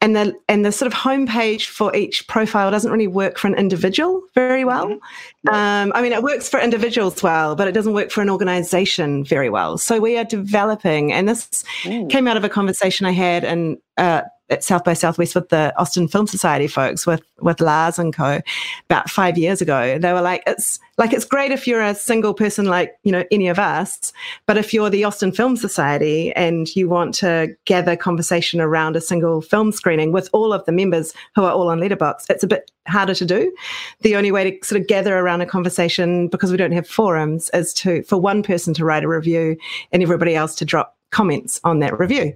and 0.00 0.14
the 0.14 0.34
and 0.48 0.64
the 0.64 0.72
sort 0.72 0.92
of 0.92 0.98
homepage 0.98 1.66
for 1.66 1.94
each 1.96 2.26
profile 2.28 2.70
doesn't 2.70 2.90
really 2.90 3.06
work 3.06 3.38
for 3.38 3.46
an 3.48 3.54
individual 3.54 4.22
very 4.34 4.64
well. 4.64 4.88
Mm-hmm. 4.88 5.48
Um, 5.48 5.92
I 5.94 6.02
mean, 6.02 6.12
it 6.12 6.22
works 6.22 6.48
for 6.48 6.60
individuals 6.60 7.22
well, 7.22 7.56
but 7.56 7.66
it 7.66 7.72
doesn't 7.72 7.94
work 7.94 8.10
for 8.10 8.20
an 8.20 8.28
organization 8.28 9.24
very 9.24 9.48
well. 9.48 9.78
So 9.78 9.98
we 9.98 10.18
are 10.18 10.24
developing, 10.24 11.12
and 11.12 11.28
this 11.28 11.64
mm. 11.82 12.10
came 12.10 12.28
out 12.28 12.36
of 12.36 12.44
a 12.44 12.48
conversation 12.48 13.06
I 13.06 13.12
had 13.12 13.44
in 13.44 13.78
uh, 13.96 14.22
at 14.48 14.62
South 14.62 14.84
by 14.84 14.94
Southwest 14.94 15.34
with 15.34 15.48
the 15.48 15.74
Austin 15.76 16.08
Film 16.08 16.26
Society 16.26 16.66
folks, 16.66 17.06
with 17.06 17.22
with 17.40 17.60
Lars 17.60 17.98
and 17.98 18.14
co, 18.14 18.40
about 18.84 19.10
five 19.10 19.36
years 19.36 19.60
ago. 19.60 19.98
They 19.98 20.12
were 20.12 20.22
like, 20.22 20.42
it's 20.46 20.78
like 20.98 21.12
it's 21.12 21.24
great 21.24 21.52
if 21.52 21.66
you're 21.66 21.82
a 21.82 21.94
single 21.94 22.32
person 22.32 22.66
like 22.66 22.96
you 23.02 23.12
know 23.12 23.24
any 23.30 23.48
of 23.48 23.58
us, 23.58 24.12
but 24.46 24.56
if 24.56 24.72
you're 24.72 24.90
the 24.90 25.04
Austin 25.04 25.32
Film 25.32 25.56
Society 25.56 26.32
and 26.34 26.74
you 26.74 26.88
want 26.88 27.14
to 27.16 27.54
gather 27.64 27.96
conversation 27.96 28.60
around 28.60 28.96
a 28.96 29.00
single 29.00 29.40
film 29.40 29.72
screening 29.72 30.12
with 30.12 30.30
all 30.32 30.52
of 30.52 30.64
the 30.64 30.72
members 30.72 31.12
who 31.34 31.44
are 31.44 31.52
all 31.52 31.68
on 31.68 31.80
Letterbox, 31.80 32.26
it's 32.30 32.44
a 32.44 32.48
bit 32.48 32.70
harder 32.86 33.14
to 33.14 33.24
do. 33.24 33.54
The 34.02 34.16
only 34.16 34.30
way 34.30 34.50
to 34.50 34.66
sort 34.66 34.80
of 34.80 34.86
gather 34.86 35.18
around 35.18 35.40
a 35.40 35.46
conversation 35.46 36.28
because 36.28 36.50
we 36.50 36.56
don't 36.56 36.72
have 36.72 36.88
forums 36.88 37.50
is 37.52 37.74
to 37.74 38.02
for 38.04 38.16
one 38.16 38.42
person 38.42 38.74
to 38.74 38.84
write 38.84 39.04
a 39.04 39.08
review 39.08 39.56
and 39.92 40.02
everybody 40.02 40.34
else 40.34 40.54
to 40.56 40.64
drop 40.64 40.95
comments 41.16 41.58
on 41.64 41.78
that 41.78 41.98
review. 41.98 42.34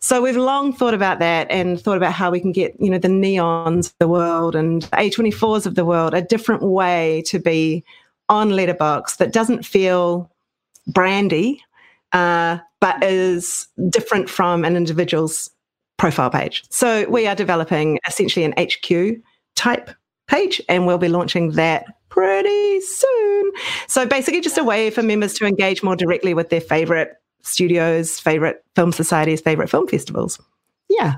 So 0.00 0.20
we've 0.20 0.36
long 0.36 0.74
thought 0.74 0.92
about 0.92 1.18
that 1.20 1.50
and 1.50 1.80
thought 1.80 1.96
about 1.96 2.12
how 2.12 2.30
we 2.30 2.40
can 2.40 2.52
get, 2.52 2.78
you 2.78 2.90
know, 2.90 2.98
the 2.98 3.08
neons 3.08 3.86
of 3.86 3.94
the 4.00 4.08
world 4.08 4.54
and 4.54 4.82
the 4.82 4.96
A24s 4.98 5.64
of 5.64 5.76
the 5.76 5.86
world 5.86 6.12
a 6.12 6.20
different 6.20 6.62
way 6.62 7.22
to 7.28 7.38
be 7.38 7.82
on 8.28 8.50
Letterboxd 8.50 9.16
that 9.16 9.32
doesn't 9.32 9.64
feel 9.64 10.30
brandy, 10.86 11.62
uh, 12.12 12.58
but 12.82 13.02
is 13.02 13.66
different 13.88 14.28
from 14.28 14.62
an 14.62 14.76
individual's 14.76 15.50
profile 15.96 16.28
page. 16.28 16.64
So 16.68 17.08
we 17.08 17.26
are 17.26 17.34
developing 17.34 17.98
essentially 18.06 18.44
an 18.44 18.52
HQ 18.58 19.22
type 19.56 19.88
page 20.26 20.60
and 20.68 20.86
we'll 20.86 20.98
be 20.98 21.08
launching 21.08 21.52
that 21.52 21.86
pretty 22.10 22.80
soon. 22.82 23.52
So 23.86 24.04
basically 24.04 24.42
just 24.42 24.58
a 24.58 24.64
way 24.64 24.90
for 24.90 25.02
members 25.02 25.32
to 25.34 25.46
engage 25.46 25.82
more 25.82 25.96
directly 25.96 26.34
with 26.34 26.50
their 26.50 26.60
favorite 26.60 27.14
studios, 27.42 28.18
favorite 28.20 28.64
film 28.74 28.92
societies, 28.92 29.40
favorite 29.40 29.70
film 29.70 29.86
festivals. 29.88 30.40
Yeah. 30.88 31.14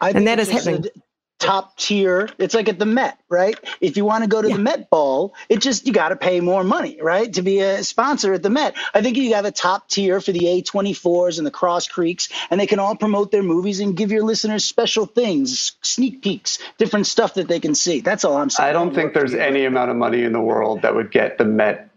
I 0.00 0.10
And 0.10 0.26
that 0.26 0.38
it's 0.38 0.48
is 0.48 0.54
just 0.54 0.66
a 0.66 0.70
happening. 0.72 0.90
Top 1.38 1.78
tier. 1.78 2.28
It's 2.36 2.54
like 2.54 2.68
at 2.68 2.78
the 2.78 2.84
Met, 2.84 3.18
right? 3.30 3.56
If 3.80 3.96
you 3.96 4.04
want 4.04 4.24
to 4.24 4.28
go 4.28 4.42
to 4.42 4.48
Yeah. 4.50 4.56
the 4.56 4.62
Met 4.62 4.90
Ball, 4.90 5.34
it 5.48 5.60
just 5.62 5.86
you 5.86 5.92
got 5.94 6.10
to 6.10 6.16
pay 6.16 6.40
more 6.40 6.62
money, 6.62 6.98
right, 7.00 7.32
to 7.32 7.40
be 7.40 7.60
a 7.60 7.82
sponsor 7.82 8.34
at 8.34 8.42
the 8.42 8.50
Met. 8.50 8.74
I 8.92 9.00
think 9.00 9.16
you 9.16 9.32
have 9.34 9.46
a 9.46 9.50
top 9.50 9.88
tier 9.88 10.20
for 10.20 10.32
the 10.32 10.40
A24s 10.40 11.38
and 11.38 11.46
the 11.46 11.50
Cross 11.50 11.88
Creeks, 11.88 12.28
and 12.50 12.60
they 12.60 12.66
can 12.66 12.78
all 12.78 12.94
promote 12.94 13.30
their 13.30 13.42
movies 13.42 13.80
and 13.80 13.96
give 13.96 14.12
your 14.12 14.22
listeners 14.22 14.66
special 14.66 15.06
things, 15.06 15.72
sneak 15.80 16.20
peeks, 16.20 16.58
different 16.76 17.06
stuff 17.06 17.32
that 17.34 17.48
they 17.48 17.58
can 17.58 17.74
see. 17.74 18.00
That's 18.02 18.22
all 18.26 18.36
I'm 18.36 18.50
saying. 18.50 18.68
I 18.68 18.74
don't 18.74 18.94
think 18.94 19.14
there's 19.14 19.32
any 19.34 19.64
amount 19.64 19.90
of 19.90 19.96
money 19.96 20.24
in 20.24 20.34
the 20.34 20.42
world 20.42 20.82
that 20.82 20.94
would 20.94 21.10
get 21.10 21.38
the 21.38 21.46
Met 21.46 21.88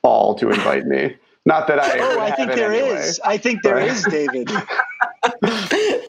Ball 0.00 0.36
to 0.36 0.48
invite 0.50 0.84
me. 0.86 1.16
Not 1.44 1.66
that 1.66 1.78
I. 1.80 1.98
Oh, 1.98 2.20
I 2.20 2.30
think 2.30 2.50
it 2.52 2.56
there 2.56 2.72
is. 2.72 3.18
anyway. 3.20 3.34
I 3.34 3.36
think 3.36 3.62
there 3.62 3.78
is, 3.78 4.04
David. 4.04 4.50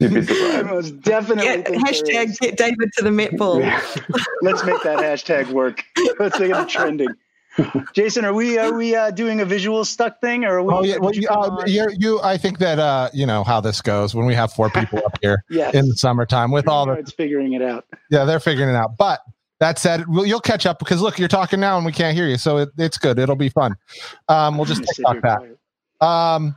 You'd 0.00 0.12
be 0.14 0.22
surprised. 0.22 0.66
most 0.66 1.00
definitely 1.02 1.44
Get, 1.44 1.68
think 1.68 1.86
hashtag 1.86 2.24
is. 2.30 2.38
get 2.38 2.56
David 2.56 2.90
to 2.98 3.04
the 3.04 3.10
Met 3.10 3.36
Ball. 3.36 3.58
Let's 4.42 4.64
make 4.64 4.82
that 4.82 4.98
hashtag 4.98 5.50
work. 5.50 5.84
Let's 6.18 6.38
make 6.38 6.50
it 6.50 6.68
trending. 6.68 7.08
Jason, 7.94 8.24
are 8.24 8.34
we 8.34 8.58
are 8.58 8.72
we 8.74 8.96
uh, 8.96 9.12
doing 9.12 9.40
a 9.40 9.44
visual 9.44 9.84
stuck 9.84 10.20
thing, 10.20 10.44
or 10.44 10.58
are 10.58 10.62
we? 10.64 10.72
Oh 10.74 10.82
yeah, 10.82 10.96
well, 10.98 11.14
you 11.14 11.20
you, 11.22 11.28
uh, 11.28 11.62
you're, 11.66 11.90
you. 11.92 12.20
I 12.20 12.36
think 12.36 12.58
that 12.58 12.80
uh, 12.80 13.10
you 13.14 13.26
know 13.26 13.44
how 13.44 13.60
this 13.60 13.80
goes 13.80 14.12
when 14.14 14.26
we 14.26 14.34
have 14.34 14.52
four 14.52 14.68
people 14.70 14.98
up 15.06 15.16
here 15.22 15.44
Yes. 15.48 15.72
in 15.72 15.86
the 15.88 15.94
summertime 15.94 16.50
with 16.50 16.66
all 16.66 16.84
the 16.86 16.94
it's 16.94 17.12
figuring 17.12 17.52
it 17.52 17.62
out. 17.62 17.84
yeah, 18.10 18.24
they're 18.24 18.40
figuring 18.40 18.70
it 18.70 18.76
out. 18.76 18.96
But 18.98 19.20
that 19.60 19.78
said, 19.78 20.06
well, 20.08 20.26
you'll 20.26 20.40
catch 20.40 20.66
up 20.66 20.78
because 20.78 21.00
look, 21.00 21.18
you're 21.18 21.28
talking 21.28 21.60
now 21.60 21.76
and 21.76 21.86
we 21.86 21.92
can't 21.92 22.16
hear 22.16 22.28
you, 22.28 22.36
so 22.36 22.58
it, 22.58 22.70
it's 22.78 22.98
good. 22.98 23.18
It'll 23.18 23.36
be 23.36 23.48
fun. 23.48 23.74
Um, 24.28 24.56
we'll 24.56 24.66
just 24.66 24.84
Sit 24.86 25.02
talk 25.02 25.14
here 25.14 25.20
back. 25.20 25.40
Um, 26.00 26.56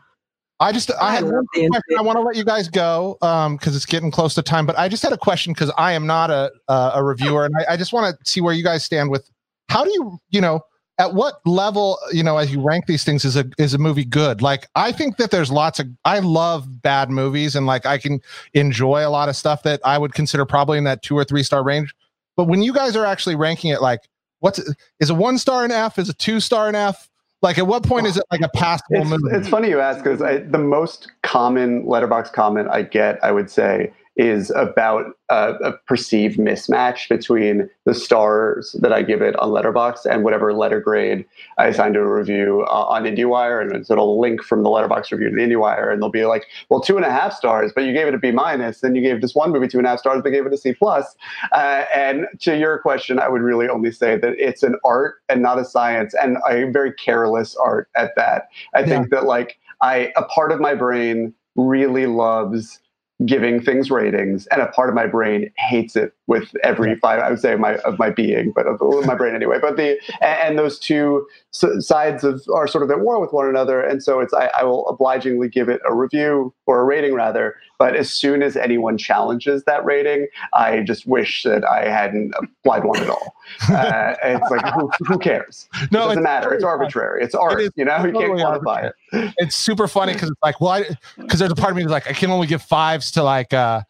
I 0.60 0.72
just 0.72 0.92
I 1.00 1.14
had 1.14 1.24
one 1.24 1.46
question. 1.54 1.98
I 1.98 2.02
want 2.02 2.18
to 2.18 2.22
let 2.22 2.36
you 2.36 2.44
guys 2.44 2.68
go 2.68 3.18
um 3.22 3.58
because 3.58 3.76
it's 3.76 3.86
getting 3.86 4.10
close 4.10 4.34
to 4.36 4.42
time. 4.42 4.66
But 4.66 4.78
I 4.78 4.90
just 4.90 5.04
had 5.04 5.14
a 5.14 5.18
question 5.18 5.54
because 5.54 5.72
I 5.78 5.94
am 5.94 6.08
not 6.08 6.32
a 6.32 6.52
uh, 6.68 6.92
a 6.96 7.04
reviewer, 7.04 7.46
and 7.46 7.56
I, 7.58 7.74
I 7.74 7.78
just 7.78 7.94
want 7.94 8.18
to 8.18 8.30
see 8.30 8.42
where 8.42 8.54
you 8.54 8.64
guys 8.64 8.84
stand 8.84 9.12
with 9.12 9.30
how 9.70 9.84
do 9.84 9.92
you 9.92 10.20
you 10.30 10.42
know 10.42 10.62
at 10.98 11.14
what 11.14 11.46
level 11.46 12.00
you 12.12 12.24
know 12.24 12.38
as 12.38 12.52
you 12.52 12.60
rank 12.60 12.88
these 12.88 13.04
things 13.04 13.24
is 13.24 13.36
a 13.36 13.46
is 13.60 13.76
a 13.76 13.78
movie 13.78 14.06
good? 14.06 14.42
Like 14.42 14.68
I 14.76 14.92
think 14.92 15.18
that 15.18 15.30
there's 15.30 15.52
lots 15.52 15.80
of 15.80 15.88
I 16.06 16.20
love 16.20 16.82
bad 16.82 17.12
movies 17.12 17.56
and 17.56 17.68
like 17.68 17.86
I 17.86 18.00
can 18.00 18.20
enjoy 18.54 19.06
a 19.06 19.10
lot 19.12 19.30
of 19.30 19.36
stuff 19.36 19.62
that 19.64 19.80
I 19.86 20.00
would 20.00 20.16
consider 20.16 20.46
probably 20.46 20.80
in 20.80 20.86
that 20.86 21.04
two 21.04 21.16
or 21.16 21.24
three 21.24 21.44
star 21.44 21.64
range. 21.64 21.94
But 22.38 22.46
when 22.46 22.62
you 22.62 22.72
guys 22.72 22.96
are 22.96 23.06
actually 23.06 23.36
ranking 23.36 23.72
it, 23.72 23.82
like 23.82 24.00
what's 24.40 24.62
is 25.00 25.10
a 25.10 25.16
one 25.16 25.38
star 25.38 25.66
an 25.66 25.72
F? 25.72 26.00
Is 26.00 26.08
a 26.08 26.14
two 26.14 26.40
star 26.40 26.70
an 26.70 26.76
F? 26.76 27.10
Like 27.42 27.58
at 27.58 27.68
what 27.68 27.84
point 27.84 28.08
is 28.08 28.18
it 28.18 28.24
like 28.32 28.42
a 28.42 28.50
passable 28.50 29.02
It's, 29.02 29.10
movie? 29.10 29.36
it's 29.36 29.48
funny 29.48 29.70
you 29.70 29.80
ask 29.80 30.04
because 30.04 30.20
the 30.20 30.58
most 30.58 31.12
common 31.24 31.84
Letterboxd 31.84 32.34
comment 32.34 32.68
I 32.70 32.82
get, 32.84 33.24
I 33.24 33.32
would 33.32 33.50
say, 33.52 33.92
is 34.18 34.50
about 34.52 35.06
uh, 35.30 35.54
a 35.64 35.74
perceived 35.74 36.40
mismatch 36.40 37.08
between 37.08 37.70
the 37.86 37.94
stars 37.94 38.76
that 38.82 38.92
I 38.92 39.04
give 39.04 39.22
it 39.22 39.36
on 39.38 39.50
Letterboxd 39.50 40.06
and 40.06 40.24
whatever 40.24 40.54
letter 40.54 40.80
grade 40.80 41.26
I 41.58 41.68
assign 41.68 41.94
to 41.94 42.00
a 42.00 42.12
review 42.12 42.66
uh, 42.68 42.86
on 42.86 43.04
IndieWire, 43.04 43.62
and 43.62 43.86
so 43.86 43.94
it'll 43.94 44.20
link 44.20 44.42
from 44.44 44.64
the 44.64 44.70
Letterboxd 44.70 45.12
review 45.12 45.30
to 45.30 45.36
the 45.36 45.42
IndieWire, 45.42 45.94
and 45.94 46.02
they'll 46.02 46.10
be 46.10 46.26
like, 46.26 46.48
"Well, 46.70 46.82
two 46.82 46.98
and 46.98 47.06
a 47.06 47.12
half 47.12 47.34
stars, 47.34 47.72
but 47.74 47.84
you 47.84 47.94
gave 47.94 48.08
it 48.08 48.16
a 48.16 48.18
B 48.18 48.32
minus, 48.32 48.82
then 48.82 48.96
you 48.96 49.02
gave 49.02 49.22
this 49.22 49.36
one 49.36 49.52
movie 49.52 49.68
two 49.68 49.78
and 49.78 49.86
a 49.86 49.92
half 49.92 50.00
stars, 50.00 50.22
but 50.24 50.32
gave 50.32 50.46
it 50.46 50.54
a 50.54 50.58
C 50.58 50.74
plus." 50.74 51.16
Uh, 51.52 51.86
and 51.94 52.28
to 52.40 52.58
your 52.58 52.80
question, 52.80 53.20
I 53.20 53.30
would 53.30 53.42
really 53.42 53.70
only 53.70 53.92
say 53.92 54.18
that 54.18 54.34
it's 54.38 54.64
an 54.64 54.78
art 54.84 55.16
and 55.30 55.42
not 55.42 55.60
a 55.60 55.66
science, 55.66 56.16
and 56.20 56.38
a 56.50 56.70
very 56.72 56.94
careless 56.94 57.56
art 57.56 57.90
at 57.96 58.16
that. 58.16 58.48
I 58.74 58.84
think 58.84 59.10
that 59.12 59.26
like 59.26 59.60
I 59.82 60.12
a 60.16 60.24
part 60.24 60.52
of 60.52 60.60
my 60.60 60.74
brain 60.74 61.34
really 61.56 62.06
loves 62.06 62.80
giving 63.26 63.60
things 63.60 63.90
ratings 63.90 64.46
and 64.48 64.62
a 64.62 64.68
part 64.68 64.90
of 64.90 64.96
my 64.96 65.08
brain 65.08 65.52
hates 65.58 65.96
it 65.96 66.14
with 66.28 66.56
every 66.64 66.96
five 66.98 67.20
i 67.20 67.32
would 67.32 67.40
say 67.40 67.56
my 67.56 67.76
of 67.78 67.98
my 67.98 68.12
being 68.12 68.52
but 68.52 68.68
of 68.68 68.80
my 69.06 69.16
brain 69.16 69.34
anyway. 69.34 69.58
But 69.60 69.76
the 69.76 70.00
and, 70.22 70.40
and 70.50 70.60
those 70.60 70.78
two 70.78 71.26
sides 71.52 72.24
of 72.24 72.44
are 72.54 72.68
sort 72.68 72.84
of 72.84 72.92
at 72.92 73.00
war 73.00 73.20
with 73.20 73.34
one 73.34 73.48
another 73.48 73.82
and 73.82 74.04
so 74.04 74.20
it's 74.20 74.34
I, 74.34 74.52
I 74.60 74.64
will 74.64 74.88
obligingly 74.88 75.50
give 75.50 75.68
it 75.68 75.82
a 75.88 75.96
review 75.96 76.54
or 76.68 76.82
a 76.82 76.84
rating 76.84 77.14
rather 77.14 77.56
but 77.80 77.96
as 77.96 78.12
soon 78.12 78.42
as 78.42 78.56
anyone 78.56 78.98
challenges 78.98 79.64
that 79.66 79.84
rating 79.86 80.28
i 80.54 80.82
just 80.82 81.06
wish 81.08 81.44
that 81.44 81.64
i 81.66 81.88
hadn't 81.88 82.34
applied 82.68 82.84
one 82.84 83.00
at 83.00 83.10
all. 83.10 83.34
Uh, 83.70 84.16
it's 84.24 84.52
like 84.52 84.74
who, 84.74 84.90
who 85.06 85.18
cares? 85.18 85.70
It 85.82 85.90
doesn't 85.90 86.22
matter. 86.22 86.54
It's 86.54 86.64
arbitrary. 86.64 87.24
It's 87.24 87.34
art 87.34 87.62
is 87.62 87.72
you 87.76 87.86
know? 87.86 87.98
You 87.98 88.12
can't 88.12 88.16
totally 88.16 88.44
quantify 88.44 88.92
it. 88.92 89.34
It's 89.38 89.56
super 89.56 89.88
funny 89.88 90.14
because 90.18 90.30
it's 90.30 90.42
like, 90.44 90.60
well, 90.60 90.84
because 91.18 91.40
there's 91.40 91.52
a 91.52 91.56
part 91.56 91.72
of 91.72 91.78
me 91.78 91.84
that's 91.84 91.92
like, 91.92 92.08
I 92.08 92.14
can 92.14 92.30
only 92.30 92.48
give 92.48 92.62
fives 92.62 93.10
to 93.12 93.24
like, 93.24 93.54
uh, 93.54 93.82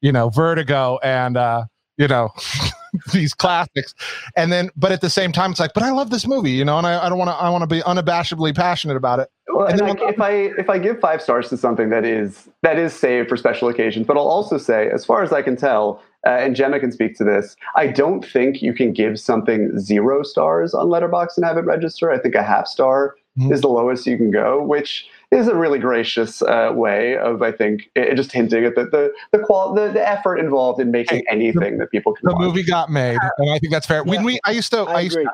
you 0.00 0.12
know, 0.12 0.28
Vertigo 0.28 0.98
and, 1.02 1.36
uh, 1.36 1.64
you 1.96 2.08
know, 2.08 2.28
these 3.12 3.34
classics. 3.34 3.94
And 4.36 4.52
then, 4.52 4.70
but 4.76 4.92
at 4.92 5.00
the 5.00 5.10
same 5.10 5.32
time, 5.32 5.50
it's 5.50 5.60
like, 5.60 5.74
but 5.74 5.82
I 5.82 5.90
love 5.90 6.10
this 6.10 6.26
movie, 6.26 6.52
you 6.52 6.64
know, 6.64 6.78
and 6.78 6.86
I, 6.86 7.06
I 7.06 7.08
don't 7.08 7.18
want 7.18 7.30
to, 7.30 7.34
I 7.34 7.48
want 7.50 7.62
to 7.62 7.66
be 7.66 7.80
unabashedly 7.82 8.54
passionate 8.54 8.96
about 8.96 9.20
it. 9.20 9.28
Well, 9.48 9.66
And 9.68 9.80
and 9.80 9.88
like, 9.88 10.02
if 10.02 10.20
I 10.20 10.30
if 10.58 10.68
I 10.68 10.78
give 10.78 11.00
five 11.00 11.22
stars 11.22 11.48
to 11.50 11.56
something 11.56 11.88
that 11.90 12.04
is 12.04 12.48
that 12.62 12.78
is 12.78 12.92
saved 12.92 13.28
for 13.28 13.36
special 13.36 13.68
occasions, 13.68 14.06
but 14.06 14.16
I'll 14.16 14.28
also 14.28 14.58
say, 14.58 14.90
as 14.90 15.04
far 15.04 15.22
as 15.22 15.32
I 15.32 15.40
can 15.40 15.56
tell, 15.56 16.02
uh, 16.26 16.30
and 16.30 16.54
Gemma 16.56 16.80
can 16.80 16.92
speak 16.92 17.16
to 17.18 17.24
this, 17.24 17.56
I 17.76 17.86
don't 17.86 18.24
think 18.24 18.60
you 18.60 18.74
can 18.74 18.92
give 18.92 19.18
something 19.20 19.78
zero 19.78 20.22
stars 20.24 20.74
on 20.74 20.86
Letterboxd 20.88 21.36
and 21.36 21.46
have 21.46 21.56
it 21.56 21.64
register. 21.64 22.10
I 22.10 22.18
think 22.18 22.34
a 22.34 22.42
half 22.42 22.66
star 22.66 23.14
Mhm. 23.38 23.52
is 23.52 23.60
the 23.60 23.68
lowest 23.68 24.06
you 24.06 24.16
can 24.16 24.30
go, 24.30 24.62
which 24.62 25.06
is 25.32 25.48
a 25.48 25.54
really 25.54 25.78
gracious 25.78 26.40
uh, 26.42 26.70
way 26.74 27.16
of 27.16 27.42
I 27.42 27.52
think 27.52 27.90
it, 27.96 28.14
just 28.14 28.32
hinting 28.32 28.64
at 28.64 28.74
the 28.74 28.84
the 28.84 29.12
the, 29.32 29.38
qual- 29.44 29.74
the 29.74 29.88
the 29.88 30.08
effort 30.08 30.36
involved 30.38 30.80
in 30.80 30.90
making 30.90 31.18
Hey, 31.18 31.24
anything 31.30 31.78
that 31.78 31.90
people 31.90 32.14
can 32.14 32.28
The 32.28 32.32
watch. 32.34 32.40
movie 32.42 32.62
got 32.62 32.90
made, 32.90 33.18
and 33.38 33.50
I 33.50 33.58
think 33.58 33.72
that's 33.72 33.86
fair. 33.86 34.04
When 34.04 34.20
Yeah. 34.20 34.26
we, 34.26 34.40
I 34.44 34.52
used 34.52 34.70
to, 34.72 34.78
I, 34.82 34.94
I 34.94 35.00
used 35.00 35.16
to, 35.16 35.30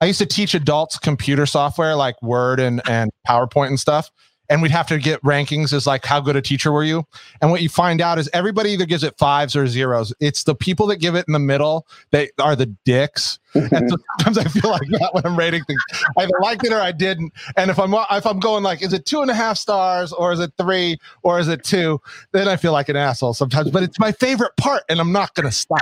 I 0.00 0.06
used 0.06 0.18
to 0.20 0.26
teach 0.26 0.54
adults 0.54 0.98
computer 0.98 1.46
software 1.46 1.94
like 1.94 2.20
Word 2.22 2.58
and 2.60 2.80
and 2.88 3.10
PowerPoint 3.28 3.68
and 3.68 3.80
stuff. 3.80 4.10
And 4.50 4.60
we'd 4.60 4.70
have 4.70 4.86
to 4.88 4.98
get 4.98 5.22
rankings 5.22 5.72
as 5.72 5.86
like 5.86 6.04
how 6.04 6.20
good 6.20 6.36
a 6.36 6.42
teacher 6.42 6.70
were 6.70 6.84
you? 6.84 7.06
And 7.40 7.50
what 7.50 7.62
you 7.62 7.68
find 7.68 8.00
out 8.00 8.18
is 8.18 8.28
everybody 8.32 8.70
either 8.70 8.86
gives 8.86 9.02
it 9.02 9.16
fives 9.18 9.56
or 9.56 9.66
zeros. 9.66 10.12
It's 10.20 10.44
the 10.44 10.54
people 10.54 10.86
that 10.88 10.96
give 10.96 11.14
it 11.14 11.24
in 11.26 11.32
the 11.32 11.38
middle 11.38 11.86
that 12.10 12.30
are 12.38 12.54
the 12.54 12.66
dicks. 12.84 13.38
And 13.54 13.90
so 13.90 13.96
sometimes 14.20 14.38
I 14.38 14.44
feel 14.44 14.70
like 14.70 14.88
that 14.90 15.10
when 15.12 15.24
I'm 15.24 15.38
rating 15.38 15.64
things. 15.64 15.80
I 16.18 16.22
either 16.22 16.32
liked 16.40 16.64
it 16.64 16.72
or 16.72 16.80
I 16.80 16.92
didn't. 16.92 17.32
And 17.56 17.70
if 17.70 17.78
I'm 17.78 17.94
if 17.94 18.26
I'm 18.26 18.40
going 18.40 18.62
like, 18.62 18.82
is 18.82 18.92
it 18.92 19.06
two 19.06 19.22
and 19.22 19.30
a 19.30 19.34
half 19.34 19.56
stars 19.56 20.12
or 20.12 20.32
is 20.32 20.40
it 20.40 20.52
three 20.58 20.98
or 21.22 21.38
is 21.38 21.48
it 21.48 21.64
two? 21.64 22.00
Then 22.32 22.48
I 22.48 22.56
feel 22.56 22.72
like 22.72 22.88
an 22.88 22.96
asshole 22.96 23.34
sometimes. 23.34 23.70
But 23.70 23.82
it's 23.82 23.98
my 23.98 24.12
favorite 24.12 24.56
part, 24.56 24.82
and 24.88 25.00
I'm 25.00 25.12
not 25.12 25.34
gonna 25.34 25.52
stop. 25.52 25.80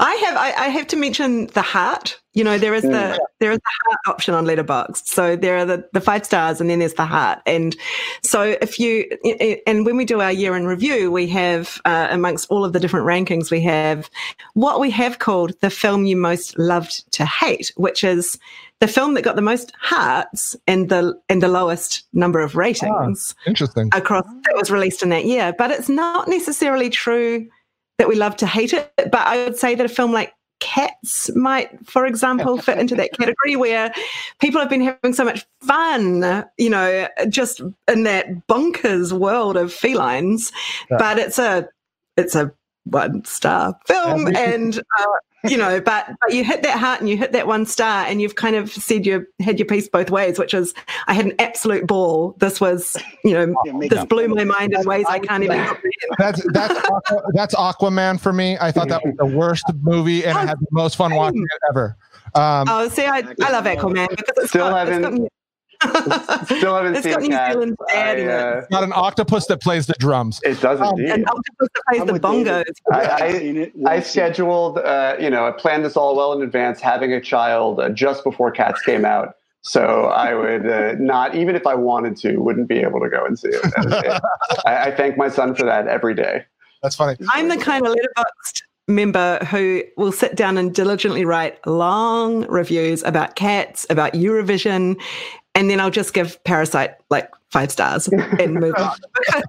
I 0.00 0.14
have 0.14 0.36
I, 0.36 0.52
I 0.66 0.68
have 0.68 0.86
to 0.88 0.96
mention 0.96 1.46
the 1.48 1.62
heart. 1.62 2.20
You 2.34 2.44
know, 2.44 2.58
there 2.58 2.74
is 2.74 2.82
the 2.82 3.18
there 3.40 3.50
is 3.50 3.58
the 3.58 3.70
heart 3.84 3.98
option 4.06 4.34
on 4.34 4.46
Letterboxd. 4.46 5.06
So 5.06 5.34
there 5.34 5.58
are 5.58 5.64
the, 5.64 5.88
the 5.92 6.00
five 6.00 6.24
stars, 6.24 6.60
and 6.60 6.70
then 6.70 6.78
there's 6.78 6.94
the 6.94 7.06
heart. 7.06 7.40
And 7.46 7.76
so 8.22 8.56
if 8.60 8.78
you 8.78 9.08
and 9.66 9.84
when 9.84 9.96
we 9.96 10.04
do 10.04 10.20
our 10.20 10.30
year 10.30 10.56
in 10.56 10.66
review, 10.66 11.10
we 11.10 11.26
have 11.28 11.80
uh, 11.84 12.08
amongst 12.10 12.48
all 12.50 12.64
of 12.64 12.72
the 12.72 12.80
different 12.80 13.06
rankings, 13.06 13.50
we 13.50 13.60
have 13.62 14.08
what 14.54 14.78
we 14.78 14.90
have 14.90 15.18
called 15.18 15.58
the 15.60 15.70
film 15.70 16.06
you 16.06 16.16
most 16.16 16.56
loved 16.58 17.10
to 17.12 17.24
hate, 17.24 17.72
which 17.76 18.04
is 18.04 18.38
the 18.80 18.88
film 18.88 19.14
that 19.14 19.22
got 19.22 19.34
the 19.34 19.42
most 19.42 19.72
hearts 19.80 20.54
and 20.68 20.88
the 20.88 21.18
and 21.28 21.42
the 21.42 21.48
lowest 21.48 22.04
number 22.12 22.40
of 22.40 22.54
ratings 22.54 23.34
Interesting. 23.46 23.90
across 23.92 24.24
that 24.24 24.54
was 24.54 24.70
released 24.70 25.02
in 25.02 25.08
that 25.08 25.24
year. 25.24 25.52
But 25.58 25.72
it's 25.72 25.88
not 25.88 26.28
necessarily 26.28 26.88
true 26.88 27.48
that 27.98 28.08
we 28.08 28.14
love 28.16 28.36
to 28.36 28.46
hate 28.46 28.72
it. 28.72 28.92
But 28.96 29.14
I 29.26 29.44
would 29.44 29.56
say 29.56 29.74
that 29.74 29.84
a 29.84 29.88
film 29.88 30.12
like 30.12 30.32
Cats 30.60 31.30
might, 31.36 31.70
for 31.88 32.04
example, 32.04 32.58
fit 32.58 32.78
into 32.78 32.96
that 32.96 33.12
category 33.12 33.54
where 33.54 33.92
people 34.40 34.60
have 34.60 34.68
been 34.68 34.80
having 34.80 35.12
so 35.12 35.24
much 35.24 35.46
fun, 35.60 36.44
you 36.56 36.68
know, 36.68 37.06
just 37.28 37.60
in 37.86 38.02
that 38.02 38.26
bonkers 38.48 39.12
world 39.12 39.56
of 39.56 39.72
felines. 39.72 40.50
But 40.90 41.18
it's 41.18 41.38
a 41.38 41.68
it's 42.16 42.34
a 42.34 42.52
one 42.84 43.24
star 43.24 43.78
film, 43.86 44.22
Every- 44.22 44.36
and 44.36 44.78
uh, 44.98 45.06
you 45.44 45.56
know, 45.56 45.80
but 45.80 46.06
but 46.20 46.34
you 46.34 46.42
hit 46.44 46.62
that 46.62 46.78
heart 46.78 47.00
and 47.00 47.08
you 47.08 47.16
hit 47.16 47.32
that 47.32 47.46
one 47.46 47.64
star, 47.66 48.04
and 48.06 48.20
you've 48.20 48.34
kind 48.34 48.56
of 48.56 48.70
said 48.72 49.06
you 49.06 49.26
had 49.40 49.58
your 49.58 49.66
piece 49.66 49.88
both 49.88 50.10
ways, 50.10 50.38
which 50.38 50.54
is 50.54 50.74
I 51.06 51.14
had 51.14 51.26
an 51.26 51.34
absolute 51.38 51.86
ball. 51.86 52.34
This 52.38 52.60
was, 52.60 52.96
you 53.24 53.32
know, 53.34 53.54
Yeah, 53.64 53.88
this 53.88 54.04
blew 54.06 54.28
my 54.28 54.44
mind 54.44 54.74
in 54.74 54.84
ways 54.84 55.06
I 55.08 55.18
can't 55.18 55.44
even. 55.44 55.58
comprehend. 55.64 55.92
That's 56.18 56.42
that's 56.52 56.74
Aqua, 56.88 57.22
that's 57.34 57.54
Aquaman 57.54 58.18
for 58.20 58.32
me. 58.32 58.56
I 58.60 58.72
thought 58.72 58.88
that 58.88 59.04
was 59.04 59.14
the 59.16 59.26
worst 59.26 59.64
movie, 59.82 60.24
and 60.24 60.36
I 60.36 60.44
had 60.46 60.58
the 60.58 60.66
most 60.72 60.96
fun 60.96 61.14
watching 61.14 61.42
it 61.42 61.60
ever. 61.70 61.96
Um, 62.34 62.66
Oh, 62.68 62.88
see, 62.88 63.06
I, 63.06 63.18
I 63.42 63.50
love 63.52 63.64
Aquaman 63.64 64.08
because 64.10 64.34
it's 64.36 64.48
Still 64.50 64.68
got, 64.70 64.86
haven't- 64.88 65.02
got, 65.22 65.28
Still 65.82 66.74
haven't 66.74 66.94
It's 66.96 67.04
seen 67.04 67.12
got 67.12 67.22
New 67.22 67.28
Cats. 67.28 67.52
Zealand's 67.52 67.76
dad 67.88 68.18
in 68.18 68.28
I, 68.28 68.32
it. 68.32 68.56
uh, 68.58 68.66
not 68.70 68.82
an 68.84 68.92
octopus 68.94 69.46
that 69.46 69.60
plays 69.60 69.86
the 69.86 69.94
drums. 69.98 70.40
it 70.44 70.60
does 70.60 70.80
Um, 70.80 70.90
indeed. 70.98 71.10
an 71.10 71.24
octopus 71.28 71.68
that 71.74 71.82
plays 71.88 72.00
I'm 72.00 72.06
the 72.08 72.20
bongos. 72.20 72.64
I- 72.92 73.00
I've 73.00 73.22
I- 73.22 73.38
seen 73.38 73.56
it. 73.56 73.72
I 73.86 73.94
We've 73.96 74.04
seen 74.04 74.22
it. 74.24 74.26
scheduled, 74.32 74.78
uh, 74.78 75.16
you 75.20 75.30
know, 75.30 75.46
I 75.46 75.52
planned 75.52 75.84
this 75.84 75.96
all 75.96 76.16
well 76.16 76.32
in 76.32 76.42
advance, 76.42 76.80
having 76.80 77.12
a 77.12 77.20
child 77.20 77.80
uh, 77.80 77.88
just 77.90 78.24
before 78.24 78.50
Cats 78.50 78.80
came 78.82 79.04
out. 79.04 79.34
So 79.62 80.04
I 80.06 80.34
would 80.34 80.66
uh, 80.68 80.94
not, 80.98 81.34
even 81.34 81.54
if 81.54 81.66
I 81.66 81.74
wanted 81.74 82.16
to, 82.18 82.38
wouldn't 82.38 82.68
be 82.68 82.78
able 82.78 83.00
to 83.00 83.08
go 83.08 83.24
and 83.24 83.38
see 83.38 83.48
it. 83.48 83.72
And 83.76 83.92
it- 83.92 84.22
I, 84.66 84.78
I 84.86 84.90
thank 84.96 85.16
my 85.16 85.28
son 85.28 85.54
for 85.54 85.64
that 85.64 85.86
every 85.88 86.14
day. 86.14 86.44
That's 86.82 86.96
funny. 86.96 87.16
I'm 87.34 87.48
the 87.48 87.56
kind 87.56 87.86
of 87.86 87.92
Letterboxd 87.94 88.62
member 88.86 89.38
who 89.50 89.82
will 89.98 90.12
sit 90.12 90.34
down 90.34 90.56
and 90.56 90.74
diligently 90.74 91.24
write 91.24 91.58
long 91.66 92.46
reviews 92.46 93.02
about 93.02 93.34
cats, 93.36 93.84
about 93.90 94.14
Eurovision, 94.14 94.98
and 95.54 95.68
then 95.68 95.80
I'll 95.80 95.90
just 95.90 96.14
give 96.14 96.42
Parasite 96.44 96.94
like 97.10 97.30
five 97.50 97.72
stars 97.72 98.08
and 98.08 98.54
move 98.54 98.74
on. 98.76 98.96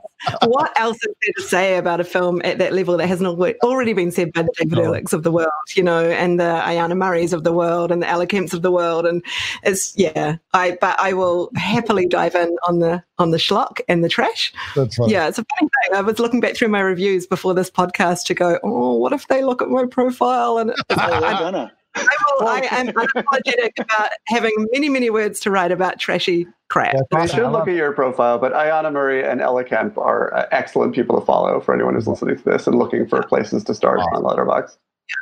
What 0.45 0.77
else 0.77 0.97
is 0.97 1.15
there 1.21 1.33
to 1.37 1.41
say 1.43 1.77
about 1.77 2.01
a 2.01 2.03
film 2.03 2.41
at 2.43 2.57
that 2.57 2.73
level 2.73 2.97
that 2.97 3.07
hasn't 3.07 3.39
already 3.63 3.93
been 3.93 4.11
said 4.11 4.33
by 4.33 4.41
the 4.41 4.51
David 4.57 4.77
No. 4.77 4.91
Ehrlichs 4.91 5.13
of 5.13 5.23
the 5.23 5.31
world, 5.31 5.49
you 5.75 5.81
know, 5.81 6.09
and 6.09 6.37
the 6.37 6.43
Ayana 6.43 6.97
Murrays 6.97 7.31
of 7.31 7.45
the 7.45 7.53
world 7.53 7.89
and 7.89 8.01
the 8.03 8.07
Ella 8.07 8.27
Kemps 8.27 8.53
of 8.53 8.61
the 8.61 8.69
world? 8.69 9.05
And 9.05 9.23
it's 9.63 9.97
yeah, 9.97 10.35
I 10.53 10.77
but 10.81 10.99
I 10.99 11.13
will 11.13 11.49
happily 11.55 12.05
dive 12.05 12.35
in 12.35 12.57
on 12.67 12.79
the 12.79 13.01
on 13.17 13.31
the 13.31 13.37
schlock 13.37 13.79
and 13.87 14.03
the 14.03 14.09
trash. 14.09 14.53
That's 14.75 14.97
funny. 14.97 15.13
Yeah, 15.13 15.29
it's 15.29 15.39
a 15.39 15.45
funny 15.57 15.69
thing. 15.69 15.97
I 15.97 16.01
was 16.01 16.19
looking 16.19 16.41
back 16.41 16.55
through 16.55 16.67
my 16.67 16.81
reviews 16.81 17.25
before 17.25 17.53
this 17.53 17.71
podcast 17.71 18.25
to 18.25 18.33
go, 18.33 18.59
oh, 18.61 18.95
what 18.95 19.13
if 19.13 19.27
they 19.29 19.41
look 19.41 19.61
at 19.61 19.69
my 19.69 19.85
profile? 19.85 20.57
And 20.57 20.73
we're 20.89 21.71
I, 21.99 22.05
gonna. 22.05 22.09
I, 22.11 22.43
will, 22.43 22.47
I 22.47 22.77
am 22.79 22.87
unapologetic 22.87 23.71
about 23.79 24.09
having 24.27 24.53
many, 24.71 24.89
many 24.89 25.09
words 25.09 25.39
to 25.41 25.51
write 25.51 25.71
about 25.71 25.99
trashy 25.99 26.47
crap. 26.69 26.95
That's 27.11 27.33
I 27.33 27.35
should 27.35 27.51
look 27.51 27.67
at 27.67 27.75
your 27.75 27.91
profile, 27.93 28.37
but 28.37 28.53
Ayana 28.53 28.91
Murray 28.91 29.23
and 29.23 29.41
Ella 29.41 29.63
Kemp 29.63 29.97
are 29.97 30.33
uh, 30.33 30.47
excellent 30.51 30.93
people 30.93 31.19
to 31.19 31.25
follow 31.25 31.59
for 31.59 31.73
anyone 31.73 31.95
who's 31.95 32.07
listening 32.07 32.37
to 32.37 32.43
this 32.43 32.67
and 32.67 32.77
looking 32.77 33.07
for 33.07 33.21
places 33.23 33.63
to 33.65 33.73
start 33.73 33.99
on 33.99 34.23
Letterboxd. 34.23 34.77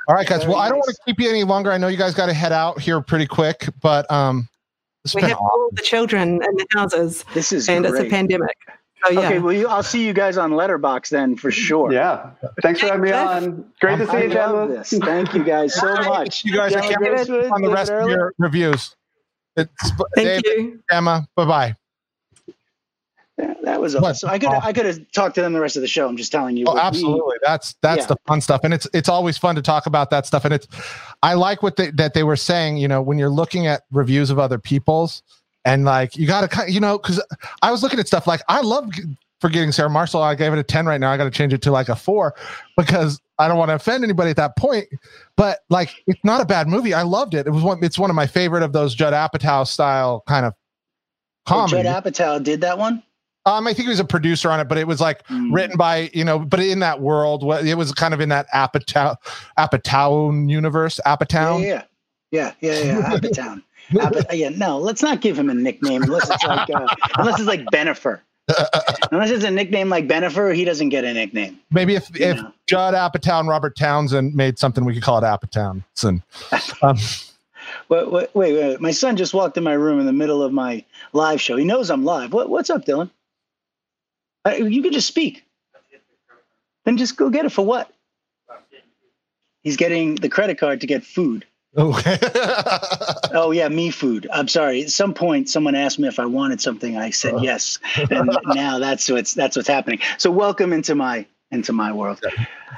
All 0.10 0.16
right, 0.16 0.28
guys. 0.28 0.46
Well, 0.46 0.58
I 0.58 0.70
don't 0.70 0.80
want 0.80 0.90
to 0.90 0.98
keep 1.06 1.20
you 1.20 1.30
any 1.30 1.44
longer. 1.44 1.72
I 1.72 1.78
know 1.78 1.88
you 1.88 1.98
guys 1.98 2.14
got 2.14 2.26
to 2.26 2.34
head 2.34 2.52
out 2.52 2.80
here 2.80 3.02
pretty 3.02 3.26
quick, 3.26 3.70
but 3.82 4.10
um, 4.12 4.50
it's 5.06 5.16
We 5.16 5.22
have 5.22 5.32
awesome. 5.32 5.46
all 5.46 5.70
the 5.72 5.82
children 5.82 6.30
in 6.44 6.56
the 6.56 6.66
houses, 6.74 7.24
This 7.34 7.54
is 7.54 7.70
and 7.70 7.86
it's 7.86 8.00
a 8.00 8.10
pandemic. 8.10 8.58
So 9.06 9.12
yeah, 9.12 9.20
Okay, 9.28 9.40
well, 9.40 9.54
you, 9.54 9.68
I'll 9.68 9.84
see 9.84 10.06
you 10.06 10.14
guys 10.14 10.38
on 10.38 10.52
Letterboxd 10.52 11.10
then 11.10 11.36
for 11.36 11.52
sure. 11.52 11.92
Yeah. 11.94 12.32
Thanks 12.62 12.80
for 12.80 12.88
having 12.88 13.02
me 13.02 13.12
on. 13.12 13.72
Great 13.80 13.98
to 13.98 14.08
see 14.08 14.12
I 14.18 14.24
you, 14.24 14.30
love 14.34 14.70
this. 14.70 14.90
Thank 14.90 15.34
you 15.34 15.44
guys 15.44 15.76
so 15.76 15.94
much. 15.96 16.44
You 16.44 16.54
guys, 16.54 16.74
I 16.76 16.82
can't 16.82 17.02
wait 17.02 17.12
on 17.12 17.62
the 17.62 17.68
David 17.68 17.74
rest 17.74 17.92
of 17.92 18.10
your 18.10 18.34
reviews. 18.40 18.96
It's 19.56 19.72
thank 20.16 20.44
Dave, 20.44 20.58
you. 20.58 20.84
Emma. 20.90 21.28
Bye 21.36 21.46
bye. 21.46 21.76
Yeah, 23.40 23.54
that 23.64 23.80
was 23.80 23.94
What? 23.94 24.04
awesome. 24.04 24.30
I 24.30 24.40
could 24.40 24.50
I 24.50 24.74
could 24.74 24.86
have 24.88 25.12
talked 25.12 25.36
to 25.36 25.42
them 25.42 25.54
the 25.54 25.60
rest 25.60 25.76
of 25.76 25.84
the 25.84 25.88
show. 25.88 26.08
I'm 26.08 26.18
just 26.18 26.32
telling 26.32 26.58
you. 26.58 26.66
Oh, 26.68 26.74
what 26.74 26.82
we- 26.84 26.88
absolutely. 26.88 27.36
That's 27.44 27.76
that's 27.84 28.02
Yeah. 28.02 28.08
the 28.08 28.18
fun 28.26 28.42
stuff, 28.42 28.62
and 28.64 28.74
it's 28.74 28.88
it's 28.96 29.10
always 29.10 29.38
fun 29.38 29.54
to 29.56 29.62
talk 29.62 29.86
about 29.86 30.10
that 30.10 30.26
stuff. 30.26 30.44
And 30.44 30.54
it's 30.56 30.68
I 31.22 31.36
like 31.36 31.62
what 31.62 31.76
they, 31.76 31.92
that 31.92 32.16
they 32.16 32.24
were 32.24 32.36
saying. 32.36 32.78
You 32.78 32.88
know, 32.88 33.02
when 33.02 33.20
you're 33.20 33.30
looking 33.30 33.68
at 33.68 33.84
reviews 33.92 34.32
of 34.32 34.40
other 34.40 34.58
people's, 34.58 35.22
and 35.68 35.86
like 35.86 36.16
you 36.16 36.26
got 36.28 36.50
to, 36.50 36.72
you 36.72 36.80
know, 36.80 36.98
because 36.98 37.22
I 37.62 37.72
was 37.72 37.84
looking 37.84 38.00
at 38.00 38.08
stuff 38.08 38.26
like 38.28 38.42
I 38.48 38.62
love 38.62 38.90
forgetting 39.42 39.72
Sarah 39.72 39.90
Marshall. 39.90 40.22
I 40.24 40.34
gave 40.36 40.54
it 40.54 40.60
a 40.60 40.64
ten 40.64 40.86
right 40.86 41.00
now. 41.00 41.12
I 41.12 41.18
got 41.18 41.26
to 41.26 41.30
change 41.32 41.54
it 41.54 41.62
to 41.64 41.72
like 41.72 41.90
a 41.90 41.96
four 41.96 42.34
because 42.78 43.20
I 43.38 43.48
don't 43.48 43.58
want 43.58 43.70
to 43.70 43.76
offend 43.76 44.04
anybody 44.04 44.30
at 44.32 44.36
that 44.38 44.56
point. 44.58 44.88
But 45.36 45.60
like, 45.70 45.92
it's 46.08 46.24
not 46.24 46.42
a 46.42 46.46
bad 46.46 46.68
movie. 46.68 46.94
I 46.94 47.04
loved 47.04 47.34
it. 47.36 47.46
It 47.46 47.52
was 47.52 47.64
one. 47.64 47.84
It's 47.84 48.00
one 48.00 48.10
of 48.10 48.16
my 48.16 48.26
favorite 48.28 48.64
of 48.64 48.74
those 48.74 48.96
Judd 48.96 49.14
Apatow 49.14 49.68
style 49.68 50.24
kind 50.28 50.46
of 50.46 50.54
Oh, 51.50 51.68
Judd. 51.68 51.86
Apatow 51.86 52.44
did 52.44 52.62
that 52.62 52.78
one. 52.78 53.04
Um, 53.46 53.66
I 53.66 53.74
think 53.74 53.84
he 53.86 53.90
was 53.90 54.02
a 54.02 54.06
producer 54.06 54.50
on 54.52 54.60
it, 54.60 54.68
but 54.68 54.78
it 54.78 54.88
was 54.88 55.00
like 55.00 55.26
Mm. 55.28 55.54
written 55.54 55.78
by 55.78 56.10
you 56.14 56.26
know, 56.26 56.40
but 56.40 56.60
in 56.60 56.80
that 56.80 57.00
world, 57.00 57.44
it 57.66 57.76
was 57.76 57.92
kind 57.94 58.14
of 58.14 58.20
in 58.20 58.30
that 58.30 58.48
Apatow 58.54 59.16
Apatow 59.58 60.50
universe. 60.50 61.00
Yeah, 61.06 61.16
Apatow. 61.16 61.62
yeah, 61.64 61.84
yeah, 62.32 62.52
yeah, 62.62 62.80
yeah. 62.84 63.02
Apatown. 63.02 63.20
Apatow. 63.22 63.64
Yeah, 63.92 64.50
no, 64.50 64.80
let's 64.80 65.02
not 65.02 65.22
give 65.22 65.38
him 65.40 65.50
a 65.50 65.54
nickname 65.54 66.04
unless 66.04 66.30
it's 66.30 66.44
like 66.44 66.70
uh, 66.70 66.88
unless 67.18 67.40
it's 67.40 67.48
like 67.48 67.66
Bennifer. 67.66 68.22
Unless 69.12 69.32
it's 69.32 69.44
a 69.44 69.52
nickname 69.52 69.90
like 69.90 70.08
Bennifer, 70.08 70.56
he 70.56 70.64
doesn't 70.64 70.88
get 70.88 71.04
a 71.04 71.14
nickname. 71.14 71.60
Maybe 71.70 71.96
if 71.96 72.10
You 72.18 72.28
if 72.28 72.38
know. 72.38 72.54
Judd 72.66 72.94
Apatow 72.94 73.42
and 73.42 73.50
Robert 73.50 73.76
Townsend 73.76 74.36
made 74.36 74.58
something, 74.58 74.86
we 74.86 74.94
could 74.94 75.04
call 75.04 75.18
it 75.18 75.24
Apatown. 75.24 75.84
Um, 76.82 76.98
Wait, 77.90 78.10
wait, 78.10 78.30
wait, 78.34 78.54
wait. 78.54 78.82
My 78.82 78.92
son 78.92 79.18
just 79.18 79.34
walked 79.34 79.58
in 79.58 79.64
my 79.64 79.74
room 79.74 80.00
in 80.00 80.06
the 80.06 80.14
middle 80.14 80.42
of 80.42 80.54
my 80.54 80.86
live 81.12 81.42
show. 81.42 81.58
He 81.58 81.66
knows 81.66 81.90
I'm 81.90 82.06
live. 82.06 82.32
What, 82.32 82.50
what's 82.50 82.70
up, 82.70 82.86
Dylan? 82.86 83.10
Uh, 84.46 84.52
you 84.52 84.82
can 84.82 84.94
just 84.94 85.08
speak. 85.08 85.46
Then 86.86 86.96
just 86.96 87.18
go 87.18 87.30
get 87.30 87.46
it 87.46 87.52
for 87.52 87.66
what? 87.66 87.92
He's 89.64 89.76
getting 89.76 90.16
the 90.16 90.30
credit 90.30 90.58
card 90.58 90.80
to 90.82 90.88
get 90.88 91.04
food. 91.04 91.46
Okay. 91.78 92.18
Oh 93.34 93.52
yeah, 93.52 93.68
me 93.68 93.92
food. 93.92 94.28
I'm 94.34 94.48
sorry. 94.48 94.84
At 94.84 94.90
some 94.90 95.14
point, 95.14 95.48
someone 95.50 95.76
asked 95.76 96.00
me 96.00 96.08
if 96.08 96.18
I 96.18 96.26
wanted 96.26 96.60
something. 96.60 96.98
I 96.98 97.12
said 97.12 97.36
yes, 97.42 97.78
and 98.10 98.36
now 98.46 98.80
that's 98.80 99.10
what's 99.10 99.34
that's 99.34 99.56
what's 99.56 99.68
happening. 99.68 100.00
So 100.18 100.32
welcome 100.32 100.74
into 100.74 100.96
my 100.96 101.26
into 101.52 101.74
my 101.74 101.92
world. 101.92 102.20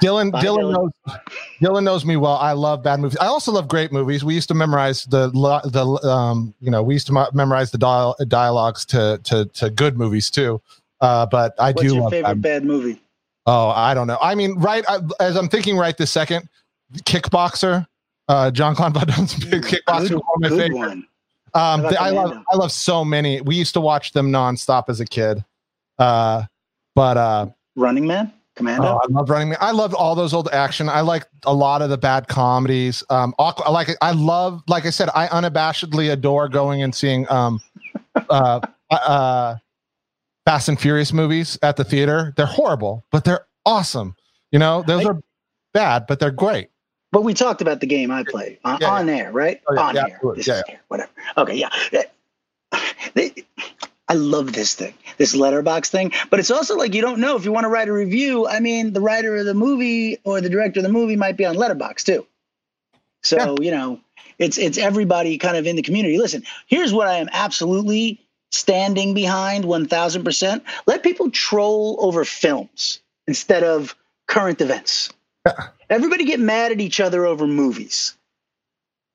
Dylan, 0.02 0.30
Bye, 0.30 0.42
Dylan 0.42 0.58
Dylan. 0.58 0.72
knows 0.72 1.18
Dylan 1.62 1.84
knows 1.84 2.04
me 2.04 2.16
well. 2.16 2.34
I 2.34 2.52
love 2.52 2.82
bad 2.82 3.00
movies. 3.00 3.16
I 3.18 3.26
also 3.26 3.52
love 3.52 3.68
great 3.68 3.92
movies. 3.92 4.22
We 4.24 4.34
used 4.34 4.48
to 4.48 4.54
memorize 4.54 5.04
the 5.04 5.30
the 5.30 6.08
um 6.08 6.52
you 6.60 6.70
know 6.70 6.82
we 6.82 6.94
used 6.94 7.06
to 7.06 7.28
memorize 7.32 7.70
the 7.70 7.78
dial- 7.78 8.16
dialogues 8.28 8.84
to 8.86 9.20
to 9.24 9.46
to 9.46 9.70
good 9.70 9.96
movies 9.96 10.30
too. 10.30 10.60
Uh, 11.00 11.26
but 11.26 11.54
I 11.58 11.70
What's 11.70 11.88
do 11.88 11.94
your 11.94 12.02
love 12.02 12.10
favorite 12.10 12.34
bad 12.34 12.42
bad 12.42 12.64
movie? 12.64 13.00
Oh, 13.46 13.68
I 13.68 13.94
don't 13.94 14.06
know. 14.06 14.18
I 14.20 14.34
mean, 14.34 14.58
right 14.58 14.84
I, 14.88 14.98
as 15.20 15.36
I'm 15.36 15.48
thinking 15.48 15.76
right 15.78 15.96
this 15.96 16.10
second, 16.10 16.48
Kickboxer, 17.04 17.86
uh, 18.30 18.50
Jean-Claude 18.50 18.94
Van 18.94 19.06
Damme's 19.06 19.34
big 19.44 19.62
Kickboxer, 19.62 20.12
one 20.12 20.22
of 20.36 20.40
my 20.40 20.48
favorite. 20.50 20.76
one. 20.78 20.90
Um, 20.90 21.06
How 21.54 21.78
about 21.80 21.90
the- 21.90 22.00
I 22.02 22.10
love 22.10 22.44
I 22.52 22.56
love 22.56 22.70
so 22.72 23.04
many. 23.04 23.40
We 23.40 23.56
used 23.56 23.74
to 23.74 23.80
watch 23.80 24.12
them 24.12 24.30
nonstop 24.30 24.84
as 24.88 25.00
a 25.00 25.04
kid. 25.04 25.44
Uh, 25.98 26.44
but 26.94 27.16
uh, 27.16 27.46
Running 27.76 28.06
Man, 28.06 28.32
Commando. 28.54 28.86
oh, 28.86 29.00
I 29.02 29.06
love 29.10 29.28
Running 29.30 29.48
Man. 29.50 29.58
I 29.60 29.72
love 29.72 29.92
all 29.94 30.14
those 30.14 30.32
old 30.32 30.48
action. 30.52 30.88
I 30.88 31.00
like 31.00 31.26
a 31.44 31.52
lot 31.52 31.82
of 31.82 31.90
the 31.90 31.98
bad 31.98 32.28
comedies. 32.28 33.02
Um, 33.10 33.34
I 33.38 33.68
like 33.70 33.88
I 34.00 34.12
love 34.12 34.62
like 34.68 34.86
I 34.86 34.90
said, 34.90 35.08
I 35.14 35.26
unabashedly 35.26 36.12
adore 36.12 36.48
going 36.48 36.82
and 36.82 36.94
seeing 36.94 37.28
um, 37.30 37.60
uh, 38.30 38.60
uh, 38.90 39.56
Fast 40.46 40.68
and 40.68 40.80
Furious 40.80 41.12
movies 41.12 41.58
at 41.62 41.76
the 41.76 41.84
theater. 41.84 42.32
They're 42.36 42.46
horrible, 42.46 43.04
but 43.10 43.24
they're 43.24 43.46
awesome. 43.66 44.14
You 44.52 44.58
know, 44.60 44.82
those 44.86 45.04
I- 45.04 45.10
are 45.10 45.20
bad, 45.74 46.06
but 46.06 46.18
they're 46.20 46.30
great. 46.30 46.69
But 47.12 47.24
we 47.24 47.34
talked 47.34 47.60
about 47.60 47.80
the 47.80 47.86
game 47.86 48.10
I 48.10 48.24
play 48.24 48.58
on, 48.64 48.78
Yeah, 48.80 48.90
on 48.90 49.08
air, 49.08 49.32
right? 49.32 49.60
Oh, 49.66 49.74
yeah, 49.74 49.80
on 49.80 49.94
yeah, 49.96 50.06
air. 50.08 50.20
This 50.36 50.46
Yeah, 50.46 50.54
is 50.58 50.62
air, 50.68 50.80
whatever. 50.88 51.10
Okay, 51.36 51.54
yeah. 51.56 51.70
They- 53.14 53.34
I 54.08 54.14
love 54.14 54.52
this 54.52 54.74
thing, 54.74 54.94
this 55.18 55.36
Letterboxd 55.36 55.86
thing. 55.88 56.12
But 56.30 56.40
it's 56.40 56.50
also 56.50 56.76
like 56.76 56.94
you 56.94 57.00
don't 57.00 57.20
know 57.20 57.36
if 57.36 57.44
you 57.44 57.52
want 57.52 57.62
to 57.64 57.68
write 57.68 57.86
a 57.88 57.92
review. 57.92 58.46
I 58.48 58.58
mean, 58.58 58.92
the 58.92 59.00
writer 59.00 59.36
of 59.36 59.46
the 59.46 59.54
movie 59.54 60.18
or 60.24 60.40
the 60.40 60.48
director 60.50 60.80
of 60.80 60.84
the 60.84 60.92
movie 60.92 61.14
might 61.14 61.36
be 61.36 61.44
on 61.44 61.54
Letterboxd 61.54 62.04
too. 62.06 62.26
So 63.22 63.36
Yeah. 63.36 63.54
you 63.60 63.70
know, 63.70 64.00
It's 64.38 64.58
it's 64.58 64.78
everybody 64.78 65.38
kind 65.38 65.56
of 65.56 65.66
in 65.66 65.76
the 65.76 65.82
community. 65.82 66.18
Listen, 66.18 66.42
here's 66.66 66.92
what 66.92 67.06
I 67.06 67.18
am 67.18 67.28
absolutely 67.32 68.20
standing 68.50 69.14
behind 69.14 69.64
1000%. 69.64 70.62
Let 70.86 71.02
people 71.04 71.30
troll 71.30 71.96
over 72.00 72.24
films 72.24 73.00
instead 73.28 73.62
of 73.62 73.94
current 74.26 74.60
events. 74.60 75.10
Everybody 75.90 76.24
get 76.24 76.40
mad 76.40 76.72
at 76.72 76.80
each 76.80 77.00
other 77.00 77.26
over 77.26 77.46
movies. 77.46 78.16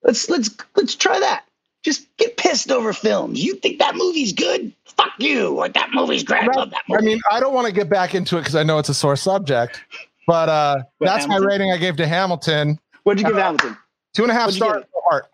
Let's 0.03 0.29
let's 0.29 0.49
let's 0.75 0.95
try 0.95 1.19
that. 1.19 1.45
Just 1.83 2.07
get 2.17 2.37
pissed 2.37 2.71
over 2.71 2.93
films. 2.93 3.43
You 3.43 3.55
think 3.55 3.79
that 3.79 3.95
movie's 3.95 4.33
good? 4.33 4.73
Fuck 4.85 5.13
you. 5.19 5.57
Or 5.57 5.69
that 5.69 5.89
movie's 5.93 6.23
great. 6.23 6.43
I 6.43 6.47
love 6.47 6.71
that 6.71 6.81
movie. 6.89 7.01
I 7.01 7.05
mean, 7.05 7.19
I 7.31 7.39
don't 7.39 7.53
want 7.53 7.67
to 7.67 7.73
get 7.73 7.89
back 7.89 8.15
into 8.15 8.37
it 8.37 8.41
because 8.41 8.55
I 8.55 8.63
know 8.63 8.79
it's 8.79 8.89
a 8.89 8.93
sore 8.93 9.15
subject, 9.15 9.83
but 10.25 10.49
uh, 10.49 10.77
What, 10.97 11.07
that's 11.07 11.25
Hamilton? 11.25 11.43
my 11.43 11.47
rating 11.47 11.71
I 11.71 11.77
gave 11.77 11.95
to 11.97 12.07
Hamilton. 12.07 12.79
What'd 13.03 13.21
you 13.21 13.27
give 13.27 13.37
Hamilton? 13.37 13.77
Two 14.15 14.23
and 14.23 14.31
a 14.31 14.33
half 14.33 14.47
What'd 14.47 14.55
you 14.55 14.61
give 14.65 14.71
stars. 14.71 14.85
Heart. 15.09 15.25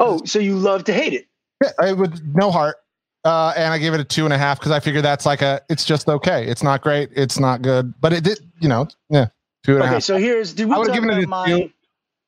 Oh, 0.00 0.22
so 0.24 0.38
you 0.38 0.54
love 0.56 0.84
to 0.84 0.92
hate 0.92 1.12
it. 1.14 1.26
Yeah, 1.62 1.70
I 1.80 1.92
would 1.92 2.34
no 2.36 2.50
heart. 2.50 2.76
Uh, 3.24 3.52
and 3.56 3.72
I 3.72 3.78
gave 3.78 3.94
it 3.94 4.00
a 4.00 4.04
two 4.04 4.24
and 4.24 4.32
a 4.32 4.38
half 4.38 4.58
because 4.60 4.70
I 4.72 4.78
figured 4.80 5.04
that's 5.04 5.26
like 5.26 5.42
a. 5.42 5.60
It's 5.68 5.84
just 5.84 6.08
okay. 6.08 6.46
It's 6.46 6.62
not 6.62 6.82
great. 6.82 7.10
It's 7.16 7.38
not 7.38 7.62
good, 7.62 7.94
but 8.00 8.12
it 8.12 8.24
did. 8.24 8.38
You 8.60 8.68
know, 8.68 8.88
yeah, 9.10 9.26
two 9.68 9.74
and 9.74 9.82
a 9.82 9.86
half. 9.86 9.94
Okay, 9.96 10.00
so 10.00 10.16
here's 10.16 10.52
did 10.52 10.66
we 10.66 10.74
I 10.74 10.78
would've 10.78 10.94
talk 10.94 11.02
given 11.02 11.18
it 11.18 11.24
a 11.24 11.26
my 11.28 11.46
two. 11.46 11.70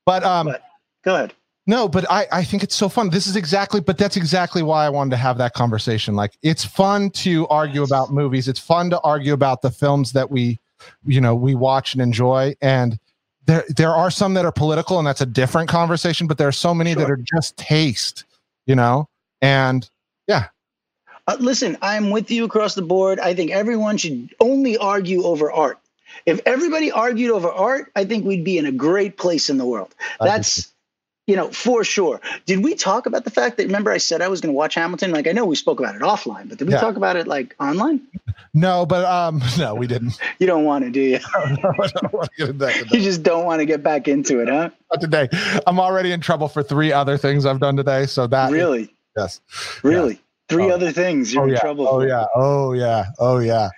But 0.05 0.25
um, 0.25 0.49
What? 0.49 0.63
go 1.03 1.15
ahead. 1.15 1.35
No, 1.67 1.89
but 1.89 2.11
I, 2.11 2.27
I 2.33 2.45
think 2.45 2.63
it's 2.63 2.75
so 2.75 2.89
fun. 2.89 3.11
This 3.11 3.27
is 3.27 3.37
exactly, 3.37 3.81
but 3.81 3.97
that's 3.97 4.17
exactly 4.17 4.63
why 4.63 4.85
I 4.85 4.89
wanted 4.89 5.11
to 5.11 5.17
have 5.19 5.39
that 5.39 5.53
conversation. 5.53 6.17
Like, 6.17 6.37
it's 6.43 6.65
fun 6.65 7.11
to 7.11 7.47
argue 7.49 7.83
about 7.85 8.13
movies. 8.13 8.49
It's 8.49 8.59
fun 8.59 8.91
to 8.91 9.01
argue 9.03 9.35
about 9.35 9.63
the 9.63 9.71
films 9.71 10.13
that 10.13 10.31
we, 10.31 10.59
you 11.07 11.21
know, 11.21 11.35
we 11.35 11.55
watch 11.55 11.93
and 11.93 12.03
enjoy. 12.03 12.55
And 12.61 12.99
there, 13.47 13.65
there 13.69 13.95
are 13.95 14.11
some 14.11 14.35
that 14.35 14.45
are 14.45 14.53
political, 14.53 14.99
and 14.99 15.07
that's 15.07 15.21
a 15.21 15.27
different 15.27 15.69
conversation. 15.69 16.27
But 16.27 16.39
there 16.39 16.49
are 16.49 16.53
so 16.53 16.75
many 16.75 16.95
that 16.95 17.11
are 17.11 17.21
just 17.35 17.57
taste, 17.57 18.25
you 18.67 18.75
know. 18.75 19.09
And 19.41 19.89
Uh, 21.27 21.37
listen, 21.39 21.77
I'm 21.83 22.11
with 22.11 22.31
you 22.31 22.45
across 22.45 22.75
the 22.75 22.83
board. 22.83 23.21
I 23.21 23.35
think 23.35 23.53
everyone 23.53 23.97
should 23.97 24.35
only 24.41 24.77
argue 24.79 25.23
over 25.23 25.53
art. 25.53 25.79
If 26.27 26.41
everybody 26.47 26.91
argued 26.93 27.31
over 27.31 27.49
art, 27.51 27.91
I 27.97 28.05
think 28.05 28.25
we'd 28.25 28.45
be 28.45 28.59
in 28.59 28.67
a 28.67 28.73
great 28.73 29.17
place 29.17 29.49
in 29.51 29.59
the 29.59 29.67
world. 29.67 29.95
That's, 30.21 30.73
you 31.27 31.37
know, 31.37 31.49
for 31.51 31.85
sure. 31.85 32.21
Did 32.47 32.65
we 32.65 32.75
talk 32.75 33.07
about 33.07 33.25
the 33.25 33.31
fact 33.31 33.57
that 33.59 33.67
remember 33.67 33.91
I 33.93 33.99
said 33.99 34.21
I 34.21 34.29
was 34.29 34.41
going 34.41 34.53
to 34.53 34.57
watch 34.57 34.75
Hamilton? 34.75 35.13
Like 35.13 35.29
I 35.29 35.33
know 35.33 35.45
we 35.45 35.55
spoke 35.57 35.79
about 35.79 35.95
it 35.95 36.03
offline, 36.03 36.49
but 36.49 36.59
did 36.59 36.67
we 36.67 36.75
Yeah. 36.75 36.81
talk 36.81 36.97
about 36.97 37.17
it 37.17 37.27
like 37.29 37.55
online? 37.61 38.01
no, 38.53 38.85
but 38.85 39.05
um, 39.05 39.41
no, 39.59 39.75
we 39.75 39.87
didn't. 39.87 40.19
You 40.41 40.47
don't 40.47 40.65
want 40.65 40.85
to, 40.85 40.91
do 40.91 41.01
you? 41.01 41.19
I 41.37 41.55
don't 41.55 42.13
want 42.13 42.31
to 42.31 42.37
get 42.37 42.49
into 42.49 42.67
that 42.67 42.91
You 42.91 43.01
just 43.01 43.23
don't 43.23 43.45
want 43.45 43.61
to 43.61 43.67
get 43.67 43.83
back 43.83 44.09
into 44.09 44.41
it, 44.41 44.49
huh? 44.49 44.71
Not 44.93 45.01
today. 45.01 45.29
I'm 45.67 45.79
already 45.79 46.11
in 46.13 46.21
trouble 46.21 46.49
for 46.49 46.63
three 46.63 46.93
other 46.93 47.17
things 47.17 47.47
I've 47.47 47.61
done 47.61 47.77
today. 47.77 48.07
So 48.07 48.27
that 48.27 48.51
Really, 48.51 48.93
yes. 49.17 49.41
really. 49.85 50.21
Three 50.49 50.65
Oh. 50.71 50.75
other 50.75 50.91
things 50.91 51.33
you're 51.33 51.45
oh 51.45 51.47
in 51.47 51.53
yeah. 51.53 51.61
trouble 51.61 51.87
oh 51.87 52.01
for. 52.01 52.09
yeah. 52.09 52.25
Oh 52.35 52.73
yeah. 52.73 53.05
Oh 53.21 53.39
yeah. 53.39 53.69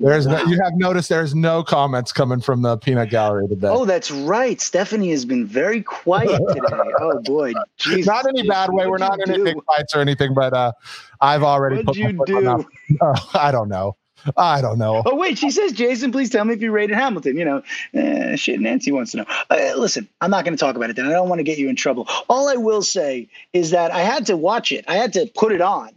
There's 0.00 0.26
no, 0.26 0.42
you 0.44 0.58
have 0.64 0.72
noticed 0.76 1.10
there's 1.10 1.34
no 1.34 1.62
comments 1.62 2.10
coming 2.10 2.40
from 2.40 2.62
the 2.62 2.78
peanut 2.78 3.10
gallery 3.10 3.46
today. 3.48 3.68
Oh, 3.68 3.84
that's 3.84 4.10
right. 4.10 4.58
Stephanie 4.58 5.10
has 5.10 5.26
been 5.26 5.46
very 5.46 5.82
quiet 5.82 6.40
today. 6.48 6.60
oh 7.00 7.20
boy, 7.22 7.52
Jesus. 7.76 8.06
not 8.06 8.26
any 8.26 8.48
bad 8.48 8.72
way. 8.72 8.86
We're 8.86 8.96
not 8.96 9.20
in 9.20 9.30
any 9.30 9.44
big 9.44 9.62
fights 9.64 9.94
or 9.94 10.00
anything, 10.00 10.32
but 10.32 10.54
uh, 10.54 10.72
I've 11.20 11.42
already 11.42 11.76
What'd 11.76 11.86
put 11.86 11.96
you 11.98 12.24
do? 12.24 12.66
Oh, 13.02 13.30
I 13.34 13.52
don't 13.52 13.68
know. 13.68 13.96
I 14.36 14.60
don't 14.60 14.78
know. 14.78 15.02
Oh 15.04 15.16
wait, 15.16 15.38
she 15.38 15.50
says, 15.50 15.72
Jason, 15.72 16.12
please 16.12 16.30
tell 16.30 16.44
me 16.44 16.54
if 16.54 16.62
you 16.62 16.72
rated 16.72 16.96
Hamilton. 16.96 17.36
You 17.36 17.44
know, 17.44 17.62
eh, 17.94 18.36
shit. 18.36 18.60
Nancy 18.60 18.92
wants 18.92 19.12
to 19.12 19.18
know. 19.18 19.26
Uh, 19.50 19.72
listen, 19.76 20.08
I'm 20.20 20.30
not 20.30 20.44
going 20.44 20.56
to 20.56 20.60
talk 20.60 20.76
about 20.76 20.90
it. 20.90 20.96
Then 20.96 21.06
I 21.06 21.10
don't 21.10 21.28
want 21.28 21.38
to 21.40 21.44
get 21.44 21.58
you 21.58 21.68
in 21.68 21.76
trouble. 21.76 22.06
All 22.28 22.48
I 22.48 22.54
will 22.56 22.82
say 22.82 23.28
is 23.52 23.70
that 23.70 23.90
I 23.90 24.00
had 24.00 24.26
to 24.26 24.36
watch 24.36 24.72
it. 24.72 24.84
I 24.88 24.96
had 24.96 25.12
to 25.14 25.30
put 25.34 25.52
it 25.52 25.60
on 25.60 25.90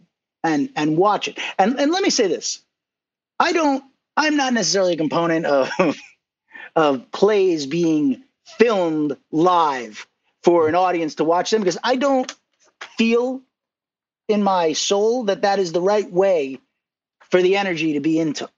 and 0.44 0.70
and 0.76 0.98
watch 0.98 1.28
it. 1.28 1.40
And 1.60 1.80
and 1.80 1.92
let 1.92 2.04
me 2.04 2.10
say 2.10 2.28
this: 2.28 2.62
I 3.40 3.52
don't. 3.52 3.84
I'm 4.16 4.38
not 4.38 4.54
necessarily 4.54 4.94
a 4.94 4.98
component 4.98 5.46
of 5.46 5.70
of 6.76 7.12
plays 7.12 7.66
being 7.66 8.24
filmed 8.58 9.18
live 9.32 10.08
for 10.44 10.68
an 10.68 10.76
audience 10.76 11.16
to 11.16 11.24
watch 11.24 11.52
them 11.52 11.62
because 11.62 11.78
I 11.84 11.96
don't 11.96 12.34
feel 12.98 13.42
in 14.28 14.44
my 14.44 14.74
soul 14.74 15.26
that 15.26 15.42
that 15.42 15.60
is 15.60 15.72
the 15.72 15.82
right 15.82 16.10
way 16.12 16.60
for 17.30 17.42
the 17.42 17.58
energy 17.58 17.94
to 17.94 18.00
be 18.00 18.20
into. 18.20 18.50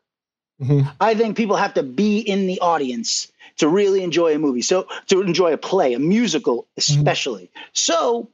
Mhm. 0.62 0.92
I 1.00 1.16
think 1.16 1.36
people 1.36 1.56
have 1.58 1.74
to 1.76 1.84
be 1.84 2.20
in 2.20 2.48
the 2.48 2.60
audience 2.60 3.32
to 3.58 3.68
really 3.68 4.04
enjoy 4.04 4.34
a 4.36 4.40
movie. 4.40 4.62
So 4.62 4.88
to 5.08 5.22
enjoy 5.22 5.54
a 5.54 5.58
play, 5.58 5.94
a 5.94 6.00
musical, 6.00 6.68
especially. 6.78 7.52
So, 7.74 8.30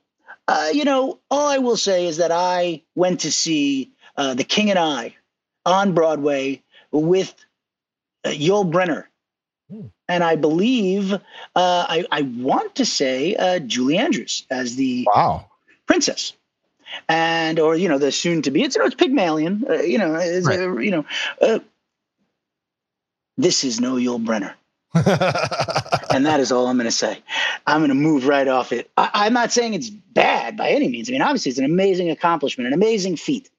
uh, 0.47 0.69
you 0.72 0.86
know, 0.86 1.19
all 1.30 1.47
I 1.47 1.57
will 1.57 1.78
say 1.78 2.05
is 2.05 2.17
that 2.17 2.32
I 2.32 2.82
went 2.95 3.22
to 3.22 3.32
see 3.32 3.91
uh, 4.17 4.34
The 4.34 4.43
King 4.43 4.69
and 4.69 4.80
I 4.80 5.15
on 5.65 5.93
Broadway 5.93 6.61
with 6.92 7.34
uh, 8.26 8.30
Yul 8.30 8.70
Brynner. 8.72 9.06
Hmm. 9.70 9.88
And 10.10 10.24
I 10.24 10.36
believe, 10.36 11.14
uh, 11.14 11.20
I, 11.56 12.06
I 12.12 12.24
want 12.24 12.76
to 12.76 12.86
say 12.86 13.36
uh, 13.36 13.60
Julie 13.60 13.98
Andrews 13.98 14.46
as 14.50 14.76
the 14.76 15.08
Wow. 15.14 15.46
princess 15.88 16.34
and 17.08 17.58
or 17.58 17.76
you 17.78 17.88
know 17.88 17.98
the 17.98 18.12
soon 18.12 18.42
to 18.42 18.52
be 18.52 18.64
it's 18.64 18.76
you 18.76 18.80
know 18.82 18.86
it's 18.86 18.96
pygmalion 18.96 19.64
uh, 19.70 19.76
you 19.76 19.98
know 19.98 20.16
it's, 20.16 20.46
Right. 20.46 20.60
uh, 20.60 20.76
you 20.78 20.92
know 20.92 21.06
uh, 21.42 21.60
this 23.38 23.64
is 23.64 23.80
no 23.80 23.94
Yul 23.96 24.24
Brynner 24.26 24.54
and 26.14 26.26
that 26.26 26.39
is 26.42 26.52
all 26.52 26.68
I'm 26.68 26.76
going 26.78 26.86
to 26.86 26.92
say 26.92 27.22
I'm 27.66 27.80
going 27.80 27.89
to 27.89 27.96
move 27.96 28.28
right 28.28 28.48
off 28.48 28.74
it 28.74 28.89
I, 28.98 29.10
I'm 29.14 29.34
not 29.34 29.52
saying 29.54 29.74
it's 29.74 29.89
bad 29.89 30.58
by 30.58 30.70
any 30.70 30.89
means 30.89 31.10
I 31.10 31.14
mean 31.14 31.22
obviously 31.22 31.50
it's 31.52 31.60
an 31.60 31.66
amazing 31.66 32.10
accomplishment 32.10 32.68
an 32.68 32.74
amazing 32.74 33.16
feat 33.16 33.50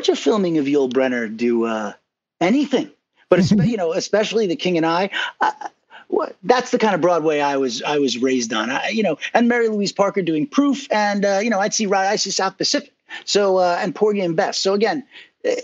watch 0.00 0.08
a 0.08 0.16
filming 0.16 0.56
of 0.58 0.64
Yul 0.64 0.90
Brynner 0.90 1.34
do 1.36 1.66
uh, 1.66 1.92
anything 2.40 2.90
but 3.30 3.50
you 3.66 3.76
know 3.76 3.92
especially 3.92 4.46
the 4.46 4.56
King 4.56 4.76
and 4.76 4.86
I, 4.86 5.10
I 5.40 5.68
what 6.08 6.36
that's 6.42 6.70
the 6.72 6.78
kind 6.78 6.94
of 6.94 7.00
Broadway 7.00 7.40
I 7.40 7.56
was 7.56 7.82
I 7.82 7.98
was 7.98 8.18
raised 8.18 8.52
on. 8.52 8.68
I, 8.68 8.88
you 8.88 9.02
know, 9.02 9.16
and 9.32 9.48
Mary 9.48 9.68
Louise 9.68 9.92
Parker 9.92 10.22
doing 10.22 10.46
Proof, 10.46 10.90
and 10.90 11.24
uh, 11.24 11.38
you 11.40 11.50
know, 11.50 11.60
I'd 11.60 11.72
see 11.72 11.86
I 11.90 12.16
see 12.16 12.30
South 12.30 12.58
Pacific, 12.58 12.92
so 13.24 13.58
uh, 13.58 13.78
and 13.80 13.94
Porgy 13.94 14.20
and 14.20 14.36
Bess. 14.36 14.58
So 14.58 14.74
again, 14.74 15.06
eh, 15.44 15.60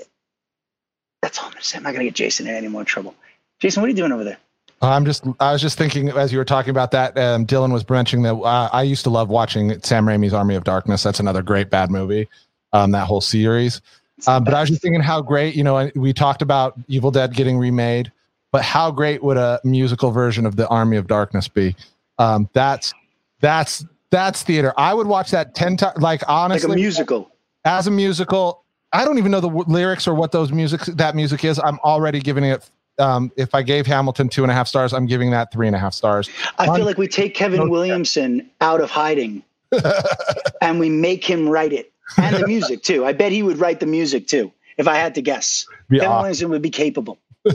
that's 1.20 1.39
all 1.39 1.47
I'm 1.47 1.53
gonna 1.53 1.64
say. 1.64 1.78
I'm 1.78 1.82
not 1.82 1.95
gonna 1.95 2.05
get 2.05 2.14
Jason 2.14 2.47
in 2.47 2.55
any 2.55 2.68
more 2.68 2.84
trouble. 2.84 3.14
Jason, 3.59 3.80
what 3.80 3.87
are 3.87 3.91
you 3.91 3.97
doing 3.97 4.12
over 4.12 4.22
there? 4.22 4.39
I'm 4.82 5.07
just, 5.07 5.24
I 5.41 5.53
was 5.53 5.62
just 5.62 5.78
thinking 5.78 6.11
as 6.11 6.30
you 6.30 6.39
were 6.39 6.45
talking 6.45 6.70
about 6.70 6.91
that, 6.91 7.16
um, 7.18 7.47
Dylan 7.47 7.72
was 7.72 7.89
mentioning 7.89 8.22
that 8.24 8.34
uh, 8.34 8.68
I 8.70 8.82
used 8.82 9.05
to 9.05 9.11
love 9.11 9.30
watching 9.30 9.80
Sam 9.82 10.05
Raimi's 10.05 10.34
Army 10.34 10.55
of 10.55 10.64
Darkness. 10.64 11.03
That's 11.03 11.18
another 11.18 11.41
great 11.43 11.70
bad 11.70 11.91
movie, 11.91 12.28
um, 12.74 12.91
that 12.93 13.07
whole 13.07 13.22
series. 13.22 13.80
Um, 14.27 14.45
but 14.45 14.55
I 14.55 14.61
was 14.61 14.71
just 14.71 14.83
thinking 14.83 15.01
how 15.01 15.21
great, 15.21 15.55
you 15.55 15.62
know, 15.62 15.91
we 15.95 16.12
talked 16.12 16.43
about 16.43 16.79
Evil 16.89 17.11
Dead 17.11 17.35
getting 17.35 17.59
remade, 17.59 18.11
but 18.53 18.62
how 18.62 18.91
great 18.91 19.23
would 19.23 19.37
a 19.37 19.61
musical 19.64 20.11
version 20.11 20.47
of 20.47 20.57
the 20.57 20.67
Army 20.69 20.97
of 20.97 21.07
Darkness 21.07 21.49
be? 21.49 21.77
Um, 22.19 22.49
that's, 22.55 22.95
that's, 23.41 23.85
that's 24.11 24.43
theater. 24.43 24.73
I 24.79 24.95
would 24.95 25.07
watch 25.07 25.31
that 25.33 25.55
10 25.55 25.77
times. 25.77 26.01
Like, 26.01 26.23
honestly, 26.29 26.69
like 26.69 26.77
a 26.77 26.81
musical. 26.81 27.31
as 27.64 27.87
a 27.87 27.91
musical, 27.91 28.64
I 28.93 29.05
don't 29.05 29.19
even 29.19 29.31
know 29.31 29.41
the 29.41 29.49
w- 29.49 29.67
lyrics 29.69 30.09
or 30.09 30.14
what 30.14 30.33
those 30.33 30.51
music, 30.53 30.81
that 30.83 31.14
music 31.14 31.45
is. 31.45 31.59
I'm 31.59 31.79
already 31.81 32.21
giving 32.21 32.45
it, 32.45 32.71
um, 32.99 33.31
if 33.37 33.55
I 33.55 33.62
gave 33.62 33.87
Hamilton 33.87 34.31
two 34.31 34.43
and 34.43 34.51
a 34.51 34.55
half 34.55 34.69
stars, 34.69 34.95
I'm 34.95 35.05
giving 35.05 35.31
that 35.33 35.53
three 35.53 35.67
and 35.67 35.77
a 35.77 35.79
half 35.79 35.93
stars. 35.93 36.31
I 36.59 36.75
feel 36.75 36.87
like 36.87 36.97
we 36.97 37.09
take 37.09 37.35
Kevin 37.35 37.69
Williamson 37.69 38.49
out 38.62 38.81
of 38.81 38.91
hiding, 38.91 39.43
and 40.62 40.81
we 40.81 40.89
make 40.89 41.23
him 41.23 41.47
write 41.49 41.75
it, 41.75 41.93
and 42.17 42.37
the 42.37 42.47
music 42.47 42.83
too. 42.83 43.05
I 43.05 43.13
bet 43.13 43.33
he 43.33 43.43
would 43.43 43.59
write 43.59 43.81
the 43.81 43.87
music 43.87 44.27
too, 44.29 44.53
if 44.79 44.87
I 44.89 44.97
had 44.97 45.15
to 45.17 45.23
guess. 45.23 45.67
Be 45.89 45.99
Kevin 45.99 46.11
awesome. 46.11 46.19
Williamson 46.23 46.49
would 46.51 46.63
be 46.63 46.71
capable. 46.71 47.19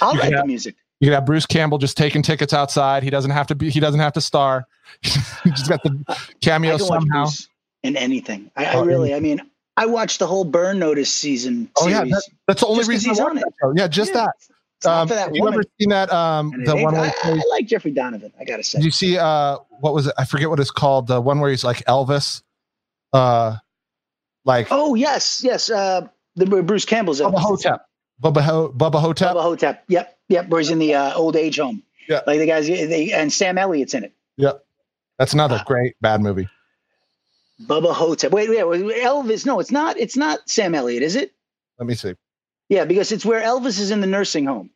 I'll 0.00 0.14
You 0.14 0.20
write 0.20 0.30
could 0.30 0.38
the 0.40 0.46
music. 0.46 0.76
You 1.00 1.08
could 1.08 1.14
have 1.14 1.26
Bruce 1.26 1.46
Campbell 1.46 1.78
just 1.78 1.96
taking 1.96 2.22
tickets 2.22 2.52
outside. 2.52 3.02
He 3.02 3.10
doesn't 3.10 3.30
have 3.32 3.46
to 3.48 3.54
be. 3.54 3.68
He 3.70 3.80
doesn't 3.80 4.00
have 4.00 4.12
to 4.14 4.20
star. 4.20 4.66
He's 5.02 5.68
got 5.68 5.82
the 5.82 6.18
cameo 6.40 6.76
somehow. 6.78 7.26
In 7.82 7.96
anything. 7.96 8.50
I, 8.56 8.64
I 8.64 8.74
Oh, 8.76 8.84
really, 8.84 9.12
I 9.14 9.20
mean, 9.20 9.40
I 9.76 9.86
watched 9.86 10.20
the 10.20 10.26
whole 10.26 10.44
Burn 10.44 10.78
Notice 10.78 11.12
season 11.12 11.68
Oh 11.76 11.88
yeah, 11.88 12.04
that, 12.04 12.22
that's 12.46 12.60
the 12.60 12.66
only 12.66 12.84
reason 12.84 13.10
he's 13.10 13.20
on 13.20 13.36
it. 13.38 13.44
that. 13.60 13.74
Yeah, 13.76 13.88
just 13.88 14.14
Yeah, 14.14 14.26
that. 14.26 14.88
Um, 14.88 15.08
that 15.08 15.18
have 15.18 15.36
you 15.36 15.48
ever 15.48 15.62
seen 15.80 15.88
that? 15.90 16.12
Um, 16.12 16.52
the 16.64 16.76
one 16.76 16.94
where 16.94 17.04
I, 17.04 17.30
I 17.30 17.42
like 17.50 17.66
Jeffrey 17.66 17.90
Donovan. 17.90 18.32
I 18.38 18.44
gotta 18.44 18.62
say. 18.62 18.78
did 18.78 18.84
you 18.84 18.90
see? 18.90 19.18
Uh, 19.18 19.58
what 19.80 19.94
was 19.94 20.06
it? 20.06 20.14
I 20.16 20.24
forget 20.24 20.48
what 20.48 20.60
it's 20.60 20.70
called. 20.70 21.08
The 21.08 21.20
one 21.20 21.40
where 21.40 21.50
he's 21.50 21.64
like 21.64 21.78
Elvis. 21.86 22.42
Uh, 23.14 23.56
like 24.44 24.66
Oh 24.70 24.94
yes, 24.94 25.42
yes. 25.42 25.70
Uh, 25.70 26.08
the 26.36 26.46
Bruce 26.46 26.84
Campbell's 26.84 27.20
Bubba 27.20 27.38
Ho-Tep. 27.38 27.86
Bubba 28.22 28.42
Ho- 28.42 28.72
Bubba 28.76 29.00
Ho-Tep. 29.00 29.34
Bubba 29.34 29.42
Ho-Tep. 29.42 29.84
Yep, 29.88 30.18
yep. 30.28 30.48
Where 30.48 30.60
he's 30.60 30.70
in 30.70 30.80
the 30.80 30.94
uh, 30.94 31.14
old 31.14 31.36
age 31.36 31.58
home. 31.58 31.82
Yeah. 32.08 32.20
Like 32.26 32.40
the 32.40 32.46
guys, 32.46 32.66
they, 32.66 33.12
and 33.12 33.32
Sam 33.32 33.56
Elliott's 33.56 33.94
in 33.94 34.04
it. 34.04 34.12
Yep, 34.36 34.64
that's 35.18 35.32
another 35.32 35.62
great 35.66 35.94
bad 36.00 36.20
movie. 36.20 36.48
Bubba 37.62 37.94
Ho-Tep. 37.94 38.32
Wait, 38.32 38.50
wait. 38.50 38.64
wait, 38.66 39.02
Elvis? 39.02 39.46
No, 39.46 39.60
it's 39.60 39.70
not. 39.70 39.96
It's 39.96 40.16
not 40.16 40.40
Sam 40.48 40.74
Elliott, 40.74 41.04
is 41.04 41.14
it? 41.14 41.32
Let 41.78 41.86
me 41.86 41.94
see. 41.94 42.14
Yeah, 42.68 42.84
because 42.84 43.12
it's 43.12 43.24
where 43.24 43.40
Elvis 43.40 43.78
is 43.78 43.90
in 43.92 44.00
the 44.00 44.06
nursing 44.08 44.44
home. 44.44 44.70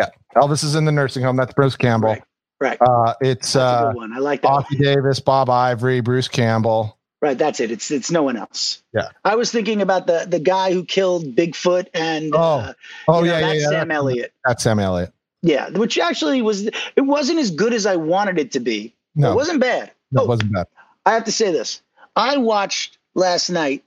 Yeah, 0.00 0.08
Elvis 0.34 0.64
is 0.64 0.74
in 0.74 0.84
the 0.84 0.92
nursing 0.92 1.22
home. 1.22 1.36
That's 1.36 1.54
Bruce 1.54 1.76
Campbell. 1.76 2.10
Right. 2.10 2.22
Right. 2.60 2.78
Uh, 2.80 3.14
it's 3.20 3.54
That's 3.54 3.56
a 3.56 3.60
uh, 3.60 3.92
good 3.92 3.96
one. 3.96 4.12
I 4.12 4.18
like 4.18 4.42
that. 4.42 4.66
Davis, 4.78 5.20
Bob 5.20 5.48
Ivory, 5.48 6.00
Bruce 6.00 6.28
Campbell. 6.28 6.98
Right, 7.22 7.36
that's 7.36 7.60
it. 7.60 7.70
It's 7.70 7.90
it's 7.90 8.10
no 8.10 8.22
one 8.22 8.36
else. 8.38 8.82
Yeah. 8.94 9.08
I 9.24 9.36
was 9.36 9.52
thinking 9.52 9.82
about 9.82 10.06
the 10.06 10.26
the 10.26 10.38
guy 10.40 10.72
who 10.72 10.84
killed 10.84 11.36
Bigfoot 11.36 11.88
and 11.92 12.34
Oh, 12.34 12.38
uh, 12.38 12.72
Oh 13.08 13.22
you 13.22 13.26
know, 13.30 13.32
yeah, 13.32 13.40
yeah, 13.40 13.46
that's 13.46 13.60
yeah. 13.62 13.68
Sam 13.68 13.88
That's, 13.88 13.96
Elliott. 13.98 14.32
that's 14.46 14.62
Sam 14.62 14.78
Elliott. 14.78 15.12
Yeah, 15.42 15.68
which 15.70 15.98
actually 15.98 16.40
was 16.40 16.66
it 16.66 16.74
wasn't 17.04 17.38
as 17.38 17.50
good 17.50 17.74
as 17.74 17.84
I 17.84 17.96
wanted 17.96 18.38
it 18.38 18.52
to 18.52 18.60
be. 18.60 18.94
No, 19.14 19.32
It 19.32 19.34
wasn't 19.36 19.60
bad. 19.60 19.90
no, 20.10 20.22
Oh, 20.22 20.24
it 20.24 20.28
wasn't 20.28 20.52
bad. 20.52 20.66
I 21.04 21.12
have 21.12 21.24
to 21.24 21.32
say 21.32 21.52
this. 21.52 21.82
I 22.16 22.38
watched 22.38 22.96
last 23.14 23.50
night. 23.50 23.84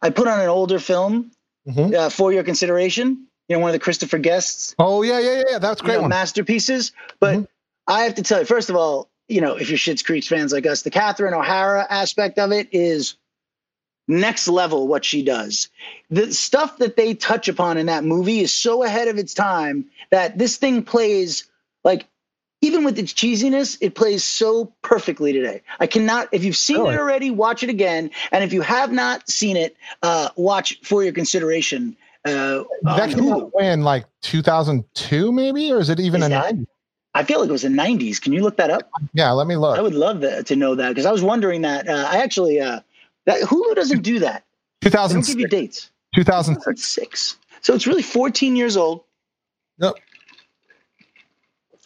I 0.00 0.08
put 0.08 0.26
on 0.28 0.40
an 0.40 0.48
older 0.48 0.78
film 0.78 1.32
Mhm. 1.68 1.94
uh, 1.94 2.08
for 2.08 2.32
your 2.32 2.44
consideration. 2.44 3.26
You 3.48 3.56
know, 3.56 3.60
one 3.60 3.68
of 3.70 3.72
the 3.74 3.78
Christopher 3.78 4.16
Guests 4.18 4.74
Oh 4.78 5.02
yeah, 5.02 5.18
yeah, 5.18 5.42
yeah. 5.50 5.58
That's 5.58 5.82
a 5.82 5.84
you 5.84 5.86
great 5.88 5.96
know, 5.96 6.02
one. 6.02 6.10
masterpieces. 6.10 6.92
But 7.18 7.36
Mhm. 7.40 7.46
I 7.86 8.04
have 8.04 8.14
to 8.14 8.22
tell 8.22 8.40
you, 8.40 8.46
first 8.46 8.70
of 8.70 8.76
all, 8.76 9.09
you 9.30 9.40
know, 9.40 9.54
if 9.56 9.68
you're 9.70 9.78
Schitt's 9.78 10.02
Creek 10.02 10.24
fans 10.24 10.52
like 10.52 10.66
us, 10.66 10.82
the 10.82 10.90
Catherine 10.90 11.34
O'Hara 11.34 11.86
aspect 11.88 12.38
of 12.38 12.52
it 12.52 12.68
is 12.72 13.14
next 14.08 14.48
level 14.48 14.88
what 14.88 15.04
she 15.04 15.22
does. 15.22 15.68
The 16.10 16.32
stuff 16.32 16.78
that 16.78 16.96
they 16.96 17.14
touch 17.14 17.48
upon 17.48 17.78
in 17.78 17.86
that 17.86 18.02
movie 18.04 18.40
is 18.40 18.52
so 18.52 18.82
ahead 18.82 19.08
of 19.08 19.18
its 19.18 19.32
time 19.34 19.86
that 20.10 20.36
this 20.36 20.56
thing 20.56 20.82
plays 20.82 21.48
like 21.84 22.06
even 22.62 22.84
with 22.84 22.98
its 22.98 23.14
cheesiness, 23.14 23.78
it 23.80 23.94
plays 23.94 24.22
so 24.22 24.70
perfectly 24.82 25.32
today. 25.32 25.62
I 25.78 25.86
cannot, 25.86 26.28
if 26.32 26.44
you've 26.44 26.56
seen 26.56 26.76
Really? 26.78 26.94
it 26.94 26.98
already, 26.98 27.30
watch 27.30 27.62
it 27.62 27.70
again. 27.70 28.10
And 28.32 28.44
if 28.44 28.52
you 28.52 28.60
have 28.60 28.92
not 28.92 29.30
seen 29.30 29.56
it, 29.56 29.76
uh, 30.02 30.28
watch 30.36 30.78
for 30.82 31.02
your 31.02 31.14
consideration. 31.14 31.96
Uh, 32.26 32.64
that 32.82 33.10
came 33.14 33.32
out 33.32 33.54
when 33.54 33.80
like 33.82 34.04
2002 34.20 35.32
maybe, 35.32 35.72
or 35.72 35.78
is 35.80 35.88
it 35.88 36.00
even 36.00 36.20
Is 36.20 36.26
a 36.26 36.30
that- 36.30 36.54
90? 36.56 36.66
I 37.14 37.24
feel 37.24 37.40
like 37.40 37.48
it 37.48 37.52
was 37.52 37.62
the 37.62 37.68
90s. 37.68 38.20
Can 38.20 38.32
you 38.32 38.42
look 38.42 38.56
that 38.58 38.70
up? 38.70 38.88
Yeah, 39.14 39.32
let 39.32 39.46
me 39.46 39.56
look. 39.56 39.76
I 39.78 39.82
would 39.82 39.94
love 39.94 40.20
that, 40.20 40.46
to 40.46 40.56
know 40.56 40.74
that 40.76 40.90
because 40.90 41.06
I 41.06 41.12
was 41.12 41.22
wondering 41.22 41.62
that. 41.62 41.88
Uh, 41.88 42.06
I 42.08 42.18
actually, 42.18 42.60
uh, 42.60 42.80
that 43.26 43.40
Hulu 43.42 43.74
doesn't 43.74 44.02
do 44.02 44.20
that. 44.20 44.44
They 44.80 44.90
don't 44.90 45.08
give 45.08 45.26
2006. 45.26 45.40
you 45.40 45.48
dates. 45.48 45.90
2006. 46.14 46.64
2006. 46.64 47.36
So 47.62 47.74
it's 47.74 47.86
really 47.86 48.02
14 48.02 48.56
years 48.56 48.76
old. 48.76 49.02
Yep. 49.78 49.94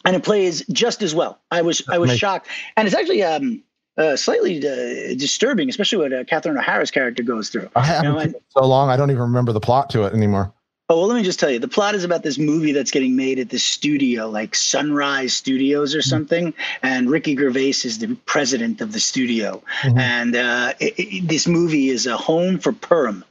And 0.05 0.15
it 0.15 0.23
plays 0.23 0.63
just 0.67 1.01
as 1.01 1.15
well. 1.15 1.39
I 1.49 1.61
was 1.63 1.81
I 1.89 1.97
was 1.97 2.09
Amazing. 2.11 2.19
shocked, 2.19 2.47
and 2.77 2.87
it's 2.87 2.95
actually 2.95 3.23
um, 3.23 3.63
uh, 3.97 4.15
slightly 4.15 4.57
uh, 4.59 5.15
disturbing, 5.15 5.67
especially 5.67 5.97
what 5.97 6.13
uh, 6.13 6.23
Catherine 6.25 6.57
O'Hara's 6.57 6.91
character 6.91 7.23
goes 7.23 7.49
through. 7.49 7.69
I 7.75 7.81
haven't 7.85 8.15
I- 8.15 8.25
seen 8.25 8.35
it 8.35 8.43
so 8.49 8.65
long. 8.67 8.89
I 8.89 8.97
don't 8.97 9.09
even 9.09 9.23
remember 9.23 9.51
the 9.51 9.59
plot 9.59 9.89
to 9.91 10.03
it 10.03 10.13
anymore. 10.13 10.53
Oh 10.87 10.99
well, 10.99 11.07
let 11.07 11.15
me 11.15 11.23
just 11.23 11.39
tell 11.39 11.49
you. 11.49 11.57
The 11.57 11.67
plot 11.67 11.95
is 11.95 12.03
about 12.03 12.21
this 12.21 12.37
movie 12.37 12.71
that's 12.71 12.91
getting 12.91 13.15
made 13.15 13.39
at 13.39 13.49
this 13.49 13.63
studio, 13.63 14.29
like 14.29 14.53
Sunrise 14.53 15.35
Studios 15.35 15.95
or 15.95 16.03
something. 16.03 16.53
And 16.83 17.09
Ricky 17.09 17.35
Gervais 17.35 17.69
is 17.83 17.97
the 17.97 18.15
president 18.27 18.81
of 18.81 18.91
the 18.93 18.99
studio. 18.99 19.63
Mhm. 19.81 19.99
And 19.99 20.35
uh, 20.35 20.73
it, 20.79 20.93
it, 20.99 21.27
this 21.27 21.47
movie 21.47 21.89
is 21.89 22.05
a 22.05 22.15
home 22.17 22.59
for 22.59 22.71
Purim. 22.71 23.25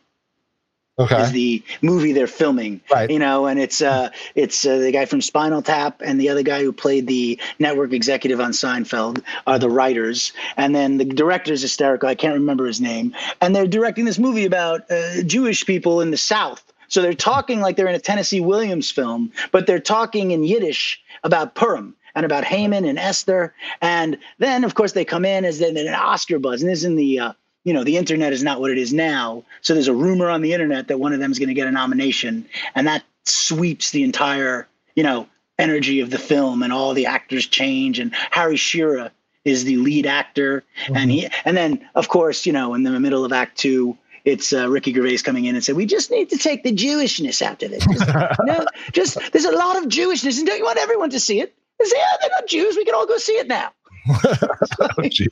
Is 0.98 1.32
the 1.32 1.60
movie 1.82 2.12
they're 2.12 2.28
filming, 2.28 2.80
Right. 2.88 3.10
you 3.10 3.18
know, 3.18 3.46
and 3.46 3.58
it's 3.58 3.82
uh, 3.82 4.10
it's 4.36 4.64
uh, 4.64 4.78
the 4.78 4.92
guy 4.92 5.06
from 5.06 5.20
Spinal 5.20 5.60
Tap 5.60 6.00
and 6.04 6.20
the 6.20 6.28
other 6.28 6.44
guy 6.44 6.62
who 6.62 6.72
played 6.72 7.08
the 7.08 7.40
network 7.58 7.92
executive 7.92 8.40
on 8.40 8.52
Seinfeld 8.52 9.20
are 9.44 9.58
the 9.58 9.68
writers, 9.68 10.32
and 10.56 10.72
then 10.72 10.98
the 10.98 11.04
director's 11.04 11.62
hysterical. 11.62 12.08
I 12.08 12.14
can't 12.14 12.34
remember 12.34 12.64
his 12.66 12.80
name, 12.80 13.12
and 13.40 13.56
they're 13.56 13.66
directing 13.66 14.04
this 14.04 14.20
movie 14.20 14.44
about 14.44 14.88
uh, 14.88 15.22
Jewish 15.24 15.66
people 15.66 16.00
in 16.00 16.12
the 16.12 16.16
South. 16.16 16.62
So 16.94 17.02
they're 17.02 17.12
talking 17.12 17.60
like 17.60 17.76
they're 17.76 17.88
in 17.88 17.96
a 17.96 17.98
Tennessee 17.98 18.40
Williams 18.40 18.88
film, 18.88 19.32
but 19.50 19.66
they're 19.66 19.80
talking 19.80 20.30
in 20.30 20.44
Yiddish 20.44 21.02
about 21.24 21.56
Purim 21.56 21.96
and 22.14 22.24
about 22.24 22.44
Haman 22.44 22.84
and 22.84 23.00
Esther, 23.00 23.52
and 23.82 24.16
then 24.38 24.62
of 24.62 24.76
course 24.76 24.92
they 24.92 25.04
come 25.04 25.24
in 25.24 25.44
as 25.44 25.58
then 25.58 25.76
an 25.76 25.92
Oscar 25.92 26.38
buzz, 26.38 26.62
and 26.62 26.70
this 26.70 26.78
is 26.78 26.84
in 26.84 26.94
the 26.94 27.18
uh, 27.18 27.32
you 27.64 27.72
know 27.72 27.82
the 27.82 27.96
internet 27.96 28.32
is 28.32 28.44
not 28.44 28.60
what 28.60 28.70
it 28.70 28.78
is 28.78 28.92
now. 28.92 29.42
So 29.60 29.74
there's 29.74 29.88
a 29.88 29.92
rumor 29.92 30.30
on 30.30 30.40
the 30.40 30.52
internet 30.52 30.86
that 30.86 31.00
one 31.00 31.12
of 31.12 31.18
them 31.18 31.32
is 31.32 31.40
going 31.40 31.48
to 31.48 31.54
get 31.54 31.66
a 31.66 31.72
nomination. 31.72 32.46
And 32.76 32.86
that 32.86 33.02
sweeps 33.24 33.90
the 33.90 34.04
entire 34.04 34.68
you 34.94 35.02
know 35.02 35.26
energy 35.58 35.98
of 35.98 36.10
the 36.10 36.18
film 36.18 36.62
and 36.62 36.72
all 36.72 36.94
the 36.94 37.06
actors 37.06 37.44
change. 37.44 37.98
And 37.98 38.14
harry 38.30 38.56
shearer 38.56 39.10
is 39.44 39.64
the 39.64 39.78
lead 39.78 40.06
actor. 40.06 40.62
And 40.94 41.10
he 41.10 41.28
and 41.44 41.56
then 41.56 41.88
of 41.96 42.06
course 42.06 42.46
you 42.46 42.52
know 42.52 42.74
in 42.74 42.84
the 42.84 43.00
middle 43.00 43.24
of 43.24 43.32
act 43.32 43.58
two 43.58 43.98
it's 44.24 44.52
uh, 44.52 44.68
Ricky 44.68 44.92
Gervais 44.94 45.18
coming 45.18 45.44
in 45.46 45.54
and 45.54 45.64
said, 45.64 45.76
"We 45.76 45.86
just 45.86 46.10
need 46.10 46.30
to 46.30 46.38
take 46.38 46.62
the 46.64 46.72
Jewishness 46.72 47.42
out 47.42 47.62
of 47.62 47.72
it. 47.72 47.80
Just, 47.80 48.08
you 48.46 48.66
just 48.92 49.32
there's 49.32 49.44
a 49.44 49.52
lot 49.52 49.76
of 49.76 49.84
Jewishness, 49.84 50.38
and 50.38 50.46
don't 50.46 50.58
you 50.58 50.64
want 50.64 50.78
everyone 50.78 51.10
to 51.10 51.20
see 51.20 51.40
it? 51.40 51.54
And 51.80 51.88
say, 51.88 51.96
yeah, 51.98 52.06
they're 52.20 52.30
not 52.30 52.46
Jews. 52.46 52.76
We 52.76 52.84
can 52.84 52.94
all 52.94 53.06
go 53.06 53.18
see 53.18 53.32
it 53.32 53.48
now. 53.48 53.70
Oh, 54.16 54.88
jeez. 55.02 55.26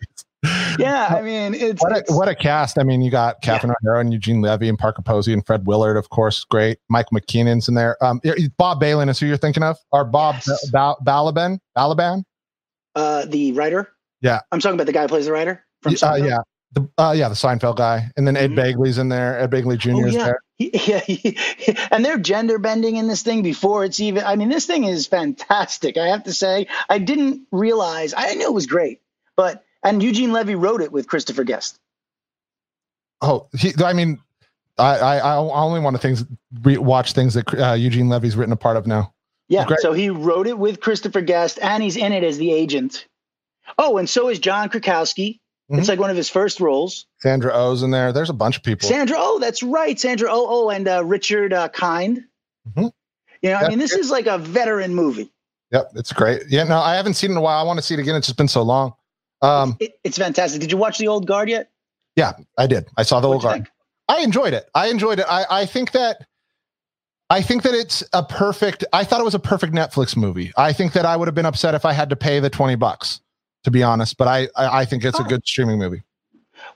Yeah, 0.78 1.06
I 1.16 1.22
mean, 1.22 1.54
it's, 1.54 1.80
What 1.82 1.92
a, 1.92 1.98
it's- 1.98 2.16
what 2.16 2.28
a 2.28 2.34
cast. 2.34 2.78
I 2.78 2.82
mean, 2.82 3.00
you 3.00 3.10
got 3.12 3.40
Catherine 3.42 3.72
O'Hara 3.84 4.00
and 4.00 4.12
Eugene 4.12 4.40
Levy 4.42 4.68
and 4.68 4.76
Parker 4.78 5.02
Posey 5.02 5.32
and 5.32 5.44
Fred 5.46 5.66
Willard, 5.68 5.96
of 5.96 6.08
course. 6.10 6.42
Great. 6.44 6.78
Mike 6.88 7.06
McKinnon's 7.14 7.68
in 7.68 7.74
there. 7.74 8.02
Um, 8.04 8.20
Bob 8.58 8.80
Balin 8.80 9.08
is 9.08 9.20
who 9.20 9.26
you're 9.26 9.36
thinking 9.36 9.62
of? 9.62 9.76
Or 9.92 10.04
Bob 10.04 10.36
Yes. 10.46 10.68
ba- 10.70 10.96
Balaban? 11.04 11.58
Balaban? 11.78 12.24
uh, 12.96 13.24
the 13.26 13.52
writer. 13.52 13.88
Yeah. 14.20 14.40
I'm 14.50 14.58
talking 14.58 14.74
about 14.74 14.86
the 14.86 14.92
guy 14.92 15.02
who 15.02 15.08
plays 15.08 15.26
the 15.26 15.32
writer 15.32 15.64
from 15.82 15.94
Uh, 16.02 16.14
yeah. 16.16 16.38
The, 16.72 16.88
uh, 16.96 17.12
yeah, 17.16 17.28
the 17.28 17.34
Seinfeld 17.34 17.76
guy. 17.76 18.10
And 18.16 18.26
then 18.26 18.36
Ed 18.36 18.52
Mhm. 18.52 18.74
Begley's 18.76 18.96
in 18.98 19.08
there. 19.10 19.38
Ed 19.38 19.50
Begley 19.50 19.76
Jr. 19.76 19.90
Oh, 19.94 20.04
is 20.06 20.14
yeah. 20.14 20.24
there. 20.24 20.38
Yeah, 20.58 21.00
he- 21.00 21.36
and 21.90 22.04
they're 22.04 22.18
gender 22.18 22.58
bending 22.58 22.96
in 22.96 23.08
this 23.08 23.22
thing 23.22 23.42
before 23.42 23.84
it's 23.84 23.98
even. 24.00 24.22
I 24.24 24.36
mean, 24.36 24.48
this 24.48 24.64
thing 24.64 24.84
is 24.84 25.06
fantastic. 25.06 25.96
I 25.98 26.06
have 26.08 26.22
to 26.24 26.32
say, 26.32 26.68
I 26.88 26.98
didn't 26.98 27.46
realize. 27.50 28.14
I 28.16 28.34
knew 28.34 28.44
it 28.46 28.52
was 28.54 28.66
great, 28.66 29.00
but 29.36 29.64
and 29.82 30.00
Eugene 30.02 30.32
Levy 30.32 30.54
wrote 30.54 30.80
it 30.80 30.92
with 30.92 31.08
Christopher 31.08 31.42
Guest. 31.44 31.78
Oh, 33.20 33.48
he, 33.58 33.72
I 33.84 33.92
mean, 33.92 34.20
I, 34.78 34.98
I, 34.98 35.16
I 35.18 35.36
only 35.36 35.80
want 35.80 35.96
to 35.96 36.02
things 36.02 36.24
re- 36.62 36.78
watch 36.78 37.12
things 37.12 37.34
that 37.34 37.52
uh, 37.54 37.72
Eugene 37.74 38.08
Levy's 38.08 38.36
written 38.36 38.52
a 38.52 38.56
part 38.56 38.76
of 38.76 38.86
now. 38.86 39.12
Yeah, 39.48 39.66
so 39.80 39.92
he 39.92 40.08
wrote 40.08 40.46
it 40.46 40.56
with 40.58 40.80
Christopher 40.80 41.20
Guest, 41.20 41.58
and 41.60 41.82
he's 41.82 41.96
in 41.96 42.12
it 42.12 42.24
as 42.24 42.38
the 42.38 42.52
agent. 42.52 43.06
Oh, 43.76 43.98
and 43.98 44.08
so 44.08 44.28
is 44.28 44.38
John 44.38 44.70
Krakowski. 44.70 45.40
Mhm. 45.72 45.78
It's 45.78 45.88
like 45.88 45.98
one 45.98 46.10
of 46.10 46.16
his 46.16 46.28
first 46.28 46.60
roles. 46.60 47.06
Sandra 47.20 47.52
Oh's 47.52 47.82
in 47.82 47.90
there. 47.90 48.12
There's 48.12 48.28
a 48.30 48.34
bunch 48.34 48.56
of 48.56 48.62
people. 48.62 48.88
Sandra, 48.88 49.16
oh, 49.18 49.38
that's 49.38 49.62
right, 49.62 49.98
Sandra. 49.98 50.28
Oh, 50.30 50.46
oh, 50.66 50.70
and 50.70 50.86
uh, 50.86 51.02
Richard 51.04 51.52
uh, 51.52 51.68
Kind. 51.70 52.24
Mhm. 52.76 52.92
You 53.40 53.50
know, 53.50 53.56
I 53.56 53.68
mean, 53.68 53.78
this 53.78 53.92
is 53.92 54.10
like 54.10 54.26
a 54.26 54.38
veteran 54.38 54.94
movie. 54.94 55.32
Yep, 55.72 55.92
it's 55.96 56.12
great. 56.12 56.42
Yeah, 56.48 56.64
no, 56.64 56.78
I 56.78 56.94
haven't 56.96 57.14
seen 57.14 57.30
it 57.30 57.32
in 57.32 57.38
a 57.38 57.40
while. 57.40 57.58
I 57.58 57.62
want 57.62 57.78
to 57.78 57.82
see 57.82 57.94
it 57.94 58.00
again. 58.00 58.14
It's 58.14 58.26
just 58.26 58.36
been 58.36 58.46
so 58.48 58.62
long. 58.62 58.92
Um, 59.40 59.76
It, 59.80 59.98
it's 60.04 60.18
fantastic. 60.18 60.60
Did 60.60 60.70
you 60.70 60.76
watch 60.76 60.98
The 60.98 61.08
Old 61.08 61.26
Guard 61.26 61.48
yet? 61.48 61.70
yeah, 62.14 62.32
I 62.58 62.66
did. 62.66 62.86
I 62.98 63.02
saw 63.04 63.20
the 63.20 63.28
What'd 63.28 63.36
old 63.38 63.42
guard. 63.42 63.54
think? 63.64 63.68
I 64.08 64.20
enjoyed 64.22 64.52
it. 64.52 64.68
I 64.74 64.88
enjoyed 64.88 65.18
it. 65.18 65.26
I, 65.28 65.46
I 65.50 65.66
think 65.66 65.92
that 65.92 66.26
I 67.30 67.40
think 67.40 67.62
that 67.62 67.72
it's 67.74 68.04
a 68.12 68.22
perfect 68.22 68.84
I 68.92 69.04
thought 69.04 69.20
it 69.20 69.24
was 69.24 69.34
a 69.34 69.38
perfect 69.38 69.72
Netflix 69.72 70.14
movie. 70.16 70.52
I 70.56 70.74
think 70.74 70.92
that 70.92 71.06
I 71.06 71.16
would 71.16 71.26
have 71.28 71.34
been 71.34 71.46
upset 71.46 71.74
if 71.74 71.86
I 71.86 71.94
had 71.94 72.10
to 72.10 72.16
pay 72.16 72.38
the 72.38 72.50
20 72.50 72.74
bucks, 72.74 73.20
to 73.64 73.70
be 73.70 73.82
honest. 73.82 74.16
But 74.16 74.28
I 74.28 74.48
I, 74.56 74.80
I 74.80 74.84
think 74.84 75.04
it's 75.04 75.18
a 75.18 75.22
Oh. 75.22 75.26
good 75.26 75.46
streaming 75.46 75.78
movie. 75.78 76.02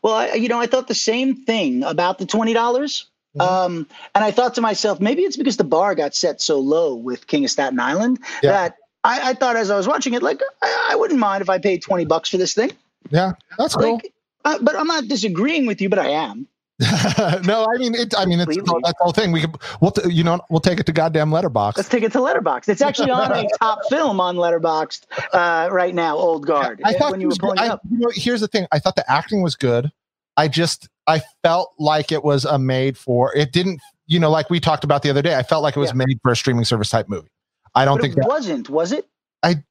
Well, 0.03 0.15
I, 0.15 0.33
you 0.35 0.49
know, 0.49 0.59
I 0.61 0.67
thought 0.67 0.89
the 0.89 0.95
same 0.95 1.35
thing 1.35 1.83
about 1.85 2.19
the 2.19 2.27
twenty 2.27 2.53
dollars. 2.53 3.07
Mhm. 3.37 3.43
Um, 3.43 3.87
and 4.15 4.25
I 4.25 4.31
thought 4.31 4.55
to 4.55 4.61
myself, 4.63 4.99
maybe 5.01 5.23
it's 5.23 5.37
because 5.37 5.59
the 5.59 5.65
bar 5.65 5.95
got 5.95 6.15
set 6.15 6.41
so 6.41 6.59
low 6.59 6.95
with 6.95 7.27
King 7.27 7.45
of 7.45 7.51
Staten 7.51 7.79
Island 7.79 8.19
Yeah. 8.43 8.53
that 8.53 8.77
I, 9.05 9.31
I 9.31 9.35
thought 9.35 9.57
as 9.57 9.71
I 9.71 9.77
was 9.77 9.87
watching 9.87 10.15
it, 10.15 10.23
like 10.23 10.41
I, 10.63 10.89
I 10.93 10.97
wouldn't 10.97 11.21
mind 11.21 11.43
if 11.43 11.51
I 11.51 11.59
paid 11.59 11.83
twenty 11.83 12.05
bucks 12.07 12.31
for 12.31 12.39
this 12.39 12.55
thing. 12.55 12.73
Yeah, 13.11 13.33
that's 13.59 13.77
cool. 13.77 14.01
Uh, 14.45 14.59
but 14.63 14.75
I'm 14.77 14.87
not 14.87 15.07
disagreeing 15.09 15.67
with 15.67 15.81
you, 15.81 15.89
but 15.89 15.99
I 15.99 16.09
am. 16.09 16.47
no, 17.45 17.67
I 17.73 17.79
mean 17.79 17.95
it 17.95 18.15
I 18.17 18.27
mean 18.27 18.39
it's 18.39 18.55
Completely. 18.55 18.81
that's 18.85 18.99
the 18.99 19.05
whole 19.05 19.13
thing. 19.13 19.33
We 19.33 19.41
could 19.41 19.57
we'll 19.81 19.93
t- 19.93 20.11
you 20.13 20.23
know 20.23 20.39
we'll 20.51 20.61
take 20.61 20.79
it 20.79 20.85
to 20.87 20.93
goddamn 20.93 21.31
Letterboxd. 21.31 21.79
Let's 21.79 21.89
take 21.89 22.03
it 22.03 22.13
to 22.13 22.19
Letterboxd. 22.19 22.69
It's 22.69 22.83
actually 22.83 23.11
on 23.11 23.33
a 23.33 23.49
top 23.59 23.79
film 23.89 24.21
on 24.21 24.37
Letterboxd 24.37 25.05
uh, 25.33 25.71
right 25.73 25.95
now. 25.95 26.17
Old 26.17 26.47
Guard. 26.47 26.83
I 26.85 26.93
thought 26.93 27.13
when 27.13 27.21
you 27.23 27.29
was 27.29 27.39
it 27.43 27.59
I, 27.59 27.69
up. 27.69 27.81
you 27.91 27.99
know, 27.99 28.09
here's 28.13 28.43
the 28.43 28.49
thing. 28.49 28.67
I 28.73 28.79
thought 28.79 28.95
the 28.97 29.11
acting 29.11 29.43
was 29.43 29.57
good. 29.57 29.91
I 30.37 30.49
just 30.49 30.89
I 31.07 31.23
felt 31.43 31.73
like 31.79 32.13
it 32.13 32.23
was 32.23 32.45
a 32.45 32.59
made 32.59 32.99
for. 32.99 33.35
It 33.35 33.53
didn't, 33.53 33.81
you 34.07 34.19
know, 34.21 34.31
like 34.31 34.51
we 34.51 34.61
talked 34.61 34.85
about 34.85 35.03
the 35.03 35.09
other 35.09 35.23
day. 35.23 35.35
I 35.35 35.43
felt 35.45 35.63
like 35.63 35.77
it 35.77 35.81
was 35.81 35.91
Yeah. 35.91 36.05
made 36.05 36.19
for 36.23 36.31
a 36.33 36.37
streaming 36.37 36.65
service 36.67 36.91
type 36.91 37.09
movie. 37.09 37.29
I 37.75 37.87
don't 37.87 37.97
But 37.97 38.03
think 38.03 38.17
it 38.19 38.21
that. 38.21 38.29
wasn't, 38.29 38.69
was 38.69 38.93
it? 38.93 39.09
I 39.43 39.63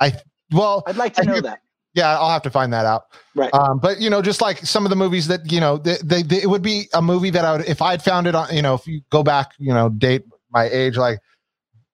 I 0.00 0.14
well, 0.50 0.82
I'd 0.86 0.96
like 0.96 1.12
to 1.14 1.22
I 1.22 1.24
know 1.26 1.40
that. 1.42 1.60
Yeah, 1.98 2.18
I'll 2.18 2.30
have 2.30 2.42
to 2.42 2.50
find 2.50 2.72
that 2.72 2.86
out. 2.86 3.02
Right. 3.34 3.52
Um, 3.52 3.78
but 3.78 4.00
you 4.00 4.08
know, 4.08 4.22
just 4.22 4.40
like 4.40 4.58
some 4.64 4.86
of 4.86 4.90
the 4.90 4.96
movies 4.96 5.26
that 5.28 5.50
you 5.52 5.60
know, 5.60 5.76
they, 5.78 5.96
they, 6.02 6.22
they- 6.22 6.42
it 6.42 6.48
would 6.48 6.62
be 6.62 6.88
a 6.94 7.02
movie 7.02 7.30
that 7.30 7.44
I 7.44 7.56
would, 7.56 7.66
if 7.68 7.82
I'd 7.82 8.02
found 8.02 8.26
it 8.26 8.34
on, 8.34 8.54
you 8.54 8.62
know, 8.62 8.74
if 8.74 8.86
you 8.86 9.02
go 9.10 9.22
back, 9.22 9.52
you 9.58 9.74
know, 9.74 9.88
date 9.88 10.24
my 10.50 10.64
age, 10.68 10.96
like 10.96 11.18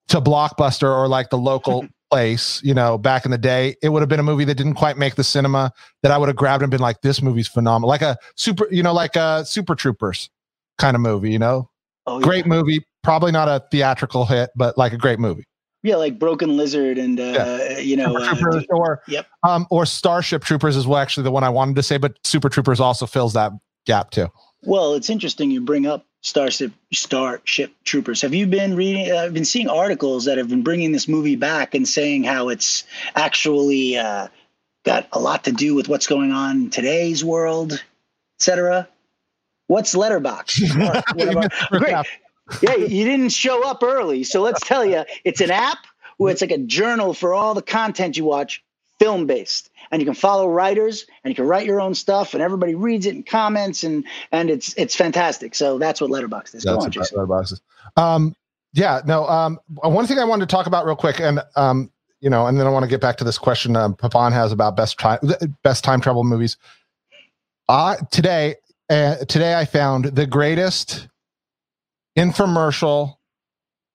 to 0.08 0.20
Blockbuster 0.20 0.88
or 0.88 1.08
like 1.08 1.30
the 1.30 1.38
local 1.38 1.86
place, 2.10 2.62
you 2.62 2.74
know, 2.74 2.96
back 2.98 3.24
in 3.24 3.30
the 3.30 3.38
day, 3.38 3.74
it 3.82 3.88
would 3.88 4.00
have 4.02 4.08
been 4.08 4.20
a 4.20 4.24
movie 4.24 4.44
that 4.44 4.54
didn't 4.54 4.74
quite 4.74 4.96
make 4.98 5.14
the 5.16 5.24
cinema 5.24 5.72
that 6.02 6.12
I 6.12 6.18
would 6.18 6.28
have 6.28 6.36
grabbed 6.36 6.62
and 6.62 6.70
been 6.70 6.80
like, 6.80 7.00
this 7.00 7.20
movie's 7.22 7.48
phenomenal, 7.48 7.88
like 7.88 8.02
a 8.02 8.16
super, 8.36 8.68
you 8.70 8.82
know, 8.82 8.92
like 8.92 9.16
a 9.16 9.44
Super 9.44 9.74
Troopers 9.74 10.28
kind 10.78 10.94
of 10.94 11.00
movie, 11.00 11.32
you 11.32 11.38
know, 11.38 11.68
Oh, 12.06 12.18
yeah. 12.18 12.24
great 12.24 12.46
movie, 12.46 12.84
probably 13.02 13.32
not 13.32 13.48
a 13.48 13.64
theatrical 13.70 14.26
hit, 14.26 14.50
but 14.54 14.76
like 14.76 14.92
a 14.92 14.98
great 14.98 15.18
movie. 15.18 15.44
Yeah, 15.84 15.96
like 15.96 16.18
Broken 16.18 16.56
Lizard 16.56 16.96
and 16.96 17.20
uh, 17.20 17.74
you 17.78 17.94
know, 17.94 18.18
Super 18.34 18.56
uh, 18.56 18.62
or 18.70 19.02
yep. 19.06 19.26
um, 19.42 19.66
or 19.70 19.84
Starship 19.84 20.42
Troopers 20.42 20.76
is 20.76 20.86
well 20.86 20.98
actually 20.98 21.24
the 21.24 21.30
one 21.30 21.44
I 21.44 21.50
wanted 21.50 21.76
to 21.76 21.82
say, 21.82 21.98
but 21.98 22.16
Super 22.24 22.48
Troopers 22.48 22.80
also 22.80 23.04
fills 23.04 23.34
that 23.34 23.52
gap 23.84 24.10
too. 24.10 24.28
Well, 24.62 24.94
it's 24.94 25.10
interesting 25.10 25.50
you 25.50 25.60
bring 25.60 25.86
up 25.86 26.06
Starship 26.22 26.72
Starship 26.94 27.74
Troopers. 27.84 28.22
Have 28.22 28.34
you 28.34 28.46
been 28.46 28.74
reading? 28.76 29.12
uh, 29.12 29.16
I've 29.16 29.34
been 29.34 29.44
seeing 29.44 29.68
articles 29.68 30.24
that 30.24 30.38
have 30.38 30.48
been 30.48 30.62
bringing 30.62 30.92
this 30.92 31.06
movie 31.06 31.36
back 31.36 31.74
and 31.74 31.86
saying 31.86 32.24
how 32.24 32.48
it's 32.48 32.84
actually 33.14 33.98
uh, 33.98 34.28
got 34.86 35.06
a 35.12 35.20
lot 35.20 35.44
to 35.44 35.52
do 35.52 35.74
with 35.74 35.88
what's 35.88 36.06
going 36.06 36.32
on 36.32 36.62
in 36.62 36.70
today's 36.70 37.22
world, 37.22 37.84
etc. 38.40 38.88
What's 39.66 39.94
Letterboxd? 39.94 41.68
Great. 41.78 42.06
Yeah, 42.62 42.76
you 42.76 43.04
didn't 43.04 43.30
show 43.30 43.66
up 43.66 43.82
early, 43.82 44.22
so 44.24 44.42
let's 44.42 44.60
tell 44.60 44.84
you, 44.84 45.04
it's 45.24 45.40
an 45.40 45.50
app 45.50 45.78
where 46.18 46.30
it's 46.30 46.40
like 46.40 46.50
a 46.50 46.58
journal 46.58 47.14
for 47.14 47.34
all 47.34 47.54
the 47.54 47.62
content 47.62 48.16
you 48.16 48.24
watch, 48.24 48.62
film 48.98 49.26
based, 49.26 49.70
and 49.90 50.00
you 50.00 50.06
can 50.06 50.14
follow 50.14 50.46
writers 50.48 51.06
and 51.22 51.30
you 51.30 51.34
can 51.34 51.46
write 51.46 51.66
your 51.66 51.80
own 51.80 51.94
stuff, 51.94 52.34
and 52.34 52.42
everybody 52.42 52.74
reads 52.74 53.06
it 53.06 53.14
and 53.14 53.26
comments, 53.26 53.82
and 53.82 54.04
and 54.30 54.50
it's 54.50 54.74
it's 54.76 54.94
fantastic. 54.94 55.54
So 55.54 55.78
that's 55.78 56.00
what 56.00 56.10
Letterboxd 56.10 56.54
is. 56.54 56.64
Go 56.64 56.72
That's 56.72 56.84
on, 56.84 56.86
what 56.86 56.90
Jason. 56.90 57.18
Letterboxd 57.18 57.52
is. 57.52 57.60
Um, 57.96 58.36
yeah, 58.74 59.00
no. 59.06 59.26
Um, 59.26 59.58
one 59.82 60.06
thing 60.06 60.18
I 60.18 60.24
wanted 60.24 60.48
to 60.48 60.54
talk 60.54 60.66
about 60.66 60.84
real 60.84 60.96
quick, 60.96 61.20
and 61.20 61.40
um, 61.56 61.90
you 62.20 62.30
know, 62.30 62.46
and 62.46 62.58
then 62.58 62.66
I 62.66 62.70
want 62.70 62.84
to 62.84 62.88
get 62.88 63.00
back 63.00 63.16
to 63.18 63.24
this 63.24 63.38
question 63.38 63.76
um, 63.76 63.94
Papan 63.94 64.32
has 64.32 64.52
about 64.52 64.76
best 64.76 64.98
time 64.98 65.18
best 65.62 65.84
time 65.84 66.00
travel 66.00 66.24
movies. 66.24 66.56
Uh, 67.68 67.96
today, 68.10 68.56
uh, 68.90 69.16
today 69.24 69.54
I 69.54 69.64
found 69.64 70.06
the 70.06 70.26
greatest 70.26 71.08
infomercial 72.16 73.16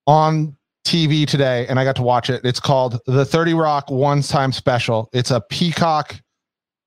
on 0.07 0.55
TV 0.85 1.27
today, 1.27 1.67
and 1.67 1.79
I 1.79 1.83
got 1.83 1.95
to 1.97 2.01
watch 2.01 2.29
it. 2.29 2.41
It's 2.43 2.59
called 2.59 2.99
the 3.05 3.25
Thirty 3.25 3.53
Rock 3.53 3.89
One 3.89 4.21
Time 4.21 4.51
Special. 4.51 5.09
It's 5.13 5.31
a 5.31 5.41
Peacock 5.41 6.19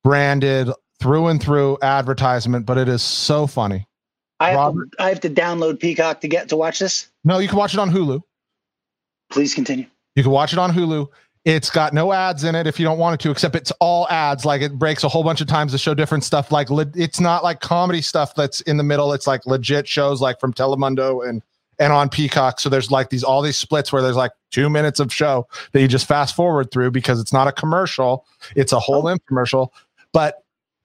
branded 0.02 0.70
through 1.00 1.28
and 1.28 1.42
through 1.42 1.78
advertisement, 1.82 2.66
but 2.66 2.78
it 2.78 2.88
is 2.88 3.02
so 3.02 3.46
funny. 3.46 3.86
I 4.40 4.50
have, 4.50 4.56
Robert? 4.56 4.90
to, 4.92 5.02
I 5.02 5.08
have 5.08 5.20
to 5.20 5.30
download 5.30 5.78
Peacock 5.78 6.20
to 6.22 6.28
get 6.28 6.48
to 6.48 6.56
watch 6.56 6.80
this. 6.80 7.10
No, 7.24 7.38
you 7.38 7.48
can 7.48 7.58
watch 7.58 7.74
it 7.74 7.80
on 7.80 7.90
Hulu. 7.90 8.20
Please 9.30 9.54
continue. 9.54 9.86
You 10.16 10.22
can 10.22 10.32
watch 10.32 10.52
it 10.52 10.58
on 10.58 10.72
Hulu. 10.72 11.06
It's 11.44 11.70
got 11.70 11.92
no 11.92 12.12
ads 12.12 12.44
in 12.44 12.54
it 12.54 12.68
if 12.68 12.78
you 12.78 12.84
don't 12.84 12.98
want 12.98 13.14
it 13.14 13.24
to, 13.24 13.30
except 13.32 13.56
it's 13.56 13.72
all 13.80 14.08
ads. 14.08 14.44
Like 14.44 14.62
it 14.62 14.78
breaks 14.78 15.02
a 15.02 15.08
whole 15.08 15.24
bunch 15.24 15.40
of 15.40 15.48
times 15.48 15.72
to 15.72 15.78
show 15.78 15.92
different 15.92 16.22
stuff. 16.22 16.52
Like 16.52 16.70
le- 16.70 16.92
it's 16.94 17.18
not 17.18 17.42
like 17.42 17.60
comedy 17.60 18.00
stuff 18.00 18.34
that's 18.36 18.60
in 18.60 18.76
the 18.76 18.84
middle. 18.84 19.12
It's 19.12 19.26
like 19.26 19.44
legit 19.44 19.88
shows 19.88 20.20
like 20.20 20.38
from 20.38 20.52
Telemundo 20.52 21.28
and 21.28 21.42
and 21.80 21.92
on 21.92 22.08
Peacock. 22.08 22.60
So 22.60 22.68
there's 22.68 22.92
like 22.92 23.10
these 23.10 23.24
all 23.24 23.42
these 23.42 23.56
splits 23.56 23.92
where 23.92 24.02
there's 24.02 24.14
like 24.14 24.30
two 24.52 24.70
minutes 24.70 25.00
of 25.00 25.12
show 25.12 25.48
that 25.72 25.80
you 25.80 25.88
just 25.88 26.06
fast 26.06 26.36
forward 26.36 26.70
through 26.70 26.92
because 26.92 27.20
it's 27.20 27.32
not 27.32 27.48
a 27.48 27.52
commercial. 27.52 28.24
It's 28.54 28.72
a 28.72 28.78
whole 28.78 29.04
infomercial. 29.04 29.70
But 30.12 30.44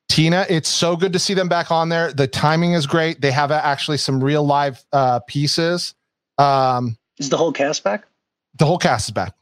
Tina, 0.09 0.47
it's 0.49 0.69
so 0.69 0.95
good 0.95 1.13
to 1.13 1.19
see 1.19 1.35
them 1.35 1.49
back 1.49 1.69
on 1.69 1.89
there. 1.89 2.11
The 2.13 2.25
timing 2.25 2.73
is 2.73 2.87
great. 2.87 3.21
They 3.21 3.31
have 3.31 3.51
actually 3.51 3.97
some 3.97 4.23
real 4.23 4.43
live 4.43 4.83
uh, 4.91 5.19
pieces. 5.27 5.93
Um, 6.39 6.97
Is 7.19 7.29
the 7.29 7.37
whole 7.37 7.51
cast 7.51 7.83
back? 7.83 8.05
the 8.57 8.65
whole 8.65 8.77
cast 8.79 9.09
is 9.09 9.11
back. 9.11 9.33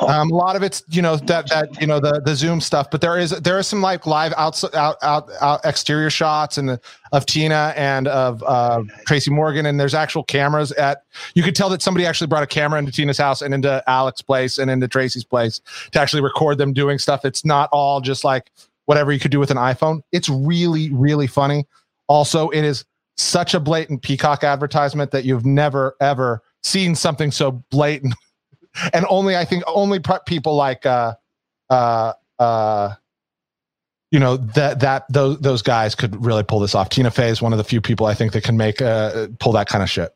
Oh, 0.00 0.08
Um, 0.08 0.30
a 0.30 0.34
lot 0.34 0.56
of 0.56 0.62
it's 0.62 0.82
you 0.88 1.02
know 1.02 1.16
that 1.16 1.48
that 1.48 1.80
you 1.80 1.86
know 1.86 1.98
the 1.98 2.20
the 2.24 2.34
Zoom 2.34 2.60
stuff, 2.60 2.90
but 2.90 3.00
there 3.00 3.18
is 3.18 3.30
there 3.30 3.58
is 3.58 3.66
some 3.66 3.80
like 3.82 4.06
live 4.06 4.32
out 4.36 4.62
out 4.74 4.96
out, 5.02 5.30
out 5.40 5.60
exterior 5.64 6.10
shots 6.10 6.58
and 6.58 6.78
of 7.12 7.26
Tina 7.26 7.72
and 7.76 8.06
of 8.08 8.42
uh, 8.46 8.82
Tracy 9.06 9.30
Morgan, 9.30 9.66
and 9.66 9.80
there's 9.80 9.94
actual 9.94 10.22
cameras 10.22 10.72
at. 10.72 11.04
You 11.34 11.42
could 11.42 11.56
tell 11.56 11.68
that 11.70 11.82
somebody 11.82 12.06
actually 12.06 12.28
brought 12.28 12.42
a 12.42 12.46
camera 12.46 12.78
into 12.78 12.92
Tina's 12.92 13.18
house 13.18 13.42
and 13.42 13.52
into 13.52 13.82
Alex's 13.86 14.22
place 14.22 14.58
and 14.58 14.70
into 14.70 14.86
Tracy's 14.86 15.24
place 15.24 15.60
to 15.92 16.00
actually 16.00 16.22
record 16.22 16.58
them 16.58 16.72
doing 16.72 16.98
stuff. 16.98 17.24
It's 17.24 17.44
not 17.44 17.68
all 17.72 18.00
just 18.00 18.22
like 18.22 18.50
whatever 18.86 19.12
you 19.12 19.18
could 19.18 19.30
do 19.30 19.40
with 19.40 19.50
an 19.50 19.56
iPhone. 19.56 20.02
It's 20.12 20.28
really 20.28 20.92
really 20.92 21.26
funny. 21.26 21.66
Also, 22.06 22.48
it 22.50 22.64
is 22.64 22.84
such 23.16 23.54
a 23.54 23.60
blatant 23.60 24.02
Peacock 24.02 24.44
advertisement 24.44 25.10
that 25.10 25.24
you've 25.24 25.46
never 25.46 25.96
ever 26.00 26.42
seen 26.62 26.94
something 26.94 27.30
so 27.30 27.52
blatant 27.70 28.14
and 28.92 29.04
only 29.08 29.36
I 29.36 29.44
think 29.44 29.64
only 29.66 30.00
people 30.26 30.56
like 30.56 30.86
uh 30.86 31.14
uh 31.68 32.12
uh 32.38 32.94
you 34.10 34.18
know 34.18 34.36
that 34.36 34.80
that 34.80 35.04
those 35.12 35.38
those 35.40 35.62
guys 35.62 35.94
could 35.94 36.24
really 36.24 36.42
pull 36.42 36.60
this 36.60 36.74
off. 36.74 36.88
Tina 36.88 37.10
Fey 37.10 37.28
is 37.28 37.40
one 37.40 37.52
of 37.52 37.58
the 37.58 37.64
few 37.64 37.80
people 37.80 38.06
I 38.06 38.14
think 38.14 38.32
that 38.32 38.42
can 38.44 38.56
make 38.56 38.82
uh 38.82 39.28
pull 39.38 39.52
that 39.52 39.68
kind 39.68 39.82
of 39.82 39.90
shit. 39.90 40.14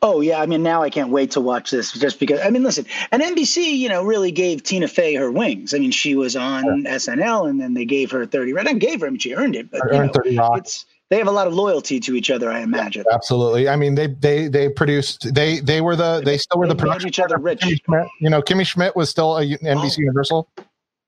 Oh 0.00 0.20
yeah, 0.20 0.40
I 0.40 0.46
mean 0.46 0.62
now 0.62 0.82
I 0.82 0.88
can't 0.90 1.10
wait 1.10 1.32
to 1.32 1.40
watch 1.40 1.70
this 1.70 1.92
just 1.92 2.18
because 2.18 2.40
I 2.40 2.50
mean 2.50 2.62
listen, 2.62 2.86
and 3.12 3.22
NBC, 3.22 3.76
you 3.76 3.88
know, 3.88 4.02
really 4.02 4.30
gave 4.32 4.62
Tina 4.62 4.88
Fey 4.88 5.14
her 5.14 5.30
wings. 5.30 5.74
I 5.74 5.78
mean, 5.78 5.90
she 5.90 6.14
was 6.14 6.36
on 6.36 6.84
SNL 6.84 7.50
and 7.50 7.60
then 7.60 7.74
they 7.74 7.84
gave 7.84 8.10
her 8.10 8.24
30 8.24 8.54
right. 8.54 8.66
I 8.66 8.72
gave 8.72 9.00
her, 9.00 9.06
I 9.06 9.10
mean 9.10 9.18
she 9.18 9.34
earned 9.34 9.56
it, 9.56 9.70
but 9.70 9.82
you 9.92 9.98
Earned 9.98 10.12
know, 10.14 10.22
30 10.24 10.38
Rock. 10.38 10.58
it's 10.58 10.86
they 11.10 11.18
have 11.18 11.26
a 11.28 11.32
lot 11.32 11.46
of 11.46 11.54
loyalty 11.54 11.98
to 12.00 12.14
each 12.14 12.30
other, 12.30 12.50
I 12.50 12.60
imagine. 12.60 13.04
Absolutely. 13.12 13.68
I 13.68 13.76
mean 13.76 13.94
they 13.94 14.08
they 14.08 14.48
they 14.48 14.68
produced 14.68 15.32
they 15.34 15.60
they 15.60 15.80
were 15.80 15.96
the 15.96 16.20
they 16.24 16.38
still 16.38 16.58
were 16.58 16.66
the 16.66 16.74
They 16.74 16.78
made 16.84 16.88
production 16.88 17.08
each 17.08 17.20
other 17.20 17.38
rich. 17.38 17.60
Kimmy 17.60 17.80
Schmidt. 17.84 18.06
You 18.20 18.30
know, 18.30 18.42
Kimmy 18.42 18.66
Schmidt 18.66 18.94
was 18.96 19.08
still 19.10 19.36
a 19.38 19.44
NBC 19.44 19.96
Oh. 19.98 20.00
Universal 20.00 20.48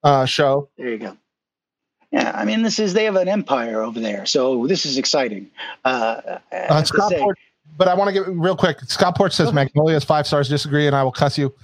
uh 0.03 0.25
show. 0.25 0.69
There 0.79 0.89
you 0.89 0.99
go. 0.99 1.17
Yeah, 2.13 2.33
I 2.35 2.45
mean, 2.45 2.63
this 2.63 2.79
is 2.81 2.93
they 2.93 3.05
have 3.05 3.15
an 3.17 3.29
empire 3.29 3.83
over 3.83 4.01
there, 4.01 4.27
so 4.27 4.67
this 4.67 4.85
is 4.85 4.99
exciting. 4.99 5.49
Uh, 5.85 6.39
Uh, 6.53 6.83
Scott 6.83 7.11
say- 7.11 7.21
Port, 7.21 7.39
but 7.79 7.87
I 7.87 7.95
want 7.95 8.09
to 8.09 8.13
get 8.13 8.27
real 8.27 8.57
quick. 8.57 8.81
Scott 8.89 9.15
Port 9.17 9.33
says 9.33 9.53
Magnolia 9.53 9.97
is 9.97 10.03
five 10.03 10.27
stars. 10.27 10.49
Disagree, 10.49 10.89
and 10.89 10.97
I 10.97 11.05
will 11.05 11.13
cuss 11.13 11.39
you. 11.39 11.55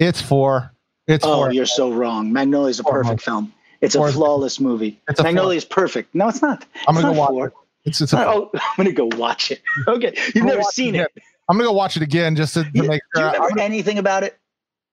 It's 0.00 0.20
four. 0.20 0.72
It's 1.06 1.24
oh, 1.24 1.34
four. 1.34 1.52
you're 1.52 1.66
so 1.66 1.92
wrong. 1.92 2.32
Magnolia 2.32 2.70
is 2.70 2.80
a 2.80 2.84
perfect 2.84 3.22
film. 3.22 3.52
It's 3.80 3.94
Four. 3.96 4.08
a 4.08 4.12
flawless 4.12 4.58
movie. 4.60 5.00
It's 5.08 5.18
a 5.18 5.24
Magnolia 5.24 5.56
is 5.56 5.64
perfect. 5.64 6.14
No, 6.14 6.28
it's 6.28 6.40
not. 6.40 6.64
I'm 6.88 6.94
It's 6.96 7.02
gonna 7.02 7.02
go 7.02 7.08
not 7.14 7.16
watch 7.18 7.28
four. 7.30 7.46
it. 7.48 7.52
It's 7.84 8.00
it's. 8.00 8.12
A, 8.12 8.26
Oh, 8.26 8.50
I'm 8.54 8.60
gonna 8.76 8.92
go 8.92 9.08
watch 9.16 9.50
it. 9.50 9.62
Okay, 9.88 10.14
you've 10.34 10.44
never 10.44 10.62
seen 10.62 10.94
it. 10.94 10.98
again. 10.98 11.24
I'm 11.48 11.56
gonna 11.56 11.68
go 11.68 11.72
watch 11.74 11.96
it 11.96 12.02
again 12.02 12.36
just 12.36 12.54
to, 12.54 12.62
to 12.64 12.70
You- 12.74 12.82
make 12.84 13.02
Do 13.14 13.20
you 13.20 13.26
sure. 13.26 13.32
remember 13.32 13.60
I'm- 13.60 13.70
anything 13.72 13.98
about 13.98 14.22
it? 14.22 14.38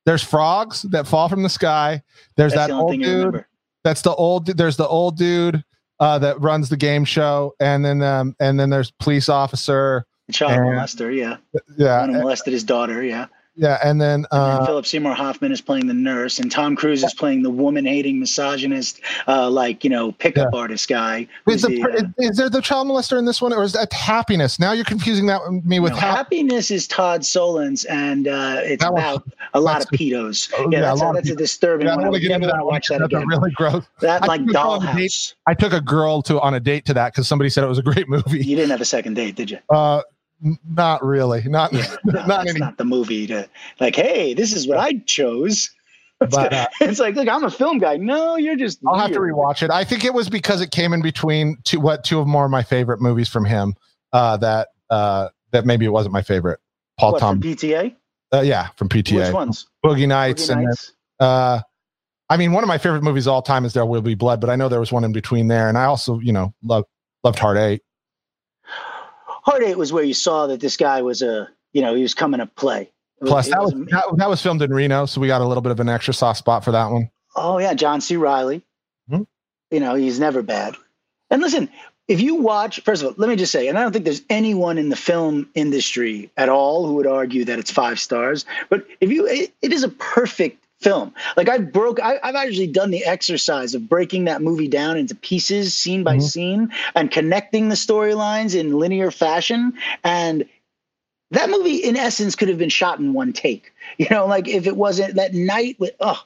there's 0.05 0.23
frogs 0.23 0.81
that 0.83 1.05
fall 1.07 1.29
from 1.29 1.43
the 1.43 1.49
sky. 1.49 2.01
There's 2.35 2.53
That's 2.53 2.69
that 2.69 2.73
the 2.75 2.79
old 2.81 2.99
dude. 2.99 3.45
That's 3.83 4.01
the 4.01 4.13
old. 4.13 4.45
There's 4.47 4.75
the 4.77 4.87
old 4.87 5.17
dude 5.17 5.63
uh, 5.99 6.17
that 6.19 6.39
runs 6.41 6.69
the 6.69 6.77
game 6.77 7.05
show, 7.05 7.53
and 7.59 7.85
then 7.85 8.01
um, 8.01 8.35
and 8.39 8.59
then 8.59 8.69
there's 8.69 8.91
police 8.91 9.29
officer. 9.29 10.05
Child 10.31 10.51
and- 10.53 10.61
molester, 10.63 11.15
yeah. 11.15 11.37
Yeah, 11.77 12.05
who 12.07 12.13
molested 12.13 12.53
his 12.53 12.63
daughter, 12.63 13.03
yeah. 13.03 13.27
Yeah, 13.59 13.77
and 13.83 13.99
then 13.99 14.19
and 14.21 14.27
uh, 14.31 14.65
Philip 14.65 14.85
Seymour 14.85 15.13
Hoffman 15.13 15.51
is 15.51 15.59
playing 15.59 15.87
the 15.87 15.93
nurse, 15.93 16.39
and 16.39 16.49
Tom 16.51 16.75
Cruise 16.75 17.03
is 17.03 17.13
playing 17.13 17.43
the 17.43 17.49
woman-hating 17.49 18.19
misogynist, 18.19 19.01
uh, 19.27 19.49
like 19.49 19.83
you 19.83 19.89
know, 19.89 20.13
pickup 20.13 20.53
artist 20.53 20.87
guy. 20.87 21.27
is, 21.47 21.63
the, 21.63 21.67
the, 21.67 21.83
uh, 21.83 22.07
is 22.29 22.37
there 22.37 22.49
the 22.49 22.61
child 22.61 22.87
molester 22.87 23.19
in 23.19 23.25
this 23.25 23.41
one, 23.41 23.51
or 23.53 23.63
is 23.63 23.73
that 23.73 23.91
happiness? 23.91 24.59
Now 24.59 24.71
you're 24.71 24.85
confusing 24.85 25.25
that 25.25 25.41
with 25.45 25.65
me 25.65 25.79
with 25.79 25.91
No, 25.91 25.97
hap- 25.99 26.15
happiness 26.17 26.71
is 26.71 26.87
Todd 26.87 27.21
Solondz, 27.21 27.85
and 27.89 28.27
uh, 28.27 28.61
it's 28.63 28.81
That 28.83 28.93
one- 28.93 29.03
about 29.03 29.23
a 29.53 29.59
lot 29.59 29.83
of 29.83 29.89
pedos. 29.91 30.51
oh, 30.57 30.69
yeah, 30.71 30.79
yeah, 30.79 30.81
that's, 30.81 31.01
a, 31.01 31.11
that's 31.13 31.29
a 31.31 31.35
disturbing 31.35 31.87
Yeah, 31.87 31.93
I 31.93 31.95
one. 31.97 32.05
don't 32.05 32.07
I 32.07 32.09
want 32.09 32.11
would 32.13 32.21
to 32.21 32.27
get 32.27 32.39
never 32.39 32.51
into 32.53 32.63
want 32.65 32.83
to 32.83 32.93
watch 32.93 32.99
that 32.99 33.05
again. 33.05 33.27
really 33.27 33.51
gross. 33.51 33.85
that 33.99 34.23
I 34.23 34.25
like. 34.27 34.41
Dollhouse. 34.41 35.33
I 35.47 35.53
took 35.53 35.73
a 35.73 35.81
girl 35.81 36.21
to 36.23 36.39
on 36.39 36.53
a 36.53 36.59
date 36.59 36.85
to 36.85 36.93
that 36.93 37.13
because 37.13 37.27
somebody 37.27 37.49
said 37.49 37.63
it 37.63 37.67
was 37.67 37.77
a 37.77 37.83
great 37.83 38.07
movie. 38.07 38.39
You 38.39 38.55
didn't 38.55 38.71
have 38.71 38.81
a 38.81 38.85
second 38.85 39.15
date, 39.15 39.35
did 39.35 39.51
you? 39.51 39.57
Uh, 39.69 40.01
not 40.67 41.03
really. 41.03 41.43
Not 41.43 41.73
Yeah, 41.73 41.85
no, 42.05 42.11
not 42.13 42.27
that's 42.27 42.49
any. 42.51 42.59
not 42.59 42.77
the 42.77 42.85
movie 42.85 43.27
to 43.27 43.47
like. 43.79 43.95
Hey, 43.95 44.33
this 44.33 44.53
is 44.53 44.67
what 44.67 44.77
I 44.77 44.93
chose. 45.05 45.69
But 46.31 46.51
uh, 46.53 46.67
it's 46.81 46.99
like, 46.99 47.15
look, 47.15 47.29
I'm 47.29 47.45
a 47.45 47.49
film 47.49 47.77
guy. 47.77 47.95
No, 47.95 48.35
you're 48.35 48.57
just. 48.57 48.79
I'll 48.85 48.99
have 48.99 49.13
to 49.13 49.21
weird. 49.21 49.35
rewatch 49.35 49.63
it. 49.63 49.71
I 49.71 49.85
think 49.85 50.03
it 50.03 50.13
was 50.13 50.27
because 50.29 50.59
it 50.59 50.71
came 50.71 50.91
in 50.91 51.01
between 51.01 51.57
two 51.63 51.79
what 51.79 52.03
two 52.03 52.19
of 52.19 52.27
more 52.27 52.43
of 52.43 52.51
my 52.51 52.61
favorite 52.61 52.99
movies 52.99 53.29
from 53.29 53.45
him. 53.45 53.73
Uh, 54.11 54.35
that 54.35 54.67
uh, 54.89 55.29
that 55.51 55.65
maybe 55.65 55.85
it 55.85 55.93
wasn't 55.93 56.11
my 56.11 56.21
favorite. 56.21 56.59
Paul 56.99 57.13
What, 57.13 57.19
Tom. 57.19 57.41
from 57.41 57.49
PTA? 57.53 57.95
Uh, 58.33 58.41
yeah, 58.41 58.67
from 58.75 58.89
PTA. 58.89 58.95
Which 59.15 59.27
PTA. 59.27 59.33
ones? 59.33 59.67
Boogie 59.81 60.09
Nights 60.09 60.47
Boogie 60.47 60.51
and 60.57 60.63
Nights? 60.65 60.91
uh, 61.21 61.61
I 62.29 62.35
mean, 62.35 62.51
one 62.51 62.65
of 62.65 62.67
my 62.67 62.77
favorite 62.77 63.01
movies 63.03 63.25
of 63.25 63.31
all 63.35 63.41
time 63.41 63.63
is 63.63 63.71
There 63.71 63.85
Will 63.85 64.01
Be 64.01 64.13
Blood, 64.15 64.41
but 64.41 64.49
I 64.49 64.57
know 64.57 64.67
there 64.67 64.81
was 64.81 64.91
one 64.91 65.05
in 65.05 65.13
between 65.13 65.47
there, 65.47 65.69
and 65.69 65.77
I 65.77 65.85
also 65.85 66.19
you 66.19 66.33
know 66.33 66.53
love 66.63 66.83
loved 67.23 67.39
Hard 67.39 67.55
Eight. 67.57 67.81
Hard 69.49 69.63
Eight 69.63 69.77
was 69.77 69.91
where 69.91 70.03
you 70.03 70.13
saw 70.13 70.47
that 70.47 70.59
this 70.59 70.77
guy 70.77 71.01
was 71.01 71.21
a, 71.21 71.49
you 71.73 71.81
know, 71.81 71.95
he 71.95 72.01
was 72.03 72.13
coming 72.13 72.39
to 72.39 72.45
play. 72.45 72.91
It 73.21 73.25
Plus, 73.27 73.49
that 73.49 73.61
was 73.61 73.73
was- 73.73 73.87
that, 73.87 74.05
that 74.17 74.29
was 74.29 74.41
filmed 74.41 74.61
in 74.61 74.71
Reno, 74.73 75.05
so 75.05 75.19
we 75.19 75.27
got 75.27 75.41
a 75.41 75.45
little 75.45 75.61
bit 75.61 75.71
of 75.71 75.79
an 75.79 75.89
extra 75.89 76.13
soft 76.13 76.39
spot 76.39 76.63
for 76.63 76.71
that 76.71 76.91
one. 76.91 77.09
Oh 77.35 77.57
yeah, 77.57 77.73
John 77.73 77.99
C. 78.01 78.15
Reilly. 78.15 78.61
Mhm. 79.11 79.25
You 79.71 79.79
know, 79.79 79.95
he's 79.95 80.19
never 80.19 80.41
bad. 80.41 80.75
And 81.31 81.41
listen, 81.41 81.69
if 82.07 82.21
you 82.21 82.35
watch, 82.35 82.79
first 82.81 83.01
of 83.01 83.07
all, 83.09 83.13
let 83.17 83.29
me 83.29 83.35
just 83.35 83.51
say, 83.51 83.67
and 83.67 83.77
I 83.77 83.81
don't 83.83 83.91
think 83.91 84.05
there's 84.05 84.23
anyone 84.29 84.77
in 84.77 84.89
the 84.89 84.95
film 84.95 85.49
industry 85.53 86.31
at 86.37 86.49
all 86.49 86.87
who 86.87 86.93
would 86.95 87.05
argue 87.07 87.45
that 87.45 87.59
it's 87.59 87.71
five 87.71 87.99
stars. 87.99 88.45
But 88.69 88.85
if 89.01 89.11
you, 89.11 89.27
it, 89.27 89.53
it 89.61 89.71
is 89.73 89.83
a 89.83 89.89
perfect 89.89 90.63
film. 90.81 91.13
Like 91.35 91.49
I 91.49 91.57
broke, 91.57 91.99
I, 92.01 92.19
I've 92.23 92.35
actually 92.35 92.67
done 92.67 92.91
the 92.91 93.03
exercise 93.05 93.73
of 93.73 93.89
breaking 93.89 94.25
that 94.25 94.41
movie 94.41 94.67
down 94.67 94.97
into 94.97 95.13
pieces, 95.15 95.75
scene 95.75 96.03
by 96.03 96.17
Mhm. 96.17 96.21
scene, 96.21 96.73
and 96.95 97.11
connecting 97.11 97.69
the 97.69 97.75
storylines 97.75 98.55
in 98.57 98.79
linear 98.79 99.11
fashion. 99.11 99.73
And 100.03 100.45
that 101.31 101.49
movie 101.49 101.75
in 101.75 101.95
essence 101.95 102.35
could 102.35 102.47
have 102.47 102.57
been 102.57 102.69
shot 102.69 102.99
in 102.99 103.13
one 103.13 103.33
take. 103.33 103.71
You 103.97 104.07
know, 104.09 104.25
like 104.25 104.47
if 104.47 104.65
it 104.67 104.77
wasn't 104.77 105.15
that 105.15 105.33
night 105.33 105.75
with 105.79 105.91
oh. 105.99 106.21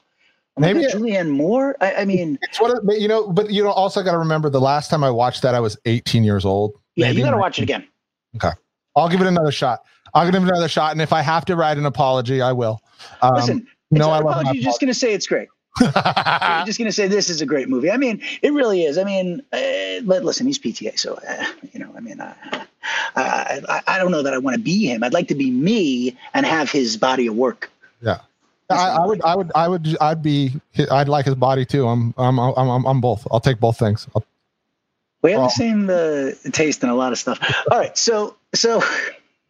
oh 0.56 0.60
Maybe 0.60 0.82
God, 0.82 0.92
Julianne 0.92 1.30
Moore. 1.30 1.76
I, 1.80 1.94
I 1.96 2.04
mean, 2.04 2.38
It's 2.42 2.60
what 2.60 2.78
you 3.00 3.08
know, 3.08 3.28
but 3.32 3.50
you 3.50 3.64
know, 3.64 3.70
also 3.72 4.02
got 4.02 4.12
to 4.12 4.18
remember 4.18 4.48
the 4.50 4.60
last 4.60 4.88
time 4.90 5.02
I 5.02 5.10
watched 5.10 5.42
that, 5.42 5.54
I 5.54 5.60
was 5.60 5.76
18 5.84 6.22
years 6.24 6.44
old. 6.44 6.74
yeah, 6.94 7.06
Maybe 7.08 7.18
you 7.18 7.24
got 7.24 7.32
to 7.32 7.38
watch 7.38 7.58
it 7.58 7.62
again. 7.62 7.86
Okay, 8.36 8.50
I'll 8.94 9.08
give 9.08 9.20
it 9.20 9.26
another 9.26 9.50
shot. 9.52 9.80
I'll 10.14 10.24
give 10.30 10.40
it 10.40 10.46
another 10.46 10.68
shot, 10.68 10.92
and 10.92 11.02
if 11.02 11.12
I 11.12 11.22
have 11.22 11.44
to 11.46 11.56
write 11.56 11.76
an 11.76 11.86
apology, 11.86 12.40
I 12.40 12.52
will. 12.52 12.80
Um, 13.20 13.34
Listen, 13.34 13.66
you 13.90 13.96
it's 13.96 14.00
know, 14.00 14.08
not 14.08 14.22
I 14.22 14.24
love 14.24 14.36
apology. 14.40 14.58
You're 14.58 14.64
just 14.64 14.80
going 14.80 14.88
to 14.92 14.98
say 14.98 15.12
it's 15.14 15.26
great. 15.26 15.48
You're 15.80 15.90
just 16.66 16.78
going 16.78 16.86
to 16.86 16.92
say 16.92 17.08
this 17.08 17.28
is 17.28 17.40
a 17.40 17.46
great 17.46 17.68
movie. 17.68 17.90
I 17.90 17.96
mean, 17.96 18.22
it 18.42 18.52
really 18.52 18.84
is. 18.84 18.96
I 18.96 19.04
mean, 19.04 19.40
uh, 19.52 20.02
but 20.04 20.22
listen, 20.24 20.46
he's 20.46 20.58
PTA, 20.58 20.98
so 20.98 21.18
uh, 21.28 21.44
you 21.72 21.80
know. 21.80 21.90
I 21.96 22.00
mean, 22.00 22.20
uh, 22.20 22.34
I, 23.16 23.60
I 23.68 23.82
I 23.88 23.98
don't 23.98 24.12
know 24.12 24.22
that 24.22 24.32
I 24.34 24.38
want 24.38 24.54
to 24.56 24.62
be 24.62 24.86
him. 24.86 25.02
I'd 25.02 25.12
like 25.12 25.26
to 25.28 25.34
be 25.34 25.50
me 25.50 26.16
and 26.32 26.46
have 26.46 26.70
his 26.70 26.96
body 26.96 27.26
of 27.26 27.34
work. 27.34 27.70
I, 28.70 28.74
I 29.02 29.06
would, 29.06 29.20
I 29.22 29.36
would, 29.36 29.52
I 29.54 29.68
would, 29.68 29.96
I'd 30.00 30.22
be, 30.22 30.52
I'd 30.90 31.06
like 31.08 31.26
his 31.26 31.34
body 31.34 31.66
too. 31.66 31.86
I'm, 31.86 32.14
I'm, 32.16 32.38
I'm, 32.40 32.54
I'm, 32.56 32.86
I'm 32.86 33.00
both. 33.00 33.26
I'll 33.30 33.38
take 33.38 33.60
both 33.60 33.78
things. 33.78 34.08
I'll, 34.16 34.24
We 35.20 35.32
have 35.32 35.40
Well- 35.40 35.48
the 35.48 35.52
same 35.52 35.90
uh, 35.90 36.50
taste 36.50 36.82
in 36.82 36.88
a 36.88 36.94
lot 36.94 37.12
of 37.12 37.18
stuff. 37.18 37.38
All 37.70 37.78
right, 37.78 37.96
so 37.96 38.36
so 38.54 38.82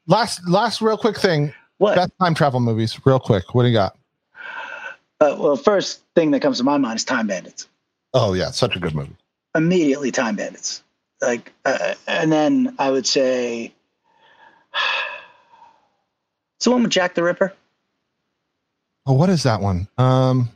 last, 0.09 0.47
last 0.49 0.83
real 0.83 0.99
quick 0.99 1.17
thing. 1.17 1.55
what? 1.79 1.95
Best 1.95 2.11
time 2.21 2.35
travel 2.35 2.59
movies, 2.59 2.99
real 3.07 3.21
quick. 3.21 3.55
What 3.55 3.63
do 3.63 3.69
you 3.69 3.75
got? 3.75 3.97
Uh, 5.25 5.37
well, 5.39 5.57
first 5.57 6.03
thing 6.15 6.31
that 6.33 6.41
comes 6.41 6.59
to 6.59 6.65
my 6.65 6.77
mind 6.77 6.97
is 6.97 7.05
Time 7.05 7.27
Bandits. 7.27 7.69
Oh 8.13 8.35
yeah, 8.35 8.51
such 8.51 8.77
a 8.77 8.79
good 8.79 8.95
movie. 8.95 9.17
Immediately, 9.55 10.11
Time 10.11 10.37
Bandits. 10.37 10.83
Like, 11.23 11.53
uh, 11.65 11.95
and 12.07 12.31
then 12.31 12.75
I 12.79 12.91
would 12.91 13.07
say, 13.07 13.73
it's 16.57 16.65
the 16.65 16.71
one 16.71 16.83
with 16.83 16.93
Jack 16.93 17.15
the 17.15 17.23
Ripper, 17.23 17.55
Oh, 19.07 19.13
what 19.13 19.29
is 19.29 19.43
that 19.43 19.61
one? 19.61 19.87
Um, 19.99 20.49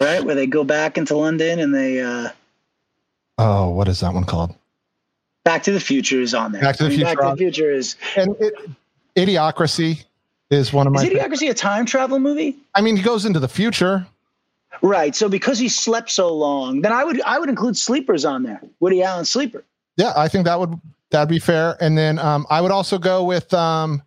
right? 0.00 0.22
Where 0.24 0.34
they 0.34 0.46
go 0.46 0.62
back 0.64 0.96
into 0.96 1.16
London 1.16 1.58
and 1.58 1.74
they 1.74 2.00
uh, 2.00 2.28
oh, 3.38 3.70
what 3.70 3.88
is 3.88 4.00
that 4.00 4.14
one 4.14 4.24
called? 4.24 4.54
Back 5.44 5.64
to 5.64 5.72
the 5.72 5.80
Future 5.80 6.20
is 6.20 6.34
on 6.34 6.52
there. 6.52 6.62
Back 6.62 6.76
to 6.76 6.84
the 6.84 6.86
I 6.86 6.90
mean, 6.90 6.98
Future 6.98 7.16
Back 7.16 7.24
to 7.24 7.30
the 7.30 7.36
Future 7.36 7.72
is. 7.72 7.96
And 8.16 8.36
it, 8.38 8.54
Idiocracy 9.16 10.04
is 10.52 10.72
one 10.72 10.86
of 10.86 10.92
my. 10.92 11.02
Is 11.02 11.08
Idiocracy 11.10 11.50
a 11.50 11.54
time 11.54 11.86
travel 11.86 12.18
movie? 12.18 12.56
I 12.74 12.80
mean, 12.80 12.96
he 12.96 13.02
goes 13.02 13.24
into 13.24 13.40
the 13.40 13.48
future. 13.48 14.06
Right. 14.80 15.14
So 15.14 15.28
because 15.28 15.58
he 15.58 15.68
slept 15.68 16.10
so 16.10 16.34
long, 16.34 16.80
then 16.80 16.92
I 16.92 17.04
would 17.04 17.20
I 17.22 17.38
would 17.38 17.48
include 17.48 17.76
Sleepers 17.76 18.24
on 18.24 18.42
there. 18.42 18.60
Woody 18.80 19.02
Allen 19.02 19.24
Sleeper. 19.24 19.64
Yeah, 19.96 20.12
I 20.16 20.28
think 20.28 20.44
that 20.46 20.58
would 20.58 20.74
that'd 21.10 21.28
be 21.28 21.38
fair. 21.38 21.76
And 21.80 21.96
then 21.96 22.18
um, 22.18 22.46
I 22.50 22.60
would 22.60 22.72
also 22.72 22.98
go 22.98 23.22
with 23.24 23.52
um, 23.54 24.02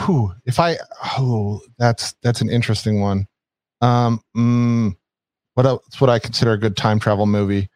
who 0.00 0.32
if 0.44 0.60
I 0.60 0.76
oh 1.18 1.60
that's 1.78 2.14
that's 2.22 2.40
an 2.40 2.48
interesting 2.48 3.00
one. 3.00 3.26
Um, 3.82 4.22
mm, 4.36 4.96
what 5.54 5.66
else 5.66 6.00
would 6.00 6.08
I 6.10 6.18
consider 6.18 6.52
a 6.52 6.58
good 6.58 6.76
time 6.76 6.98
travel 6.98 7.26
movie? 7.26 7.68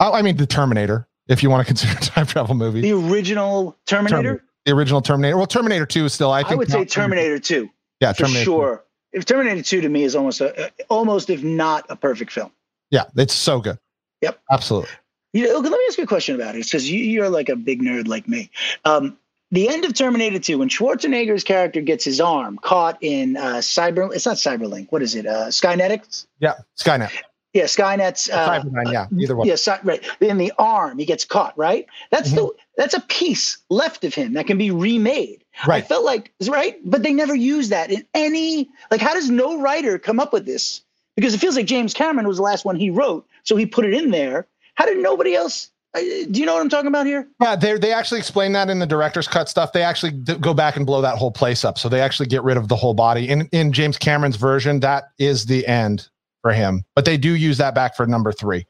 Oh, 0.00 0.12
I 0.12 0.22
mean, 0.22 0.36
the 0.36 0.46
Terminator. 0.46 1.06
If 1.28 1.44
you 1.44 1.50
want 1.50 1.60
to 1.60 1.66
consider 1.66 1.92
a 1.92 2.00
time 2.00 2.26
travel 2.26 2.54
movie, 2.56 2.80
The 2.80 2.92
original 2.92 3.76
Terminator. 3.86 4.16
Terminator. 4.16 4.44
The 4.64 4.72
original 4.72 5.00
Terminator. 5.00 5.36
Well, 5.36 5.46
Terminator 5.46 5.86
Two 5.86 6.04
is 6.04 6.12
still. 6.12 6.30
I 6.30 6.42
I, 6.42 6.54
would 6.54 6.70
say. 6.70 6.84
Terminator 6.84 7.38
2 7.38 7.68
Yeah, 8.00 8.12
for 8.12 8.20
Terminator. 8.24 8.44
2. 8.44 8.44
sure. 8.44 8.84
If 9.12 9.24
Terminator 9.24 9.62
2 9.62 9.80
to 9.80 9.88
me 9.88 10.04
is 10.04 10.14
almost 10.14 10.40
a 10.40 10.70
almost 10.88 11.30
if 11.30 11.42
not 11.42 11.86
a 11.88 11.96
perfect 11.96 12.32
film. 12.32 12.52
Yeah, 12.90 13.04
it's 13.16 13.34
so 13.34 13.60
good. 13.60 13.78
Yep. 14.20 14.38
absolutely. 14.50 14.90
You 15.32 15.46
know, 15.46 15.58
let 15.60 15.70
me 15.70 15.78
ask 15.88 15.96
you 15.96 16.04
a 16.04 16.08
question 16.08 16.34
about 16.34 16.56
it 16.56 16.64
because 16.64 16.90
you, 16.90 16.98
you're 17.00 17.30
like 17.30 17.48
a 17.48 17.56
big 17.56 17.80
nerd 17.80 18.08
like 18.08 18.28
me. 18.28 18.50
Um, 18.84 19.16
the 19.52 19.68
end 19.68 19.84
of 19.84 19.94
Terminator 19.94 20.38
2, 20.38 20.58
when 20.58 20.68
Schwarzenegger's 20.68 21.44
character 21.44 21.80
gets 21.80 22.04
his 22.04 22.20
arm 22.20 22.58
caught 22.58 22.98
in 23.00 23.36
uh, 23.36 23.56
cyber, 23.56 24.14
it's 24.14 24.26
not 24.26 24.36
Cyberlink. 24.36 24.90
What 24.90 25.02
is 25.02 25.14
it? 25.14 25.26
Uh, 25.26 25.46
Skynetics? 25.46 26.26
Yeah, 26.38 26.54
Skynet. 26.78 27.10
Yeah, 27.52 27.64
Skynet's. 27.64 28.30
Uh, 28.30 28.62
yeah, 28.92 29.06
either 29.18 29.34
one. 29.34 29.48
Yeah, 29.48 29.56
right. 29.82 30.04
In 30.20 30.38
the 30.38 30.52
arm, 30.58 30.98
he 30.98 31.04
gets 31.04 31.24
caught. 31.24 31.56
Right. 31.58 31.86
That's 32.10 32.30
the 32.30 32.42
Mm-hmm. 32.42 32.46
That's 32.80 32.94
a 32.94 33.00
piece 33.00 33.58
left 33.68 34.04
of 34.04 34.14
him 34.14 34.32
that 34.32 34.46
can 34.46 34.56
be 34.56 34.70
remade. 34.70 35.44
Right. 35.66 35.84
I 35.84 35.86
felt 35.86 36.02
like 36.02 36.32
right, 36.48 36.78
but 36.82 37.02
they 37.02 37.12
never 37.12 37.34
use 37.34 37.68
that 37.68 37.90
in 37.90 38.06
any. 38.14 38.70
Like, 38.90 39.02
how 39.02 39.12
does 39.12 39.28
no 39.28 39.60
writer 39.60 39.98
come 39.98 40.18
up 40.18 40.32
with 40.32 40.46
this? 40.46 40.80
Because 41.14 41.34
it 41.34 41.38
feels 41.38 41.56
like 41.56 41.66
James 41.66 41.92
Cameron 41.92 42.26
was 42.26 42.38
the 42.38 42.42
last 42.42 42.64
one 42.64 42.76
he 42.76 42.88
wrote, 42.88 43.26
so 43.44 43.54
he 43.54 43.66
put 43.66 43.84
it 43.84 43.92
in 43.92 44.10
there. 44.12 44.46
How 44.76 44.86
did 44.86 44.96
nobody 44.96 45.34
else? 45.34 45.68
uh, 45.94 46.00
Do 46.00 46.40
you 46.40 46.46
know 46.46 46.54
what 46.54 46.62
I'm 46.62 46.70
talking 46.70 46.86
about 46.86 47.04
here? 47.04 47.28
Yeah, 47.42 47.54
they 47.54 47.76
they 47.76 47.92
actually 47.92 48.18
explain 48.18 48.52
that 48.52 48.70
in 48.70 48.78
the 48.78 48.86
director's 48.86 49.28
cut 49.28 49.50
stuff. 49.50 49.74
They 49.74 49.82
actually 49.82 50.12
go 50.12 50.54
back 50.54 50.76
and 50.76 50.86
blow 50.86 51.02
that 51.02 51.18
whole 51.18 51.32
place 51.32 51.66
up. 51.66 51.76
So 51.78 51.90
they 51.90 52.00
actually 52.00 52.28
get 52.28 52.42
rid 52.44 52.56
of 52.56 52.68
the 52.68 52.76
whole 52.76 52.94
body. 52.94 53.28
In 53.28 53.46
in 53.52 53.72
James 53.74 53.98
Cameron's 53.98 54.36
version, 54.36 54.80
that 54.80 55.10
is 55.18 55.44
the 55.44 55.66
end 55.66 56.08
for 56.40 56.52
him. 56.52 56.84
But 56.94 57.04
they 57.04 57.18
do 57.18 57.36
use 57.36 57.58
that 57.58 57.74
back 57.74 57.94
for 57.94 58.06
number 58.06 58.32
three. 58.32 58.64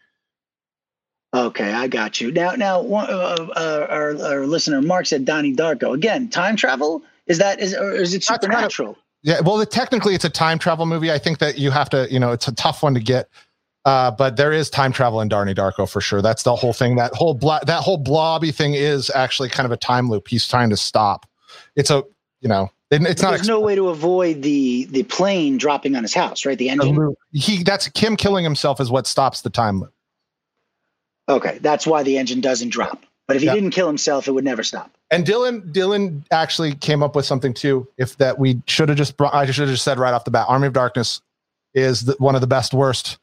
Okay, 1.32 1.72
I 1.72 1.86
got 1.86 2.20
you. 2.20 2.32
Now, 2.32 2.52
now, 2.52 2.80
one, 2.82 3.08
uh, 3.08 3.46
uh, 3.56 3.86
our, 3.88 4.10
our 4.24 4.46
listener 4.46 4.82
Mark 4.82 5.06
said 5.06 5.24
Donnie 5.24 5.54
Darko 5.54 5.94
again. 5.94 6.28
Time 6.28 6.56
travel 6.56 7.02
is 7.26 7.38
that 7.38 7.60
is 7.60 7.74
or 7.74 7.92
is 7.92 8.12
it 8.14 8.24
That's 8.26 8.28
kind 8.28 8.38
of- 8.38 8.42
supernatural? 8.72 8.98
Yeah, 9.22 9.40
well, 9.40 9.58
the, 9.58 9.66
technically 9.66 10.14
it's 10.14 10.24
a 10.24 10.30
time 10.30 10.58
travel 10.58 10.86
movie. 10.86 11.12
I 11.12 11.18
think 11.18 11.40
that 11.40 11.58
you 11.58 11.70
have 11.70 11.90
to, 11.90 12.10
you 12.10 12.18
know, 12.18 12.32
it's 12.32 12.48
a 12.48 12.54
tough 12.54 12.82
one 12.82 12.94
to 12.94 13.00
get. 13.00 13.28
Uh, 13.84 14.10
but 14.10 14.36
there 14.36 14.50
is 14.50 14.70
time 14.70 14.92
travel 14.92 15.20
in 15.20 15.28
Donnie 15.28 15.54
Darko 15.54 15.88
for 15.88 16.00
sure. 16.00 16.22
That's 16.22 16.42
the 16.42 16.54
whole 16.56 16.72
thing. 16.72 16.96
That 16.96 17.14
whole 17.14 17.34
blo- 17.34 17.58
that 17.66 17.82
whole 17.82 17.98
blobby 17.98 18.50
thing 18.50 18.74
is 18.74 19.10
actually 19.14 19.50
kind 19.50 19.66
of 19.66 19.72
a 19.72 19.76
time 19.76 20.08
loop. 20.08 20.26
He's 20.28 20.46
trying 20.48 20.70
to 20.70 20.76
stop. 20.76 21.26
It's 21.76 21.90
a, 21.90 22.02
you 22.40 22.48
know, 22.48 22.70
it- 22.90 23.02
it's 23.02 23.20
not 23.22 23.30
There's 23.32 23.46
no 23.46 23.60
way 23.60 23.74
to 23.74 23.88
avoid 23.90 24.40
the 24.42 24.84
the 24.86 25.02
plane 25.04 25.58
dropping 25.58 25.96
on 25.96 26.02
his 26.02 26.14
house, 26.14 26.44
right? 26.46 26.56
The 26.58 26.68
a 26.68 26.72
engine. 26.72 27.14
He 27.32 27.62
that's 27.62 27.88
Kim 27.88 28.16
killing 28.16 28.42
himself 28.42 28.80
is 28.80 28.90
what 28.90 29.06
stops 29.06 29.42
the 29.42 29.50
time 29.50 29.80
loop. 29.80 29.92
Okay, 31.28 31.58
that's 31.60 31.86
why 31.86 32.02
the 32.02 32.18
engine 32.18 32.40
doesn't 32.40 32.70
drop. 32.70 33.04
But 33.28 33.36
if 33.36 33.42
he 33.42 33.46
Yeah. 33.46 33.54
didn't 33.54 33.70
kill 33.70 33.86
himself, 33.86 34.26
it 34.26 34.32
would 34.32 34.44
never 34.44 34.64
stop. 34.64 34.90
And 35.12 35.24
Dylan, 35.24 35.72
Dylan 35.72 36.22
actually 36.32 36.74
came 36.74 37.02
up 37.02 37.14
with 37.14 37.24
something 37.24 37.54
too. 37.54 37.86
If 37.96 38.16
that 38.18 38.38
we 38.38 38.60
should 38.66 38.88
have 38.88 38.98
just 38.98 39.16
brought, 39.16 39.32
I 39.34 39.46
should 39.46 39.62
have 39.68 39.68
just 39.70 39.84
said 39.84 39.98
right 39.98 40.12
off 40.12 40.24
the 40.24 40.30
bat, 40.32 40.46
Army 40.48 40.66
of 40.66 40.72
Darkness 40.72 41.20
is 41.74 42.04
the, 42.06 42.14
one 42.18 42.34
of 42.34 42.40
the 42.40 42.46
best 42.48 42.74
worst 42.74 43.18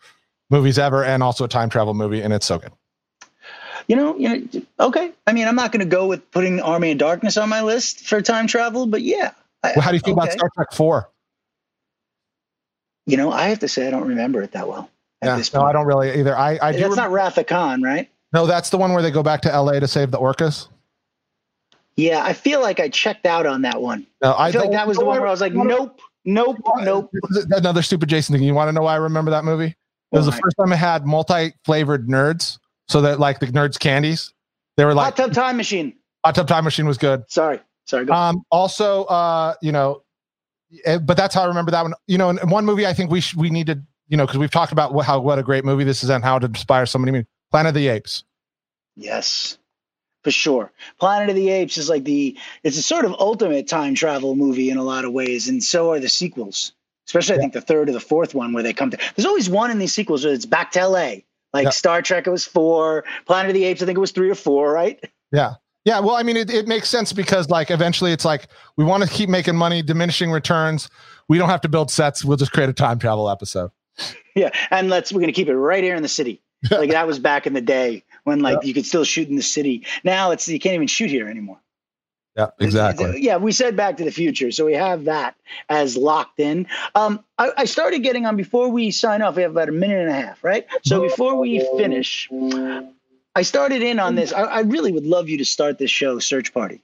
movies 0.49 0.79
ever, 0.79 1.03
and 1.03 1.21
also 1.21 1.43
a 1.43 1.47
time 1.49 1.69
travel 1.69 1.93
movie, 1.93 2.21
and 2.21 2.31
it's 2.33 2.45
so 2.45 2.57
good. 2.57 2.71
You 3.89 3.95
know, 3.97 4.17
you 4.17 4.29
know. 4.29 4.61
Okay, 4.79 5.11
I 5.25 5.33
mean, 5.33 5.47
I'm 5.47 5.55
not 5.55 5.71
going 5.73 5.79
to 5.81 5.85
go 5.89 6.07
with 6.07 6.29
putting 6.31 6.61
Army 6.61 6.91
of 6.91 6.97
Darkness 6.97 7.35
on 7.37 7.49
my 7.49 7.61
list 7.61 8.01
for 8.01 8.21
time 8.21 8.47
travel, 8.47 8.85
but 8.85 9.01
yeah. 9.01 9.31
I- 9.63 9.73
Well, 9.75 9.81
how 9.83 9.91
do 9.91 9.97
you 9.97 10.01
feel 10.01 10.13
about. 10.13 10.31
Star 10.31 10.49
Trek 10.55 10.71
Four? 10.73 11.09
You 13.05 13.17
know, 13.17 13.31
I 13.31 13.49
have 13.49 13.59
to 13.59 13.67
say 13.67 13.87
I 13.87 13.91
don't 13.91 14.07
remember 14.07 14.41
it 14.41 14.51
that 14.53 14.67
well. 14.67 14.89
Yeah, 15.23 15.41
no. 15.53 15.61
I 15.61 15.73
don't 15.73 15.85
really 15.87 16.19
either. 16.19 16.37
I, 16.37 16.59
I 16.61 16.71
do. 16.71 16.79
That's 16.79 16.95
not 16.95 17.11
Wrath 17.11 17.37
of 17.37 17.47
Khan, 17.47 17.81
right? 17.81 18.09
no, 18.33 18.45
that's 18.45 18.69
the 18.69 18.77
one 18.77 18.93
where 18.93 19.01
they 19.01 19.09
go 19.11 19.23
back 19.23 19.41
to 19.41 19.53
L.A. 19.53 19.79
to 19.79 19.87
save 19.87 20.11
the 20.11 20.17
orcas. 20.17 20.67
Yeah, 21.95 22.23
I 22.23 22.33
feel 22.33 22.61
like 22.61 22.79
I 22.79 22.89
checked 22.89 23.25
out 23.25 23.47
on 23.47 23.63
that 23.63 23.81
one. 23.81 24.05
No, 24.21 24.35
I 24.37 24.51
feel 24.51 24.61
like 24.61 24.71
that 24.71 24.87
was 24.87 24.97
the 24.97 25.05
one 25.05 25.17
where 25.19 25.27
I 25.27 25.31
was 25.31 25.41
like, 25.41 25.53
nope, 25.53 25.99
nope, 26.25 26.57
nope. 26.77 27.11
Another 27.49 27.81
stupid 27.81 28.07
Jason 28.09 28.35
thing. 28.35 28.43
You 28.43 28.53
want 28.53 28.67
to 28.67 28.71
know 28.71 28.83
why 28.83 28.93
I 28.93 28.97
remember 28.97 29.31
that 29.31 29.43
movie? 29.43 29.75
It 30.11 30.15
was 30.15 30.25
the 30.27 30.31
first 30.31 30.55
time 30.59 30.71
I 30.71 30.75
had 30.75 31.05
multi-flavored 31.05 32.07
nerds, 32.07 32.59
so 32.87 33.01
that 33.01 33.19
like 33.19 33.39
the 33.39 33.47
nerds 33.47 33.79
candies, 33.79 34.33
they 34.77 34.85
were 34.85 34.93
like 34.93 35.05
Hot 35.05 35.17
Tub 35.17 35.33
Time 35.33 35.57
Machine. 35.57 35.95
Hot 36.23 36.35
Tub 36.35 36.47
Time 36.47 36.63
Machine 36.63 36.85
was 36.85 36.97
good. 36.99 37.23
Sorry, 37.29 37.59
sorry. 37.85 38.07
Um, 38.09 38.43
also, 38.51 39.05
uh, 39.05 39.55
you 39.61 39.71
know, 39.71 40.03
eh, 40.85 40.99
but 40.99 41.17
that's 41.17 41.33
how 41.33 41.41
I 41.41 41.47
remember 41.47 41.71
that 41.71 41.81
one. 41.81 41.93
You 42.05 42.19
know, 42.19 42.29
in, 42.29 42.37
in 42.39 42.49
one 42.49 42.63
movie, 42.65 42.85
I 42.85 42.93
think 42.93 43.09
we 43.09 43.21
sh- 43.21 43.35
we 43.35 43.49
need 43.49 43.67
to, 43.67 43.81
you 44.07 44.17
know, 44.17 44.25
because 44.25 44.37
we've 44.39 44.51
talked 44.51 44.71
about 44.71 44.93
what, 44.93 45.05
how 45.05 45.19
what 45.19 45.39
a 45.39 45.43
great 45.43 45.65
movie 45.65 45.83
this 45.83 46.03
is 46.03 46.09
and 46.09 46.23
how 46.23 46.39
to 46.39 46.47
inspire 46.47 46.85
so 46.85 46.99
many. 46.99 47.25
Planet 47.51 47.69
of 47.69 47.75
the 47.75 47.87
Apes. 47.87 48.23
Yes, 48.95 49.57
for 50.23 50.31
sure. 50.31 50.71
Planet 50.99 51.29
of 51.29 51.35
the 51.35 51.49
Apes 51.49 51.77
is 51.77 51.89
like 51.89 52.03
the 52.03 52.37
it's 52.63 52.77
a 52.77 52.81
sort 52.81 53.05
of 53.05 53.13
ultimate 53.19 53.67
time 53.67 53.95
travel 53.95 54.35
movie 54.35 54.69
in 54.69 54.77
a 54.77 54.83
lot 54.83 55.05
of 55.05 55.13
ways, 55.13 55.47
and 55.47 55.63
so 55.63 55.91
are 55.91 55.99
the 55.99 56.09
sequels. 56.09 56.73
Especially, 57.07 57.35
I 57.35 57.37
think 57.37 57.53
the 57.53 57.61
third 57.61 57.87
or 57.87 57.93
the 57.93 58.01
fourth 58.01 58.35
one 58.35 58.51
where 58.51 58.63
they 58.63 58.73
come 58.73 58.91
to. 58.91 58.97
There's 59.15 59.25
always 59.25 59.49
one 59.49 59.71
in 59.71 59.79
these 59.79 59.93
sequels 59.93 60.25
where 60.25 60.33
it's 60.33 60.45
back 60.45 60.71
to 60.71 60.81
L.A. 60.81 61.25
Like 61.53 61.63
Yeah. 61.63 61.69
Star 61.69 62.01
Trek, 62.01 62.27
it 62.27 62.31
was 62.31 62.43
four. 62.43 63.05
Planet 63.25 63.51
of 63.51 63.53
the 63.53 63.63
Apes, 63.63 63.81
I 63.81 63.85
think 63.85 63.97
it 63.97 64.01
was 64.01 64.11
three 64.11 64.29
or 64.29 64.35
four, 64.35 64.73
right? 64.73 64.99
Yeah. 65.31 65.53
Yeah, 65.85 66.01
well, 66.01 66.15
I 66.15 66.23
mean, 66.23 66.35
it, 66.35 66.49
it 66.49 66.67
makes 66.67 66.89
sense 66.89 67.13
because, 67.13 67.49
like, 67.49 67.71
eventually 67.71 68.11
it's 68.11 68.25
like 68.25 68.49
we 68.75 68.83
want 68.83 69.03
to 69.03 69.09
keep 69.09 69.29
making 69.29 69.55
money, 69.55 69.81
diminishing 69.81 70.31
returns. 70.31 70.89
We 71.29 71.37
don't 71.37 71.47
have 71.47 71.61
to 71.61 71.69
build 71.69 71.89
sets. 71.89 72.25
We'll 72.25 72.35
just 72.35 72.51
create 72.51 72.67
a 72.67 72.73
time 72.73 72.99
travel 72.99 73.29
episode. 73.29 73.71
Yeah, 74.35 74.51
and 74.69 74.87
let's 74.87 75.11
we're 75.11 75.21
gonna 75.21 75.31
keep 75.31 75.47
it 75.47 75.57
right 75.57 75.83
here 75.83 75.95
in 75.95 76.03
the 76.03 76.07
city. 76.07 76.43
like 76.71 76.91
that 76.91 77.07
was 77.07 77.17
back 77.17 77.47
in 77.47 77.53
the 77.53 77.61
day 77.61 78.03
when 78.23 78.39
like 78.39 78.63
you 78.63 78.71
could 78.71 78.85
still 78.85 79.03
shoot 79.03 79.27
in 79.27 79.35
the 79.35 79.41
city. 79.41 79.83
Now 80.03 80.29
it's 80.29 80.47
you 80.47 80.59
can't 80.59 80.75
even 80.75 80.85
shoot 80.85 81.09
here 81.09 81.27
anymore. 81.27 81.59
Yeah, 82.35 82.49
exactly. 82.59 83.19
Yeah, 83.19 83.37
we 83.37 83.51
said 83.51 83.75
Back 83.75 83.97
to 83.97 84.03
the 84.03 84.11
Future, 84.11 84.51
so 84.51 84.63
we 84.63 84.73
have 84.73 85.05
that 85.05 85.35
as 85.69 85.97
locked 85.97 86.39
in. 86.39 86.67
Um, 86.93 87.23
I, 87.39 87.51
I 87.57 87.65
started 87.65 88.03
getting 88.03 88.27
on 88.27 88.35
before 88.37 88.69
we 88.69 88.91
sign 88.91 89.23
off. 89.23 89.35
We 89.37 89.41
have 89.41 89.51
about 89.51 89.69
a 89.69 89.71
minute 89.71 90.01
and 90.01 90.09
a 90.11 90.13
half, 90.13 90.43
right? 90.43 90.67
So 90.83 91.01
before 91.01 91.35
we 91.35 91.67
finish, 91.77 92.29
I 93.35 93.41
started 93.41 93.81
in 93.81 93.99
on 93.99 94.13
this. 94.13 94.33
I, 94.33 94.41
I 94.43 94.59
really 94.59 94.91
would 94.91 95.07
love 95.07 95.29
you 95.29 95.39
to 95.39 95.45
start 95.45 95.79
this 95.79 95.89
show, 95.89 96.19
Search 96.19 96.53
Party. 96.53 96.83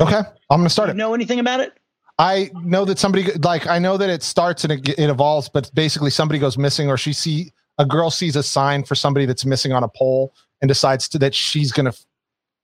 Okay, 0.00 0.18
I'm 0.50 0.58
gonna 0.58 0.68
start 0.68 0.88
You 0.88 0.94
it. 0.94 0.96
know 0.96 1.14
anything 1.14 1.38
about 1.38 1.60
it? 1.60 1.74
I 2.22 2.52
know 2.62 2.84
that 2.84 3.00
somebody 3.00 3.32
like 3.32 3.66
I 3.66 3.80
know 3.80 3.96
that 3.96 4.08
it 4.08 4.22
starts 4.22 4.62
and 4.62 4.72
it, 4.72 4.88
it 4.90 5.10
evolves, 5.10 5.48
but 5.48 5.74
basically 5.74 6.10
somebody 6.10 6.38
goes 6.38 6.56
missing, 6.56 6.88
or 6.88 6.96
she 6.96 7.12
see 7.12 7.52
a 7.78 7.84
girl 7.84 8.10
sees 8.10 8.36
a 8.36 8.44
sign 8.44 8.84
for 8.84 8.94
somebody 8.94 9.26
that's 9.26 9.44
missing 9.44 9.72
on 9.72 9.82
a 9.82 9.88
pole 9.88 10.32
and 10.60 10.68
decides 10.68 11.08
to, 11.08 11.18
that 11.18 11.34
she's 11.34 11.72
gonna 11.72 11.92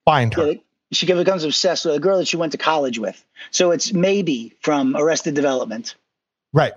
find 0.04 0.32
her. 0.34 0.52
Yeah, 0.52 0.58
she 0.92 1.06
becomes 1.06 1.42
obsessed 1.42 1.84
with 1.84 1.96
a 1.96 1.98
girl 1.98 2.18
that 2.18 2.28
she 2.28 2.36
went 2.36 2.52
to 2.52 2.58
college 2.58 3.00
with. 3.00 3.24
So 3.50 3.72
it's 3.72 3.92
maybe 3.92 4.54
from 4.60 4.96
Arrested 4.96 5.34
Development. 5.34 5.92
Right. 6.52 6.74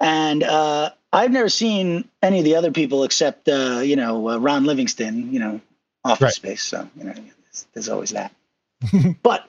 And 0.00 0.42
uh, 0.42 0.90
I've 1.12 1.30
never 1.30 1.48
seen 1.48 2.08
any 2.20 2.40
of 2.40 2.44
the 2.44 2.56
other 2.56 2.72
people 2.72 3.04
except, 3.04 3.48
uh, 3.48 3.80
you 3.84 3.94
know, 3.94 4.28
uh, 4.28 4.38
Ron 4.38 4.64
Livingston, 4.64 5.32
you 5.32 5.38
know, 5.38 5.60
Office 6.04 6.20
Right. 6.20 6.32
Space. 6.32 6.62
So, 6.64 6.90
you 6.96 7.04
know, 7.04 7.12
there's, 7.12 7.66
there's 7.74 7.88
always 7.88 8.10
that. 8.10 8.34
but 9.22 9.48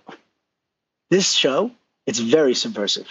this 1.09 1.31
show, 1.31 1.71
it's 2.07 2.19
very 2.19 2.55
subversive. 2.55 3.07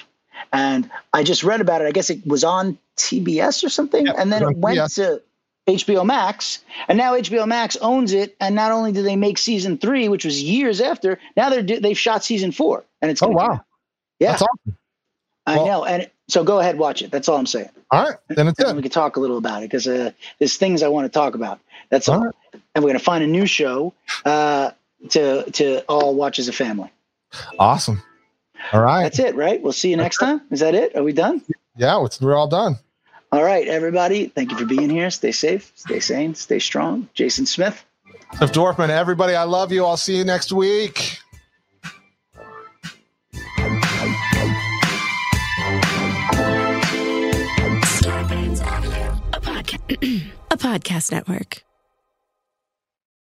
And 0.53 0.91
I 1.13 1.23
just 1.23 1.45
read 1.45 1.61
about 1.61 1.81
it. 1.83 1.87
I 1.87 1.93
guess 1.93 2.11
it 2.11 2.27
was 2.27 2.43
on 2.45 2.79
TBS 2.97 3.63
or 3.65 3.69
something. 3.69 4.07
Yeah, 4.07 4.13
and 4.19 4.33
then 4.33 4.43
it 4.43 4.47
was 4.47 4.53
it 4.53 4.57
on 4.57 4.61
went 4.61 4.79
TBS. 4.79 4.95
to 4.97 5.23
HBO 5.69 6.07
Max. 6.07 6.65
And 6.89 6.97
now 6.99 7.15
HBO 7.15 7.47
Max 7.47 7.77
owns 7.77 8.13
it. 8.13 8.37
And 8.41 8.55
not 8.55 8.73
only 8.73 8.93
do 8.93 9.03
they 9.03 9.17
make 9.17 9.39
season 9.39 9.79
three, 9.79 10.09
which 10.09 10.25
was 10.25 10.43
years 10.43 10.81
after, 10.81 11.19
now 11.37 11.51
they're, 11.51 11.63
they've 11.63 11.99
shot 11.99 12.25
season 12.25 12.53
four. 12.53 12.85
And 13.03 13.11
it's 13.11 13.23
Oh 13.23 13.29
wow. 13.29 13.61
Yeah, 14.19 14.33
that's 14.33 14.43
awesome. 14.43 14.77
I 15.47 15.57
Well- 15.57 15.67
know. 15.67 15.85
And 15.85 16.11
so 16.29 16.43
go 16.43 16.59
ahead, 16.59 16.77
watch 16.79 17.03
it. 17.03 17.11
That's 17.11 17.29
all 17.29 17.37
I'm 17.39 17.47
saying. 17.47 17.69
All 17.91 18.03
right, 18.03 18.17
then 18.29 18.49
it's 18.49 18.59
And 18.59 18.77
we 18.77 18.83
can 18.83 18.91
talk 18.91 19.17
a 19.17 19.21
little 19.21 19.39
about 19.39 19.63
it 19.63 19.71
because 19.71 19.87
uh, 19.87 20.11
there's 20.41 20.57
things 20.57 20.83
I 20.83 20.89
want 20.89 21.05
to 21.05 21.09
talk 21.17 21.37
about. 21.37 21.61
That's 21.89 22.09
all. 22.09 22.19
All 22.19 22.25
right. 22.25 22.35
And 22.75 22.83
we're 22.83 22.89
going 22.89 22.99
to 22.99 23.05
find 23.05 23.23
a 23.23 23.29
new 23.29 23.47
show 23.47 23.95
uh, 24.25 24.73
to 25.11 25.49
to 25.53 25.83
all 25.85 26.15
watch 26.17 26.39
as 26.41 26.49
a 26.49 26.53
family. 26.53 26.91
Awesome. 27.61 28.03
All 28.73 28.81
right. 28.81 29.05
That's 29.05 29.19
it, 29.19 29.35
right? 29.37 29.61
We'll 29.63 29.73
see 29.73 29.91
you 29.91 29.97
next 29.97 30.19
time. 30.19 30.41
Is 30.51 30.61
that 30.61 30.75
it? 30.75 30.97
Are 30.97 31.03
we 31.03 31.13
done? 31.13 31.43
Yeah, 31.77 32.05
it's, 32.05 32.21
we're 32.21 32.37
all 32.37 32.49
done. 32.49 32.77
All 33.33 33.43
right, 33.43 33.67
everybody. 33.67 34.27
Thank 34.27 34.51
you 34.51 34.59
for 34.59 34.65
being 34.65 34.89
here. 34.89 35.11
Stay 35.11 35.33
safe, 35.33 35.73
stay 35.75 36.01
sane, 36.01 36.35
stay 36.35 36.59
strong. 36.59 37.09
Jason 37.15 37.45
Smith. 37.47 37.85
Cliff 38.33 38.53
Dorfman, 38.53 38.89
everybody, 38.89 39.35
I 39.35 39.45
love 39.45 39.73
you. 39.73 39.85
I'll 39.85 39.97
see 39.97 40.17
you 40.17 40.25
next 40.25 40.53
week. 40.53 41.19
a, 49.33 49.41
podca- 49.41 50.31
a 50.51 50.57
podcast 50.57 51.13
network. 51.13 51.63